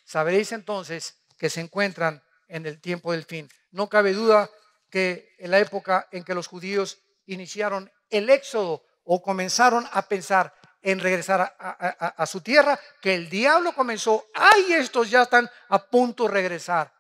sabréis 0.05 0.53
entonces 0.53 1.21
que 1.37 1.51
se 1.51 1.61
encuentran 1.61 2.23
en 2.47 2.65
el 2.65 2.81
tiempo 2.81 3.11
del 3.11 3.25
fin. 3.25 3.49
No 3.73 3.89
cabe 3.89 4.13
duda 4.13 4.49
que 4.89 5.35
en 5.39 5.51
la 5.51 5.59
época 5.59 6.07
en 6.13 6.23
que 6.23 6.33
los 6.33 6.47
judíos 6.47 7.03
iniciaron 7.25 7.91
el 8.09 8.31
éxodo 8.31 8.85
o 9.03 9.21
comenzaron 9.21 9.85
a 9.91 10.03
pensar 10.03 10.55
en 10.81 11.01
regresar 11.01 11.57
a, 11.59 12.25
su 12.25 12.41
tierra, 12.41 12.79
que 13.03 13.17
el 13.17 13.29
diablo 13.29 13.75
comenzó, 13.75 14.25
ay, 14.33 14.75
estos 14.75 15.11
ya 15.11 15.23
están 15.23 15.51
a 15.71 15.85
punto 15.85 16.29
de 16.29 16.35
regresar. 16.35 16.95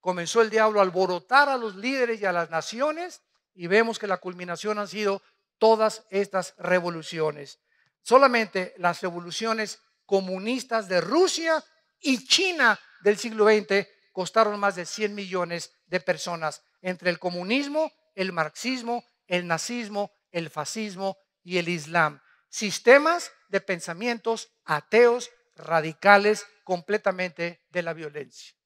Comenzó 0.00 0.40
el 0.40 0.48
diablo 0.48 0.80
a 0.80 0.84
alborotar 0.84 1.50
a 1.50 1.58
los 1.58 1.76
líderes 1.76 2.18
y 2.18 2.24
a 2.24 2.32
las 2.32 2.48
naciones 2.48 3.20
y 3.52 3.66
vemos 3.66 3.98
que 3.98 4.06
la 4.06 4.16
culminación 4.16 4.78
han 4.78 4.88
sido 4.88 5.20
todas 5.58 6.06
estas 6.08 6.54
revoluciones. 6.56 7.60
Solamente 8.08 8.72
las 8.78 9.02
revoluciones 9.02 9.82
comunistas 10.06 10.88
de 10.88 11.02
Rusia 11.02 11.62
y 12.00 12.26
China 12.26 12.80
del 13.02 13.18
siglo 13.18 13.44
XX 13.44 13.86
costaron 14.12 14.58
más 14.58 14.76
de 14.76 14.86
100 14.86 15.14
millones 15.14 15.74
de 15.84 16.00
personas 16.00 16.62
entre 16.80 17.10
el 17.10 17.18
comunismo, 17.18 17.92
el 18.14 18.32
marxismo, 18.32 19.04
el 19.26 19.46
nazismo, 19.46 20.10
el 20.30 20.48
fascismo 20.48 21.18
y 21.42 21.58
el 21.58 21.68
islam. 21.68 22.22
Sistemas 22.48 23.30
de 23.50 23.60
pensamientos 23.60 24.54
ateos, 24.64 25.30
radicales, 25.54 26.46
completamente 26.64 27.60
de 27.68 27.82
la 27.82 27.92
violencia. 27.92 28.56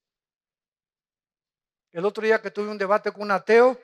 El 1.91 2.05
otro 2.05 2.23
día 2.23 2.41
que 2.41 2.51
tuve 2.51 2.69
un 2.69 2.77
debate 2.77 3.11
con 3.11 3.23
un 3.23 3.31
ateo, 3.31 3.77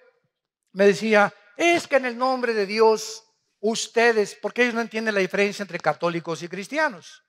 me 0.72 0.86
decía, 0.86 1.34
es 1.58 1.86
que 1.86 1.98
en 1.98 2.06
el 2.06 2.18
nombre 2.18 2.54
de 2.54 2.66
Dios 2.66 3.26
ustedes, 3.60 4.36
porque 4.42 4.64
ellos 4.64 4.76
no 4.76 4.82
entienden 4.82 5.16
la 5.16 5.22
diferencia 5.22 5.64
entre 5.64 5.80
católicos 5.80 6.42
y 6.44 6.48
cristianos. 6.48 7.24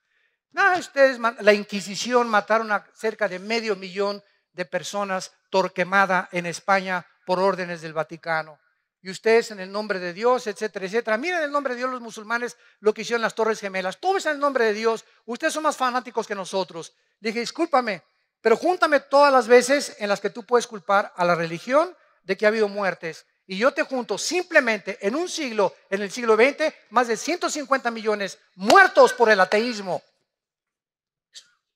No, 0.53 0.76
ustedes, 0.78 1.18
la 1.41 1.53
Inquisición 1.53 2.28
mataron 2.28 2.72
a 2.72 2.85
cerca 2.95 3.28
de 3.28 3.39
medio 3.39 3.76
millón 3.76 4.22
de 4.53 4.64
personas 4.64 5.33
torquemada 5.49 6.28
en 6.33 6.47
España 6.47 7.07
por 7.24 7.39
órdenes 7.39 7.83
del 7.83 7.93
Vaticano. 7.93 8.59
Y 9.03 9.11
ustedes 9.11 9.51
en 9.51 9.61
el 9.61 9.72
nombre 9.72 9.99
de 9.99 10.12
Dios, 10.12 10.47
etcétera, 10.47 10.85
etcétera. 10.85 11.16
Miren 11.16 11.39
en 11.39 11.45
el 11.45 11.53
nombre 11.53 11.74
de 11.74 11.78
Dios 11.78 11.91
los 11.91 12.03
musulmanes 12.03 12.57
lo 12.81 12.93
que 12.93 13.03
hicieron 13.03 13.22
las 13.22 13.35
Torres 13.35 13.61
Gemelas. 13.61 13.99
Todo 13.99 14.18
es 14.18 14.26
en 14.26 14.33
el 14.33 14.39
nombre 14.39 14.66
de 14.66 14.74
Dios. 14.74 15.05
Ustedes 15.24 15.55
son 15.55 15.62
más 15.62 15.76
fanáticos 15.76 16.26
que 16.26 16.35
nosotros. 16.35 16.95
Dije, 17.18 17.41
discúlpame, 17.41 18.03
pero 18.43 18.57
júntame 18.57 19.01
todas 19.01 19.33
las 19.33 19.49
veces 19.49 19.97
en 20.01 20.09
las 20.09 20.20
que 20.20 20.31
tú 20.31 20.45
puedes 20.45 20.66
culpar 20.66 21.12
a 21.16 21.24
la 21.24 21.35
religión 21.35 21.97
de 22.24 22.37
que 22.37 22.45
ha 22.45 22.49
habido 22.49 22.68
muertes 22.68 23.26
y 23.51 23.59
yo 23.59 23.72
te 23.72 23.82
junto 23.82 24.16
simplemente 24.16 24.96
en 25.05 25.16
un 25.16 25.28
siglo, 25.28 25.74
en 25.90 26.03
el 26.03 26.12
siglo 26.12 26.36
XX, 26.36 26.72
más 26.90 27.09
de 27.09 27.16
150 27.16 27.90
millones 27.90 28.38
muertos 28.55 29.12
por 29.12 29.28
el 29.28 29.40
ateísmo, 29.40 30.05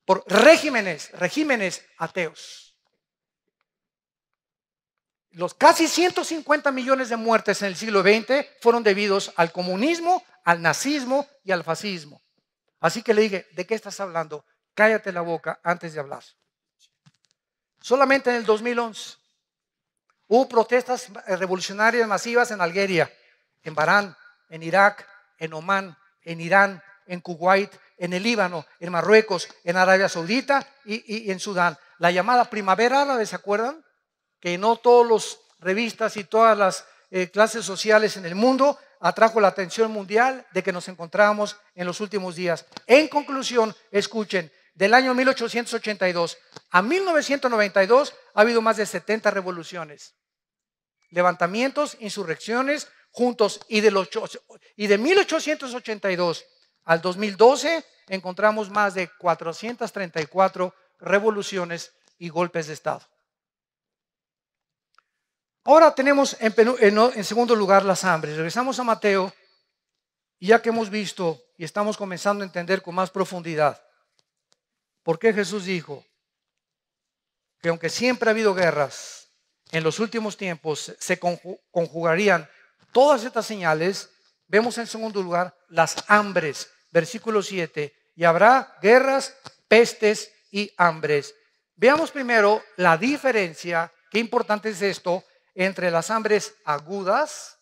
por 0.04 0.22
regímenes, 0.28 1.10
regímenes 1.10 1.84
ateos. 1.98 2.76
Los 5.30 5.54
casi 5.54 5.88
150 5.88 6.70
millones 6.70 7.08
de 7.08 7.16
muertes 7.16 7.60
en 7.62 7.66
el 7.66 7.76
siglo 7.76 8.02
XX 8.02 8.46
fueron 8.60 8.84
debidos 8.84 9.32
al 9.34 9.50
comunismo, 9.50 10.24
al 10.44 10.62
nazismo 10.62 11.26
y 11.42 11.50
al 11.50 11.64
fascismo. 11.64 12.22
Así 12.78 13.02
que 13.02 13.14
le 13.14 13.22
dije, 13.22 13.48
¿de 13.50 13.66
qué 13.66 13.74
estás 13.74 13.98
hablando? 13.98 14.44
Cállate 14.74 15.10
la 15.10 15.22
boca 15.22 15.58
antes 15.64 15.92
de 15.92 15.98
hablar. 15.98 16.22
Solamente 17.80 18.30
en 18.30 18.36
el 18.36 18.46
2011 18.46 19.23
Hubo 20.26 20.48
protestas 20.48 21.08
revolucionarias 21.26 22.08
masivas 22.08 22.50
en 22.50 22.60
Algeria, 22.60 23.12
en 23.62 23.74
Barán, 23.74 24.16
en 24.48 24.62
Irak, 24.62 25.06
en 25.38 25.52
Omán, 25.52 25.96
en 26.22 26.40
Irán, 26.40 26.82
en 27.06 27.20
Kuwait, 27.20 27.70
en 27.98 28.12
el 28.12 28.22
Líbano, 28.22 28.66
en 28.80 28.92
Marruecos, 28.92 29.48
en 29.62 29.76
Arabia 29.76 30.08
Saudita 30.08 30.66
y, 30.84 31.30
en 31.30 31.38
Sudán. 31.38 31.76
La 31.98 32.10
llamada 32.10 32.50
primavera 32.50 33.02
árabe, 33.02 33.26
¿se 33.26 33.36
acuerdan? 33.36 33.84
Que 34.40 34.58
no 34.58 34.76
todas 34.76 35.10
las 35.10 35.38
revistas 35.60 36.16
y 36.16 36.24
todas 36.24 36.56
las 36.56 36.86
eh, 37.10 37.30
clases 37.30 37.64
sociales 37.64 38.16
en 38.16 38.26
el 38.26 38.34
mundo 38.34 38.78
atrajo 39.00 39.40
la 39.40 39.48
atención 39.48 39.92
mundial 39.92 40.46
de 40.52 40.62
que 40.62 40.72
nos 40.72 40.88
encontrábamos 40.88 41.56
en 41.74 41.86
los 41.86 42.00
últimos 42.00 42.36
días. 42.36 42.64
En 42.86 43.08
conclusión, 43.08 43.74
escuchen, 43.90 44.50
del 44.74 44.94
año 44.94 45.14
1882 45.14 46.38
a 46.70 46.82
1992 46.82 48.14
ha 48.34 48.40
habido 48.40 48.60
más 48.60 48.76
de 48.76 48.86
70 48.86 49.30
revoluciones, 49.30 50.14
levantamientos, 51.10 51.96
insurrecciones 52.00 52.88
juntos 53.10 53.60
y 53.68 53.80
de, 53.80 53.92
los, 53.92 54.08
y 54.76 54.88
de 54.88 54.98
1882 54.98 56.44
al 56.84 57.00
2012 57.00 57.84
encontramos 58.08 58.68
más 58.70 58.94
de 58.94 59.08
434 59.08 60.74
revoluciones 60.98 61.92
y 62.18 62.28
golpes 62.28 62.66
de 62.66 62.74
Estado. 62.74 63.02
Ahora 65.66 65.94
tenemos 65.94 66.36
en, 66.40 66.52
en, 66.58 67.24
segundo 67.24 67.54
lugar 67.56 67.84
las 67.84 68.04
hambres. 68.04 68.36
Regresamos 68.36 68.78
a 68.78 68.84
Mateo 68.84 69.32
ya 70.40 70.60
que 70.60 70.68
hemos 70.68 70.90
visto 70.90 71.40
y 71.56 71.64
estamos 71.64 71.96
comenzando 71.96 72.42
a 72.42 72.46
entender 72.46 72.82
con 72.82 72.94
más 72.94 73.10
profundidad 73.10 73.80
por 75.04 75.20
qué 75.20 75.32
Jesús 75.32 75.66
dijo 75.66 76.04
que 77.62 77.68
aunque 77.68 77.88
siempre 77.88 78.28
ha 78.28 78.32
habido 78.32 78.54
guerras, 78.54 79.28
en 79.70 79.84
los 79.84 80.00
últimos 80.00 80.36
tiempos 80.36 80.94
se 80.98 81.18
conjugarían 81.18 82.48
todas 82.92 83.24
estas 83.24 83.46
señales, 83.46 84.10
vemos 84.46 84.76
en 84.78 84.86
segundo 84.86 85.22
lugar 85.22 85.56
las 85.68 85.96
hambres, 86.08 86.70
versículo 86.90 87.42
7, 87.42 87.94
y 88.16 88.24
habrá 88.24 88.76
guerras, 88.82 89.36
pestes 89.68 90.32
y 90.50 90.72
hambres. 90.76 91.34
Veamos 91.76 92.10
primero 92.10 92.62
la 92.76 92.96
diferencia, 92.96 93.92
qué 94.10 94.18
importante 94.18 94.70
es 94.70 94.82
esto, 94.82 95.24
entre 95.54 95.90
las 95.90 96.10
hambres 96.10 96.54
agudas 96.64 97.58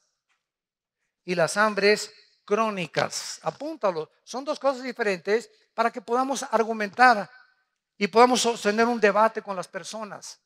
y 1.24 1.34
las 1.34 1.57
hambres 1.57 2.12
crónicas. 2.45 3.38
Apúntalo. 3.43 4.11
Son 4.24 4.45
dos 4.45 4.59
cosas 4.59 4.82
diferentes 4.82 5.51
para 5.74 5.90
que 5.90 6.00
podamos 6.00 6.44
argumentar 6.50 7.30
y 7.96 8.08
podamos 8.08 8.40
sostener 8.40 8.86
un 8.86 9.00
debate 9.00 9.42
con 9.42 9.56
las 9.56 9.68
personas. 9.68 10.40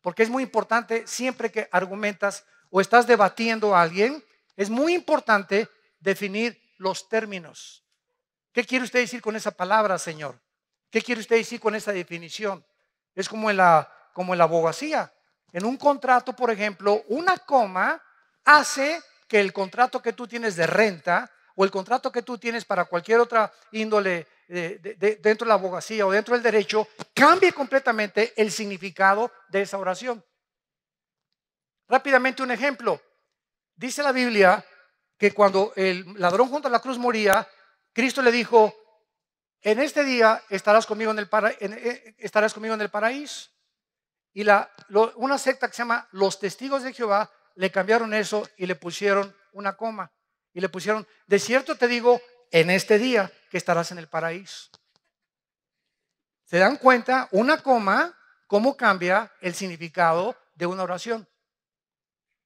Porque 0.00 0.22
es 0.22 0.30
muy 0.30 0.42
importante 0.42 1.06
siempre 1.06 1.50
que 1.50 1.68
argumentas 1.72 2.44
o 2.70 2.80
estás 2.80 3.06
debatiendo 3.06 3.74
a 3.74 3.82
alguien, 3.82 4.24
es 4.56 4.70
muy 4.70 4.94
importante 4.94 5.68
definir 6.00 6.60
los 6.78 7.08
términos. 7.08 7.84
¿Qué 8.52 8.64
quiere 8.64 8.84
usted 8.84 9.00
decir 9.00 9.20
con 9.20 9.36
esa 9.36 9.50
palabra, 9.50 9.98
Señor? 9.98 10.40
¿Qué 10.90 11.02
quiere 11.02 11.20
usted 11.20 11.36
decir 11.36 11.60
con 11.60 11.74
esa 11.74 11.92
definición? 11.92 12.64
Es 13.14 13.28
como 13.28 13.50
en 13.50 13.58
la, 13.58 13.92
como 14.14 14.34
en 14.34 14.38
la 14.38 14.44
abogacía. 14.44 15.12
En 15.52 15.64
un 15.64 15.76
contrato, 15.76 16.34
por 16.34 16.50
ejemplo, 16.50 17.02
una 17.08 17.36
coma 17.38 18.02
hace 18.44 19.02
que 19.28 19.40
el 19.40 19.52
contrato 19.52 20.00
que 20.00 20.12
tú 20.12 20.26
tienes 20.26 20.56
de 20.56 20.66
renta 20.66 21.30
o 21.56 21.64
el 21.64 21.70
contrato 21.70 22.12
que 22.12 22.22
tú 22.22 22.38
tienes 22.38 22.64
para 22.64 22.84
cualquier 22.84 23.20
otra 23.20 23.52
índole 23.72 24.26
dentro 24.48 25.44
de 25.44 25.48
la 25.48 25.54
abogacía 25.54 26.06
o 26.06 26.10
dentro 26.10 26.34
del 26.34 26.42
derecho 26.42 26.88
cambie 27.14 27.52
completamente 27.52 28.32
el 28.36 28.50
significado 28.50 29.32
de 29.48 29.62
esa 29.62 29.78
oración. 29.78 30.24
Rápidamente 31.88 32.42
un 32.42 32.50
ejemplo. 32.50 33.00
Dice 33.74 34.02
la 34.02 34.12
Biblia 34.12 34.64
que 35.18 35.32
cuando 35.32 35.72
el 35.76 36.14
ladrón 36.20 36.48
junto 36.48 36.68
a 36.68 36.70
la 36.70 36.80
cruz 36.80 36.98
moría, 36.98 37.48
Cristo 37.92 38.22
le 38.22 38.30
dijo, 38.30 38.74
en 39.62 39.80
este 39.80 40.04
día 40.04 40.42
estarás 40.48 40.86
conmigo 40.86 41.10
en 41.10 41.18
el, 41.18 41.28
eh, 41.60 42.14
estarás 42.18 42.54
conmigo 42.54 42.74
en 42.74 42.80
el 42.80 42.90
paraíso. 42.90 43.50
Y 44.32 44.44
una 45.16 45.38
secta 45.38 45.66
que 45.66 45.74
se 45.74 45.78
llama 45.78 46.06
Los 46.12 46.38
Testigos 46.38 46.82
de 46.82 46.92
Jehová 46.92 47.30
le 47.54 47.70
cambiaron 47.70 48.12
eso 48.12 48.46
y 48.58 48.66
le 48.66 48.74
pusieron 48.74 49.34
una 49.52 49.76
coma. 49.76 50.12
Y 50.52 50.60
le 50.60 50.68
pusieron, 50.68 51.06
de 51.26 51.38
cierto 51.38 51.76
te 51.76 51.88
digo, 51.88 52.20
en 52.50 52.70
este 52.70 52.98
día 52.98 53.32
estarás 53.56 53.90
en 53.92 53.98
el 53.98 54.08
paraíso. 54.08 54.70
¿Se 56.44 56.58
dan 56.58 56.76
cuenta? 56.76 57.28
Una 57.32 57.62
coma, 57.62 58.16
cómo 58.46 58.76
cambia 58.76 59.32
el 59.40 59.54
significado 59.54 60.36
de 60.54 60.66
una 60.66 60.84
oración. 60.84 61.28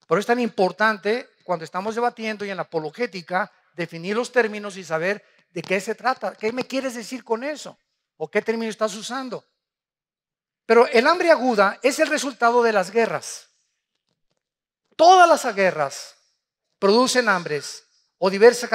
Por 0.07 0.19
eso 0.19 0.21
es 0.21 0.27
tan 0.27 0.41
importante 0.41 1.29
cuando 1.45 1.65
estamos 1.65 1.95
debatiendo 1.95 2.45
y 2.45 2.51
en 2.51 2.57
la 2.57 2.63
apologética 2.63 3.53
definir 3.75 4.17
los 4.17 4.33
términos 4.33 4.77
y 4.77 4.85
saber 4.85 5.25
de 5.51 5.63
qué 5.63 5.81
se 5.81 5.95
trata, 5.95 6.35
qué 6.35 6.53
me 6.53 6.65
quieres 6.65 6.95
decir 6.95 7.25
con 7.25 7.45
eso 7.45 7.79
o 8.17 8.31
qué 8.31 8.43
término 8.43 8.71
estás 8.71 8.95
usando. 8.95 9.45
Pero 10.67 10.87
el 10.87 11.07
hambre 11.07 11.31
aguda 11.31 11.79
es 11.83 11.99
el 11.99 12.09
resultado 12.09 12.63
de 12.63 12.73
las 12.73 12.91
guerras. 12.91 13.49
Todas 14.97 15.29
las 15.29 15.55
guerras 15.55 16.15
producen 16.79 17.29
hambres 17.29 17.85
o 18.19 18.31
diversas 18.31 18.71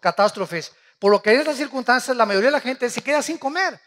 catástrofes, 0.00 0.72
por 0.98 1.10
lo 1.12 1.22
que 1.22 1.32
en 1.32 1.40
estas 1.40 1.56
circunstancias 1.56 2.16
la 2.16 2.26
mayoría 2.26 2.48
de 2.48 2.52
la 2.52 2.60
gente 2.60 2.88
se 2.90 3.02
queda 3.02 3.22
sin 3.22 3.38
comer. 3.38 3.80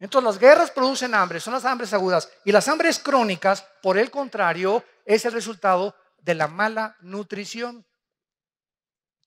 Entonces 0.00 0.24
las 0.24 0.38
guerras 0.38 0.70
producen 0.70 1.14
hambre, 1.14 1.40
son 1.40 1.54
las 1.54 1.64
hambres 1.64 1.92
agudas. 1.92 2.30
Y 2.44 2.52
las 2.52 2.68
hambres 2.68 2.98
crónicas, 2.98 3.64
por 3.82 3.98
el 3.98 4.10
contrario, 4.10 4.84
es 5.04 5.24
el 5.24 5.32
resultado 5.32 5.94
de 6.18 6.34
la 6.34 6.48
mala 6.48 6.96
nutrición, 7.00 7.84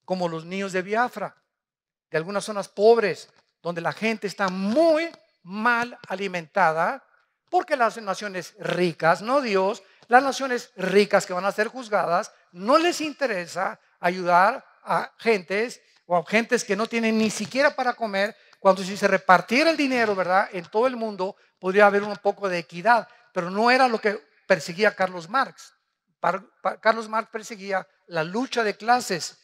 como 0.06 0.30
los 0.30 0.46
niños 0.46 0.72
de 0.72 0.82
Biafra, 0.82 1.36
de 2.10 2.18
algunas 2.18 2.46
zonas 2.46 2.68
pobres, 2.70 3.30
donde 3.62 3.82
la 3.82 3.92
gente 3.94 4.28
está 4.28 4.50
muy 4.50 5.10
mal 5.44 5.98
alimentada, 6.08 7.04
porque 7.50 7.76
las 7.76 7.98
naciones 7.98 8.56
ricas, 8.60 9.22
no 9.22 9.42
Dios, 9.42 9.84
las 10.08 10.24
naciones 10.24 10.72
ricas 10.76 11.26
que 11.26 11.34
van 11.34 11.46
a 11.46 11.52
ser 11.52 11.68
juzgadas, 11.68 12.32
no 12.52 12.78
les 12.78 13.02
interesa 13.02 13.80
ayudar 14.00 14.66
a 14.84 15.12
gentes 15.18 15.82
o 16.12 16.18
a 16.18 16.26
gentes 16.26 16.66
que 16.66 16.76
no 16.76 16.88
tienen 16.88 17.18
ni 17.18 17.30
siquiera 17.30 17.74
para 17.74 17.94
comer, 17.94 18.36
cuando 18.60 18.84
si 18.84 18.98
se 18.98 19.08
repartiera 19.08 19.72
el 19.72 19.78
dinero, 19.78 20.14
¿verdad? 20.14 20.50
En 20.52 20.66
todo 20.66 20.86
el 20.86 20.98
mundo 20.98 21.38
podría 21.58 21.86
haber 21.86 22.04
un 22.04 22.14
poco 22.18 22.50
de 22.50 22.58
equidad, 22.58 23.08
pero 23.34 23.50
no 23.50 23.72
era 23.72 23.88
lo 23.88 23.98
que 23.98 24.20
perseguía 24.46 24.94
Carlos 24.94 25.30
Marx. 25.30 25.74
Carlos 26.82 27.08
Marx 27.08 27.30
perseguía 27.32 27.88
la 28.08 28.26
lucha 28.26 28.62
de 28.62 28.76
clases, 28.76 29.38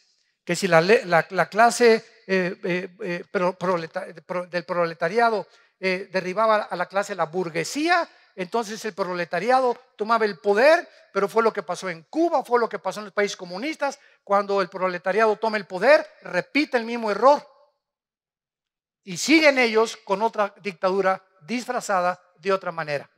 que 0.44 0.54
si 0.54 0.68
la, 0.68 0.82
clase 1.48 2.04
eh, 2.26 2.54
eh, 2.62 2.88
eh, 3.02 3.24
del 4.50 4.64
proletariado 4.64 5.46
derribaba 5.80 6.64
a 6.64 6.76
la 6.76 6.84
clase 6.84 7.14
la 7.14 7.24
burguesía, 7.24 8.06
entonces 8.38 8.84
el 8.84 8.94
proletariado 8.94 9.76
tomaba 9.96 10.24
el 10.24 10.38
poder, 10.38 10.88
pero 11.12 11.28
fue 11.28 11.42
lo 11.42 11.52
que 11.52 11.64
pasó 11.64 11.88
en 11.88 12.04
Cuba, 12.04 12.44
fue 12.44 12.60
lo 12.60 12.68
que 12.68 12.78
pasó 12.78 13.00
en 13.00 13.06
los 13.06 13.12
países 13.12 13.36
comunistas, 13.36 13.98
cuando 14.22 14.62
el 14.62 14.68
proletariado 14.68 15.34
toma 15.34 15.56
el 15.56 15.66
poder, 15.66 16.06
repite 16.22 16.76
el 16.76 16.84
mismo 16.84 17.10
error. 17.10 17.44
Y 19.02 19.16
siguen 19.16 19.58
ellos 19.58 19.96
con 19.96 20.22
otra 20.22 20.54
dictadura 20.62 21.20
disfrazada 21.48 22.22
de 22.36 22.52
otra 22.52 22.70
manera. 22.70 23.10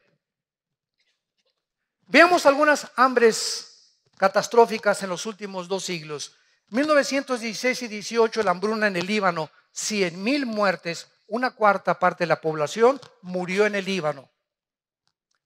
Veamos 2.07 2.47
algunas 2.47 2.91
hambres 2.97 3.99
catastróficas 4.17 5.03
en 5.03 5.11
los 5.11 5.27
últimos 5.27 5.69
dos 5.69 5.85
siglos. 5.85 6.35
1916 6.69 7.83
y 7.83 7.89
18, 7.89 8.43
la 8.43 8.53
hambruna 8.53 8.87
en 8.87 8.97
el 8.97 9.07
Líbano, 9.07 9.51
100 9.73 10.23
mil 10.23 10.47
muertes, 10.47 11.09
una 11.27 11.51
cuarta 11.51 11.99
parte 11.99 12.25
de 12.25 12.29
la 12.29 12.41
población 12.41 12.99
murió 13.21 13.67
en 13.67 13.75
el 13.75 13.85
Líbano. 13.85 14.30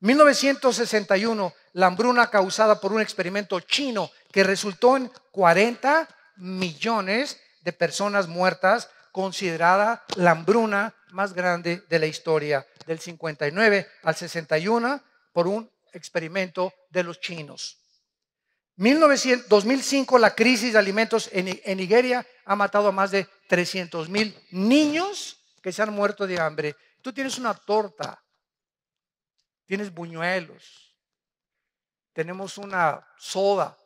1961, 0.05 1.55
la 1.73 1.87
hambruna 1.87 2.29
causada 2.29 2.79
por 2.79 2.93
un 2.93 3.01
experimento 3.01 3.59
chino 3.61 4.11
que 4.31 4.45
resultó 4.45 4.99
en 4.99 5.11
40 5.31 6.07
millones 6.37 7.41
de 7.63 7.73
personas 7.73 8.29
muertas, 8.29 8.91
considerada 9.13 10.05
la 10.17 10.33
hambruna 10.33 10.95
más 11.13 11.33
grande 11.33 11.85
de 11.89 11.99
la 11.99 12.05
historia, 12.05 12.67
del 12.87 13.01
59 13.01 13.89
al 14.03 14.15
61, 14.15 15.03
por 15.33 15.49
un 15.49 15.71
experimento 15.95 16.75
de 16.91 17.03
los 17.03 17.19
chinos. 17.19 17.79
2005, 18.77 20.19
la 20.19 20.35
crisis 20.35 20.75
de 20.75 20.79
alimentos 20.79 21.31
en, 21.33 21.59
en, 21.65 21.79
Nigeria 21.79 22.27
ha 22.45 22.55
matado 22.55 22.89
a 22.89 22.93
más 22.93 23.11
de 23.11 23.27
300 23.49 24.11
mil 24.11 24.39
niños 24.51 25.39
que 25.63 25.73
se 25.73 25.81
han 25.81 25.95
muerto 25.95 26.27
de 26.27 26.39
hambre. 26.39 26.77
Tú 27.01 27.11
tienes 27.11 27.39
una 27.39 27.55
torta 27.55 28.21
tienes 29.65 29.93
buñuelos, 29.93 30.97
tenemos 32.13 32.59
una 32.59 33.07
soda, 33.19 33.77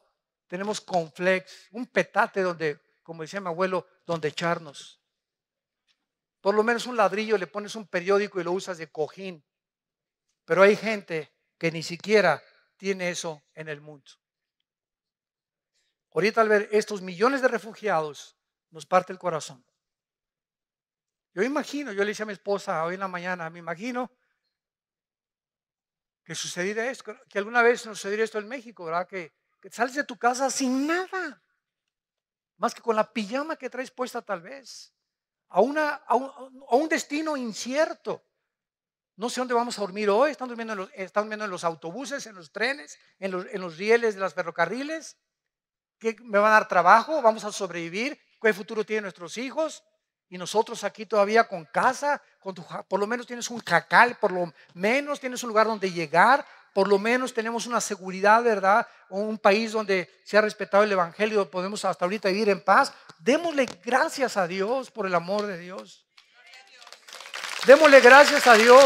tenemos 0.46 0.80
conflex, 0.80 1.68
un 1.72 1.86
petate 1.86 2.42
donde, 2.42 2.80
como 3.02 3.22
decía 3.22 3.40
mi 3.40 3.48
abuelo, 3.48 3.86
donde 4.06 4.28
echarnos. 4.28 5.00
Por 6.40 6.54
lo 6.54 6.62
menos 6.62 6.86
un 6.86 6.96
ladrillo, 6.96 7.36
le 7.36 7.46
pones 7.46 7.74
un 7.74 7.86
periódico 7.86 8.40
y 8.40 8.44
lo 8.44 8.52
usas 8.52 8.78
de 8.78 8.90
cojín. 8.90 9.44
Pero 10.44 10.62
hay 10.62 10.76
gente 10.76 11.32
que 11.58 11.72
ni 11.72 11.82
siquiera 11.82 12.42
tiene 12.76 13.10
eso 13.10 13.42
en 13.54 13.68
el 13.68 13.80
mundo. 13.80 14.10
Ahorita 16.14 16.40
al 16.40 16.48
ver 16.48 16.68
estos 16.72 17.02
millones 17.02 17.42
de 17.42 17.48
refugiados, 17.48 18.36
nos 18.70 18.86
parte 18.86 19.12
el 19.12 19.18
corazón. 19.18 19.64
Yo 21.34 21.42
imagino, 21.42 21.92
yo 21.92 22.02
le 22.02 22.10
dije 22.10 22.22
a 22.22 22.26
mi 22.26 22.32
esposa 22.32 22.84
hoy 22.84 22.94
en 22.94 23.00
la 23.00 23.08
mañana, 23.08 23.50
me 23.50 23.58
imagino 23.58 24.10
que 26.28 26.34
sucediera 26.34 26.90
esto, 26.90 27.16
que 27.26 27.38
alguna 27.38 27.62
vez 27.62 27.80
sucediera 27.80 28.22
esto 28.22 28.38
en 28.38 28.46
México, 28.46 28.84
¿verdad? 28.84 29.08
Que, 29.08 29.32
sales 29.70 29.94
de 29.94 30.04
tu 30.04 30.18
casa 30.18 30.50
sin 30.50 30.86
nada, 30.86 31.42
más 32.58 32.74
que 32.74 32.82
con 32.82 32.94
la 32.94 33.10
pijama 33.10 33.56
que 33.56 33.70
traes 33.70 33.90
puesta 33.90 34.20
tal 34.20 34.42
vez, 34.42 34.92
a, 35.48 35.62
una, 35.62 35.94
a, 36.06 36.16
un, 36.16 36.86
destino 36.86 37.34
incierto. 37.34 38.22
No 39.16 39.30
sé 39.30 39.40
dónde 39.40 39.54
vamos 39.54 39.78
a 39.78 39.80
dormir 39.80 40.10
hoy, 40.10 40.32
están 40.32 40.48
durmiendo 40.48 40.74
en 40.74 40.80
los, 40.80 40.90
están 40.92 41.22
durmiendo 41.22 41.46
en 41.46 41.50
los 41.50 41.64
autobuses, 41.64 42.26
en 42.26 42.34
los 42.34 42.52
trenes, 42.52 42.98
en 43.18 43.30
los, 43.30 43.46
en 43.46 43.62
los 43.62 43.78
rieles 43.78 44.14
de 44.14 44.20
las 44.20 44.34
ferrocarriles. 44.34 45.16
¿Qué 45.98 46.14
me 46.20 46.38
va 46.38 46.48
a 46.48 46.60
dar 46.60 46.68
trabajo? 46.68 47.22
¿Vamos 47.22 47.42
a 47.44 47.52
sobrevivir? 47.52 48.20
¿Qué 48.38 48.52
futuro 48.52 48.84
tienen 48.84 49.04
nuestros 49.04 49.38
hijos? 49.38 49.82
Y 50.30 50.38
nosotros 50.38 50.84
aquí 50.84 51.06
todavía 51.06 51.48
con 51.48 51.64
casa, 51.64 52.20
con 52.40 52.54
por 52.54 53.00
lo 53.00 53.06
menos 53.06 53.26
tienes 53.26 53.48
un 53.50 53.60
jacal, 53.60 54.16
por 54.20 54.32
lo 54.32 54.52
menos 54.74 55.20
tienes 55.20 55.42
un 55.42 55.48
lugar 55.48 55.66
donde 55.66 55.90
llegar, 55.90 56.44
por 56.74 56.86
lo 56.86 56.98
menos 56.98 57.32
tenemos 57.32 57.66
una 57.66 57.80
seguridad, 57.80 58.42
¿verdad? 58.42 58.86
Un 59.08 59.38
país 59.38 59.72
donde 59.72 60.08
se 60.24 60.36
ha 60.36 60.40
respetado 60.40 60.84
el 60.84 60.92
Evangelio, 60.92 61.50
podemos 61.50 61.84
hasta 61.84 62.04
ahorita 62.04 62.28
vivir 62.28 62.50
en 62.50 62.62
paz. 62.62 62.92
Démosle 63.18 63.66
gracias 63.84 64.36
a 64.36 64.46
Dios 64.46 64.90
por 64.90 65.06
el 65.06 65.14
amor 65.14 65.46
de 65.46 65.58
Dios. 65.58 66.06
Démosle 67.66 68.00
gracias 68.00 68.46
a 68.46 68.54
Dios. 68.54 68.84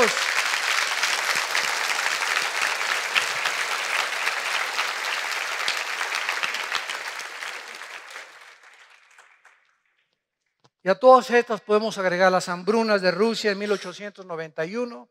Y 10.82 10.88
a 10.88 10.94
todas 10.96 11.30
estas 11.30 11.60
podemos 11.60 11.96
agregar 11.98 12.32
las 12.32 12.48
hambrunas 12.48 13.00
de 13.02 13.10
Rusia 13.10 13.52
en 13.52 13.58
1891, 13.58 15.08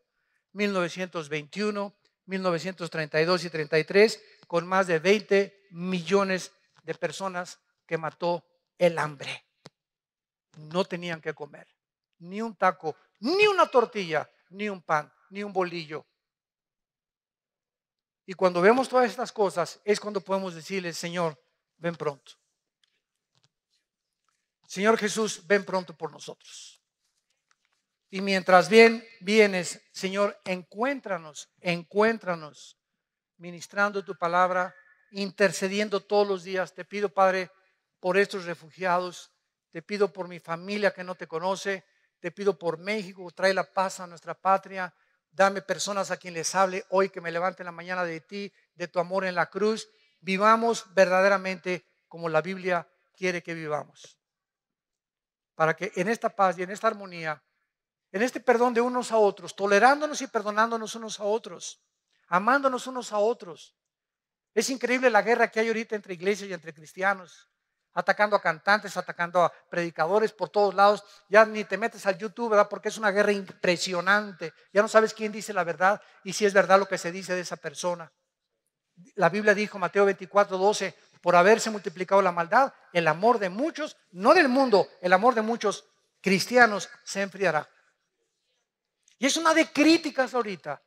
1921, 0.52 1.94
1932 2.26 3.44
y 3.44 3.50
33, 3.50 4.22
con 4.46 4.66
más 4.66 4.86
de 4.86 4.98
20 4.98 5.68
millones 5.70 6.52
de 6.82 6.94
personas 6.94 7.58
que 7.86 7.96
mató 7.96 8.44
el 8.78 8.98
hambre. 8.98 9.46
No 10.56 10.84
tenían 10.84 11.20
que 11.20 11.32
comer 11.32 11.66
ni 12.22 12.40
un 12.40 12.54
taco, 12.54 12.96
ni 13.20 13.46
una 13.46 13.66
tortilla, 13.66 14.28
ni 14.50 14.68
un 14.68 14.80
pan, 14.80 15.12
ni 15.30 15.42
un 15.42 15.52
bolillo. 15.52 16.06
Y 18.24 18.34
cuando 18.34 18.60
vemos 18.60 18.88
todas 18.88 19.10
estas 19.10 19.32
cosas 19.32 19.80
es 19.84 19.98
cuando 19.98 20.20
podemos 20.20 20.54
decirle, 20.54 20.92
Señor, 20.92 21.36
ven 21.78 21.96
pronto. 21.96 22.32
Señor 24.72 24.96
Jesús, 24.96 25.46
ven 25.46 25.66
pronto 25.66 25.94
por 25.94 26.10
nosotros. 26.10 26.82
Y 28.08 28.22
mientras 28.22 28.70
bien 28.70 29.06
vienes, 29.20 29.82
Señor, 29.92 30.40
encuéntranos, 30.46 31.50
encuéntranos, 31.60 32.78
ministrando 33.36 34.02
tu 34.02 34.16
palabra, 34.16 34.74
intercediendo 35.10 36.00
todos 36.00 36.26
los 36.26 36.42
días. 36.42 36.72
Te 36.72 36.86
pido, 36.86 37.12
Padre, 37.12 37.50
por 38.00 38.16
estos 38.16 38.46
refugiados. 38.46 39.30
Te 39.72 39.82
pido 39.82 40.10
por 40.10 40.26
mi 40.26 40.38
familia 40.38 40.94
que 40.94 41.04
no 41.04 41.16
te 41.16 41.26
conoce. 41.26 41.84
Te 42.18 42.30
pido 42.30 42.58
por 42.58 42.78
México, 42.78 43.30
trae 43.30 43.52
la 43.52 43.70
paz 43.70 44.00
a 44.00 44.06
nuestra 44.06 44.32
patria. 44.32 44.94
Dame 45.30 45.60
personas 45.60 46.10
a 46.10 46.16
quien 46.16 46.32
les 46.32 46.54
hable 46.54 46.86
hoy 46.88 47.10
que 47.10 47.20
me 47.20 47.30
levanten 47.30 47.66
la 47.66 47.72
mañana 47.72 48.06
de 48.06 48.22
ti, 48.22 48.50
de 48.74 48.88
tu 48.88 49.00
amor 49.00 49.26
en 49.26 49.34
la 49.34 49.50
cruz. 49.50 49.86
Vivamos 50.20 50.86
verdaderamente 50.94 51.84
como 52.08 52.30
la 52.30 52.40
Biblia 52.40 52.88
quiere 53.14 53.42
que 53.42 53.52
vivamos. 53.52 54.21
Para 55.54 55.74
que 55.74 55.92
en 55.96 56.08
esta 56.08 56.30
paz 56.30 56.58
y 56.58 56.62
en 56.62 56.70
esta 56.70 56.86
armonía, 56.86 57.42
en 58.10 58.22
este 58.22 58.40
perdón 58.40 58.74
de 58.74 58.80
unos 58.80 59.12
a 59.12 59.18
otros, 59.18 59.54
tolerándonos 59.54 60.20
y 60.22 60.26
perdonándonos 60.26 60.94
unos 60.94 61.20
a 61.20 61.24
otros, 61.24 61.82
amándonos 62.28 62.86
unos 62.86 63.12
a 63.12 63.18
otros. 63.18 63.76
Es 64.54 64.68
increíble 64.70 65.10
la 65.10 65.22
guerra 65.22 65.48
que 65.50 65.60
hay 65.60 65.68
ahorita 65.68 65.96
entre 65.96 66.14
iglesias 66.14 66.50
y 66.50 66.52
entre 66.52 66.74
cristianos 66.74 67.48
atacando 67.94 68.36
a 68.36 68.40
cantantes, 68.40 68.96
atacando 68.96 69.42
a 69.42 69.52
predicadores 69.70 70.32
por 70.32 70.48
todos 70.48 70.74
lados. 70.74 71.04
Ya 71.28 71.44
ni 71.44 71.64
te 71.64 71.76
metes 71.78 72.06
al 72.06 72.18
YouTube, 72.18 72.50
¿verdad? 72.50 72.68
Porque 72.68 72.88
es 72.88 72.98
una 72.98 73.10
guerra 73.10 73.32
impresionante. 73.32 74.52
Ya 74.72 74.82
no 74.82 74.88
sabes 74.88 75.14
quién 75.14 75.32
dice 75.32 75.52
la 75.52 75.64
verdad 75.64 76.00
y 76.24 76.32
si 76.32 76.46
es 76.46 76.52
verdad 76.52 76.78
lo 76.78 76.86
que 76.86 76.98
se 76.98 77.12
dice 77.12 77.34
de 77.34 77.40
esa 77.40 77.56
persona. 77.56 78.10
La 79.14 79.28
Biblia 79.28 79.54
dijo, 79.54 79.78
Mateo 79.78 80.04
24, 80.04 80.58
12, 80.58 80.94
por 81.22 81.36
haberse 81.36 81.70
multiplicado 81.70 82.20
la 82.20 82.32
maldad, 82.32 82.74
el 82.92 83.08
amor 83.08 83.38
de 83.38 83.48
muchos, 83.48 83.96
no 84.10 84.34
del 84.34 84.48
mundo, 84.48 84.88
el 85.00 85.12
amor 85.12 85.34
de 85.34 85.42
muchos 85.42 85.86
cristianos 86.20 86.90
se 87.04 87.22
enfriará. 87.22 87.68
Y 89.18 89.26
es 89.26 89.36
una 89.36 89.54
de 89.54 89.70
críticas 89.70 90.34
ahorita 90.34 90.82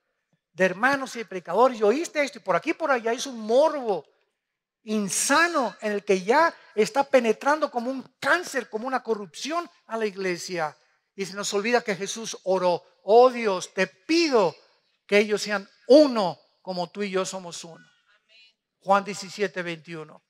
de 0.52 0.66
hermanos 0.66 1.16
y 1.16 1.20
de 1.20 1.26
predicadores. 1.26 1.80
Y 1.80 1.84
oíste 1.84 2.22
esto 2.22 2.40
y 2.40 2.42
por 2.42 2.56
aquí 2.56 2.74
por 2.74 2.92
allá 2.92 3.14
es 3.14 3.26
un 3.26 3.40
morbo 3.40 4.06
insano 4.84 5.76
en 5.82 5.94
el 5.94 6.04
que 6.04 6.22
ya 6.22 6.54
está 6.76 7.04
penetrando 7.04 7.72
como 7.72 7.90
un 7.90 8.04
cáncer, 8.20 8.70
como 8.70 8.88
una 8.88 9.02
corrupción 9.04 9.70
a 9.88 9.98
la 9.98 10.06
iglesia. 10.06 10.78
Y 11.16 11.26
se 11.26 11.34
nos 11.34 11.54
olvida 11.54 11.82
que 11.82 11.96
Jesús 11.96 12.38
oró, 12.44 12.84
oh 13.04 13.30
Dios, 13.30 13.74
te 13.74 13.88
pido 13.88 14.54
que 15.08 15.20
ellos 15.20 15.42
sean 15.42 15.68
uno 15.88 16.38
como 16.62 16.90
tú 16.90 17.04
y 17.04 17.12
yo 17.12 17.26
somos 17.26 17.64
uno. 17.64 17.86
Juan 18.86 19.04
17, 19.04 19.64
21. 19.64 20.22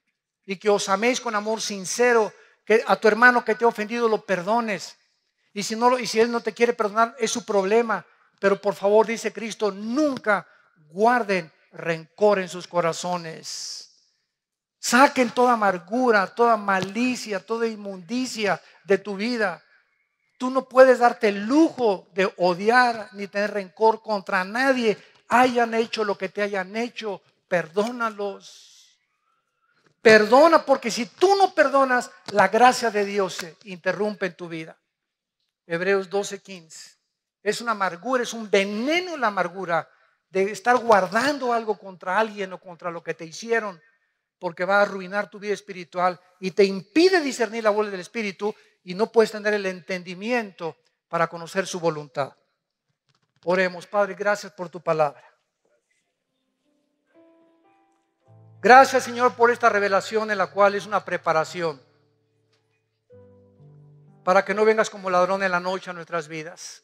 Y 0.46 0.56
que 0.56 0.70
os 0.70 0.88
améis 0.88 1.20
con 1.20 1.36
amor 1.36 1.60
sincero, 1.60 2.32
que 2.64 2.82
a 2.88 2.96
tu 2.96 3.10
hermano 3.10 3.44
que 3.44 3.54
te 3.54 3.66
ha 3.66 3.68
ofendido 3.68 4.08
lo 4.08 4.24
perdones. 4.24 4.96
Y 5.54 5.62
si, 5.62 5.76
no, 5.76 6.00
y 6.00 6.08
si 6.08 6.22
él 6.22 6.32
no 6.32 6.40
te 6.40 6.54
quiere 6.54 6.72
perdonar, 6.72 7.14
es 7.20 7.32
su 7.32 7.44
problema. 7.44 8.06
Pero 8.40 8.62
por 8.62 8.74
favor, 8.74 9.06
dice 9.06 9.34
Cristo, 9.34 9.72
nunca 9.72 10.48
guarden 10.88 11.52
rencor 11.74 12.40
en 12.40 12.48
sus 12.48 12.66
corazones. 12.66 13.92
Saquen 14.80 15.32
toda 15.32 15.54
amargura, 15.54 16.26
toda 16.28 16.56
malicia, 16.56 17.46
toda 17.46 17.68
inmundicia 17.68 18.62
de 18.86 19.00
tu 19.00 19.18
vida. 19.18 19.62
Tú 20.38 20.50
no 20.50 20.70
puedes 20.70 21.00
darte 21.00 21.28
el 21.28 21.46
lujo 21.46 22.08
de 22.14 22.32
odiar 22.38 23.10
ni 23.12 23.28
tener 23.28 23.52
rencor 23.52 24.02
contra 24.02 24.46
nadie. 24.46 24.98
Hayan 25.28 25.74
hecho 25.74 26.06
lo 26.06 26.18
que 26.18 26.30
te 26.30 26.42
hayan 26.42 26.74
hecho, 26.78 27.22
perdónalos. 27.48 29.00
Perdona 30.02 30.66
porque 30.66 30.92
si 30.92 31.08
tú 31.08 31.36
no 31.36 31.54
perdonas, 31.54 32.12
la 32.32 32.48
gracia 32.48 32.92
de 32.92 33.06
Dios 33.06 33.34
se 33.36 33.58
interrumpe 33.64 34.28
en 34.28 34.36
tu 34.36 34.48
vida. 34.48 34.78
Hebreos 35.66 36.10
12:15. 36.10 36.98
Es 37.42 37.62
una 37.62 37.72
amargura, 37.72 38.24
es 38.24 38.34
un 38.34 38.50
veneno 38.50 39.18
la 39.18 39.28
amargura 39.28 39.90
de 40.30 40.52
estar 40.52 40.78
guardando 40.78 41.54
algo 41.54 41.78
contra 41.78 42.20
alguien 42.20 42.54
o 42.54 42.60
contra 42.60 42.92
lo 42.92 43.04
que 43.04 43.14
te 43.14 43.26
hicieron 43.26 43.82
porque 44.40 44.66
va 44.66 44.80
a 44.80 44.82
arruinar 44.84 45.30
tu 45.30 45.40
vida 45.40 45.54
espiritual 45.54 46.20
y 46.40 46.52
te 46.52 46.64
impide 46.64 47.22
discernir 47.22 47.64
la 47.64 47.70
voluntad 47.70 47.94
del 47.94 48.02
Espíritu 48.02 48.54
y 48.84 48.94
no 48.94 49.12
puedes 49.12 49.32
tener 49.32 49.54
el 49.54 49.66
entendimiento 49.66 50.78
para 51.08 51.28
conocer 51.28 51.66
su 51.66 51.80
voluntad. 51.80 52.36
Oremos, 53.44 53.88
Padre, 53.88 54.16
gracias 54.16 54.52
por 54.52 54.70
tu 54.70 54.82
palabra. 54.82 55.24
Gracias, 58.66 59.04
Señor, 59.04 59.36
por 59.36 59.52
esta 59.52 59.70
revelación 59.70 60.32
en 60.32 60.40
la 60.40 60.48
cual 60.48 60.74
es 60.74 60.88
una 60.88 61.06
preparación 61.06 61.80
para 64.24 64.44
que 64.44 64.56
no 64.56 64.66
vengas 64.66 64.90
como 64.90 65.12
ladrón 65.12 65.44
en 65.44 65.52
la 65.52 65.60
noche 65.60 65.92
a 65.92 65.94
nuestras 65.94 66.28
vidas. 66.28 66.82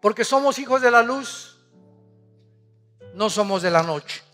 Porque 0.00 0.24
somos 0.24 0.58
hijos 0.58 0.82
de 0.82 0.90
la 0.90 1.04
luz, 1.04 1.56
no 3.14 3.30
somos 3.30 3.62
de 3.62 3.70
la 3.70 3.84
noche. 3.84 4.24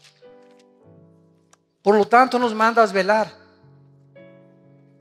Por 1.82 1.96
lo 1.96 2.08
tanto, 2.08 2.38
nos 2.38 2.54
mandas 2.54 2.94
velar, 2.94 3.30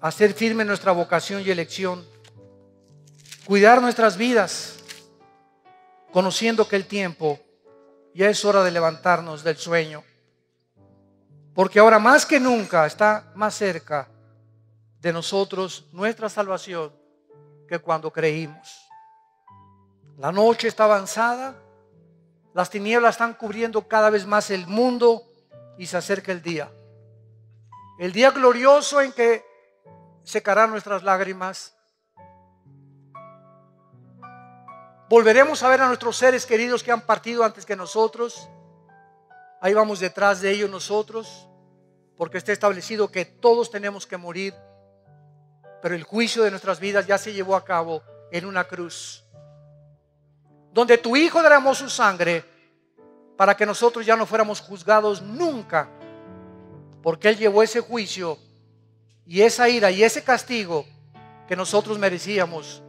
a 0.02 0.12
ser 0.12 0.34
firme 0.34 0.66
nuestra 0.66 0.92
vocación 0.92 1.44
y 1.44 1.50
elección, 1.50 2.06
cuidar 3.46 3.82
nuestras 3.82 4.18
vidas, 4.18 4.80
conociendo 6.12 6.68
que 6.68 6.76
el 6.76 6.88
tiempo 6.88 7.40
ya 8.14 8.28
es 8.28 8.44
hora 8.44 8.66
de 8.66 8.72
levantarnos 8.72 9.42
del 9.42 9.56
sueño, 9.56 10.04
porque 11.56 11.80
ahora 11.80 11.98
más 12.00 12.26
que 12.26 12.40
nunca 12.40 12.86
está 12.86 13.32
más 13.34 13.56
cerca 13.56 14.10
de 15.00 15.14
nosotros 15.14 15.88
nuestra 15.94 16.28
salvación 16.28 16.94
que 17.68 17.80
cuando 17.80 18.12
creímos. 18.12 18.90
La 20.18 20.34
noche 20.34 20.68
está 20.68 20.84
avanzada, 20.84 21.56
las 22.54 22.70
tinieblas 22.70 23.16
están 23.16 23.34
cubriendo 23.34 23.88
cada 23.88 24.10
vez 24.10 24.26
más 24.26 24.52
el 24.52 24.68
mundo 24.68 25.24
y 25.78 25.86
se 25.86 25.96
acerca 25.96 26.34
el 26.34 26.42
día. 26.42 26.70
El 28.00 28.12
día 28.12 28.32
glorioso 28.32 29.00
en 29.00 29.14
que 29.14 29.46
secarán 30.24 30.72
nuestras 30.72 31.04
lágrimas. 31.04 31.74
Volveremos 35.08 35.64
a 35.64 35.70
ver 35.70 35.82
a 35.82 35.88
nuestros 35.88 36.18
seres 36.18 36.46
queridos 36.46 36.84
que 36.84 36.92
han 36.92 37.02
partido 37.02 37.46
antes 37.46 37.66
que 37.66 37.78
nosotros. 37.78 38.50
Ahí 39.62 39.74
vamos 39.74 40.00
detrás 40.00 40.42
de 40.42 40.52
ellos 40.52 40.70
nosotros, 40.70 41.48
porque 42.18 42.38
está 42.38 42.52
establecido 42.52 43.12
que 43.12 43.26
todos 43.26 43.72
tenemos 43.72 44.06
que 44.06 44.18
morir, 44.18 44.54
pero 45.82 45.96
el 45.96 46.04
juicio 46.04 46.44
de 46.44 46.52
nuestras 46.52 46.80
vidas 46.80 47.06
ya 47.06 47.18
se 47.18 47.34
llevó 47.34 47.56
a 47.56 47.64
cabo 47.66 48.02
en 48.32 48.46
una 48.46 48.64
cruz, 48.66 49.24
donde 50.72 50.98
tu 50.98 51.16
Hijo 51.16 51.42
derramó 51.42 51.74
su 51.74 51.90
sangre 51.90 52.44
para 53.38 53.56
que 53.56 53.66
nosotros 53.66 54.06
ya 54.06 54.16
no 54.16 54.26
fuéramos 54.26 54.62
juzgados 54.62 55.22
nunca, 55.22 55.90
porque 57.02 57.30
Él 57.30 57.38
llevó 57.38 57.64
ese 57.64 57.82
juicio 57.82 58.38
y 59.26 59.42
esa 59.42 59.70
ira 59.70 59.92
y 59.92 60.04
ese 60.04 60.24
castigo 60.24 60.86
que 61.48 61.56
nosotros 61.56 62.00
merecíamos 62.00 62.82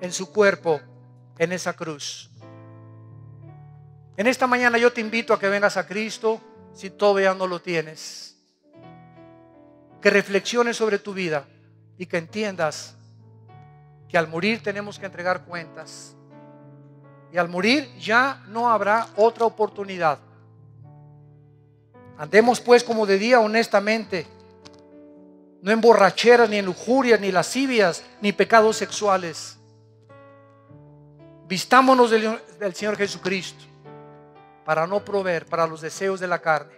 en 0.00 0.12
su 0.12 0.32
cuerpo, 0.32 0.80
en 1.38 1.52
esa 1.52 1.72
cruz. 1.72 2.30
En 4.16 4.28
esta 4.28 4.46
mañana 4.46 4.78
yo 4.78 4.92
te 4.92 5.00
invito 5.00 5.34
a 5.34 5.40
que 5.40 5.48
vengas 5.48 5.76
a 5.76 5.86
Cristo 5.86 6.40
si 6.72 6.90
todavía 6.90 7.34
no 7.34 7.46
lo 7.46 7.60
tienes. 7.60 8.36
Que 10.00 10.10
reflexiones 10.10 10.76
sobre 10.76 10.98
tu 10.98 11.12
vida 11.12 11.46
y 11.98 12.06
que 12.06 12.18
entiendas 12.18 12.94
que 14.08 14.16
al 14.16 14.28
morir 14.28 14.62
tenemos 14.62 14.98
que 14.98 15.06
entregar 15.06 15.44
cuentas 15.44 16.14
y 17.32 17.38
al 17.38 17.48
morir 17.48 17.92
ya 17.98 18.44
no 18.46 18.70
habrá 18.70 19.08
otra 19.16 19.44
oportunidad. 19.46 20.20
Andemos 22.16 22.60
pues 22.60 22.84
como 22.84 23.06
de 23.06 23.18
día 23.18 23.40
honestamente, 23.40 24.28
no 25.60 25.72
en 25.72 25.80
borracheras, 25.80 26.48
ni 26.48 26.58
en 26.58 26.66
lujuria, 26.66 27.16
ni 27.16 27.32
lascivias, 27.32 28.04
ni 28.20 28.30
pecados 28.30 28.76
sexuales. 28.76 29.58
Vistámonos 31.48 32.10
del, 32.10 32.38
del 32.60 32.74
Señor 32.74 32.96
Jesucristo 32.96 33.73
para 34.64 34.86
no 34.86 35.04
proveer 35.04 35.46
para 35.46 35.66
los 35.66 35.80
deseos 35.80 36.20
de 36.20 36.26
la 36.26 36.40
carne. 36.40 36.74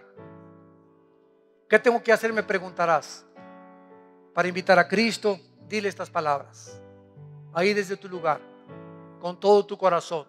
¿Qué 1.69 1.79
tengo 1.79 2.01
que 2.01 2.11
hacer? 2.11 2.33
Me 2.33 2.43
preguntarás. 2.43 3.25
Para 4.33 4.47
invitar 4.47 4.77
a 4.77 4.87
Cristo, 4.87 5.39
dile 5.67 5.89
estas 5.89 6.09
palabras. 6.09 6.79
Ahí 7.53 7.73
desde 7.73 7.97
tu 7.97 8.07
lugar, 8.07 8.39
con 9.19 9.39
todo 9.39 9.65
tu 9.65 9.77
corazón. 9.77 10.27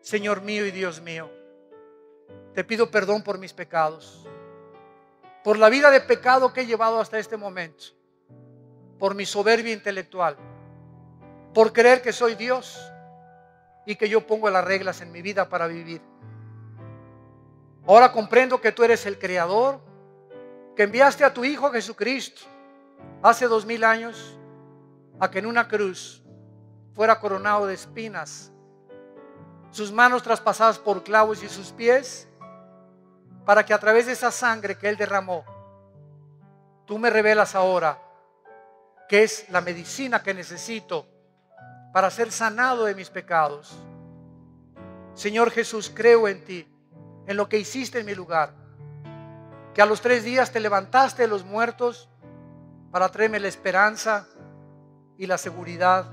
Señor 0.00 0.40
mío 0.40 0.64
y 0.64 0.70
Dios 0.70 1.00
mío, 1.02 1.30
te 2.54 2.64
pido 2.64 2.90
perdón 2.90 3.22
por 3.22 3.38
mis 3.38 3.52
pecados. 3.52 4.24
por 5.48 5.58
la 5.58 5.70
vida 5.70 5.90
de 5.90 6.02
pecado 6.02 6.52
que 6.52 6.60
he 6.60 6.66
llevado 6.66 7.00
hasta 7.00 7.18
este 7.18 7.38
momento, 7.38 7.84
por 8.98 9.14
mi 9.14 9.24
soberbia 9.24 9.72
intelectual, 9.72 10.36
por 11.54 11.72
creer 11.72 12.02
que 12.02 12.12
soy 12.12 12.34
Dios 12.34 12.78
y 13.88 13.96
que 13.96 14.10
yo 14.10 14.26
pongo 14.26 14.50
las 14.50 14.62
reglas 14.62 15.00
en 15.00 15.10
mi 15.10 15.22
vida 15.22 15.48
para 15.48 15.66
vivir. 15.66 16.02
Ahora 17.86 18.12
comprendo 18.12 18.60
que 18.60 18.70
tú 18.70 18.84
eres 18.84 19.06
el 19.06 19.18
creador, 19.18 19.80
que 20.76 20.82
enviaste 20.82 21.24
a 21.24 21.32
tu 21.32 21.42
Hijo 21.42 21.70
Jesucristo 21.70 22.42
hace 23.22 23.46
dos 23.46 23.64
mil 23.64 23.82
años 23.84 24.38
a 25.18 25.30
que 25.30 25.38
en 25.38 25.46
una 25.46 25.68
cruz 25.68 26.22
fuera 26.92 27.18
coronado 27.18 27.66
de 27.66 27.72
espinas, 27.72 28.52
sus 29.70 29.90
manos 29.90 30.22
traspasadas 30.22 30.78
por 30.78 31.02
clavos 31.02 31.42
y 31.42 31.48
sus 31.48 31.72
pies, 31.72 32.28
para 33.46 33.64
que 33.64 33.72
a 33.72 33.78
través 33.78 34.04
de 34.04 34.12
esa 34.12 34.30
sangre 34.30 34.76
que 34.76 34.86
Él 34.86 34.98
derramó, 34.98 35.46
tú 36.84 36.98
me 36.98 37.08
revelas 37.08 37.54
ahora 37.54 37.98
que 39.08 39.22
es 39.22 39.48
la 39.48 39.62
medicina 39.62 40.22
que 40.22 40.34
necesito 40.34 41.06
para 41.92 42.10
ser 42.10 42.30
sanado 42.30 42.84
de 42.84 42.94
mis 42.94 43.10
pecados. 43.10 43.76
Señor 45.14 45.50
Jesús, 45.50 45.90
creo 45.94 46.28
en 46.28 46.44
ti, 46.44 46.66
en 47.26 47.36
lo 47.36 47.48
que 47.48 47.58
hiciste 47.58 48.00
en 48.00 48.06
mi 48.06 48.14
lugar, 48.14 48.52
que 49.74 49.82
a 49.82 49.86
los 49.86 50.00
tres 50.00 50.24
días 50.24 50.50
te 50.50 50.60
levantaste 50.60 51.22
de 51.22 51.28
los 51.28 51.44
muertos 51.44 52.08
para 52.90 53.08
traerme 53.08 53.40
la 53.40 53.48
esperanza 53.48 54.26
y 55.16 55.26
la 55.26 55.38
seguridad 55.38 56.06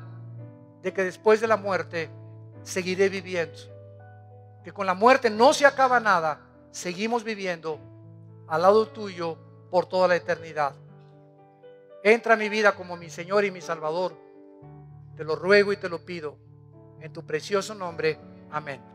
de 0.82 0.93
que 0.93 1.03
después 1.03 1.41
de 1.41 1.47
la 1.47 1.57
muerte 1.57 2.09
seguiré 2.63 3.09
viviendo. 3.09 3.57
Que 4.63 4.71
con 4.71 4.86
la 4.86 4.93
muerte 4.93 5.30
no 5.30 5.53
se 5.53 5.65
acaba 5.65 5.99
nada, 5.99 6.41
seguimos 6.71 7.23
viviendo 7.23 7.80
al 8.47 8.61
lado 8.61 8.88
tuyo 8.88 9.38
por 9.69 9.86
toda 9.86 10.07
la 10.07 10.15
eternidad. 10.15 10.73
Entra 12.03 12.34
a 12.34 12.38
mi 12.38 12.49
vida 12.49 12.73
como 12.73 12.97
mi 12.97 13.09
Señor 13.09 13.45
y 13.45 13.51
mi 13.51 13.61
Salvador. 13.61 14.24
Te 15.16 15.24
lo 15.24 15.36
ruego 15.36 15.72
y 15.74 15.78
te 15.78 15.89
lo 15.89 16.05
pido. 16.05 16.38
En 16.99 17.13
tu 17.13 17.26
precioso 17.26 17.76
nombre. 17.76 18.20
Amén. 18.51 18.94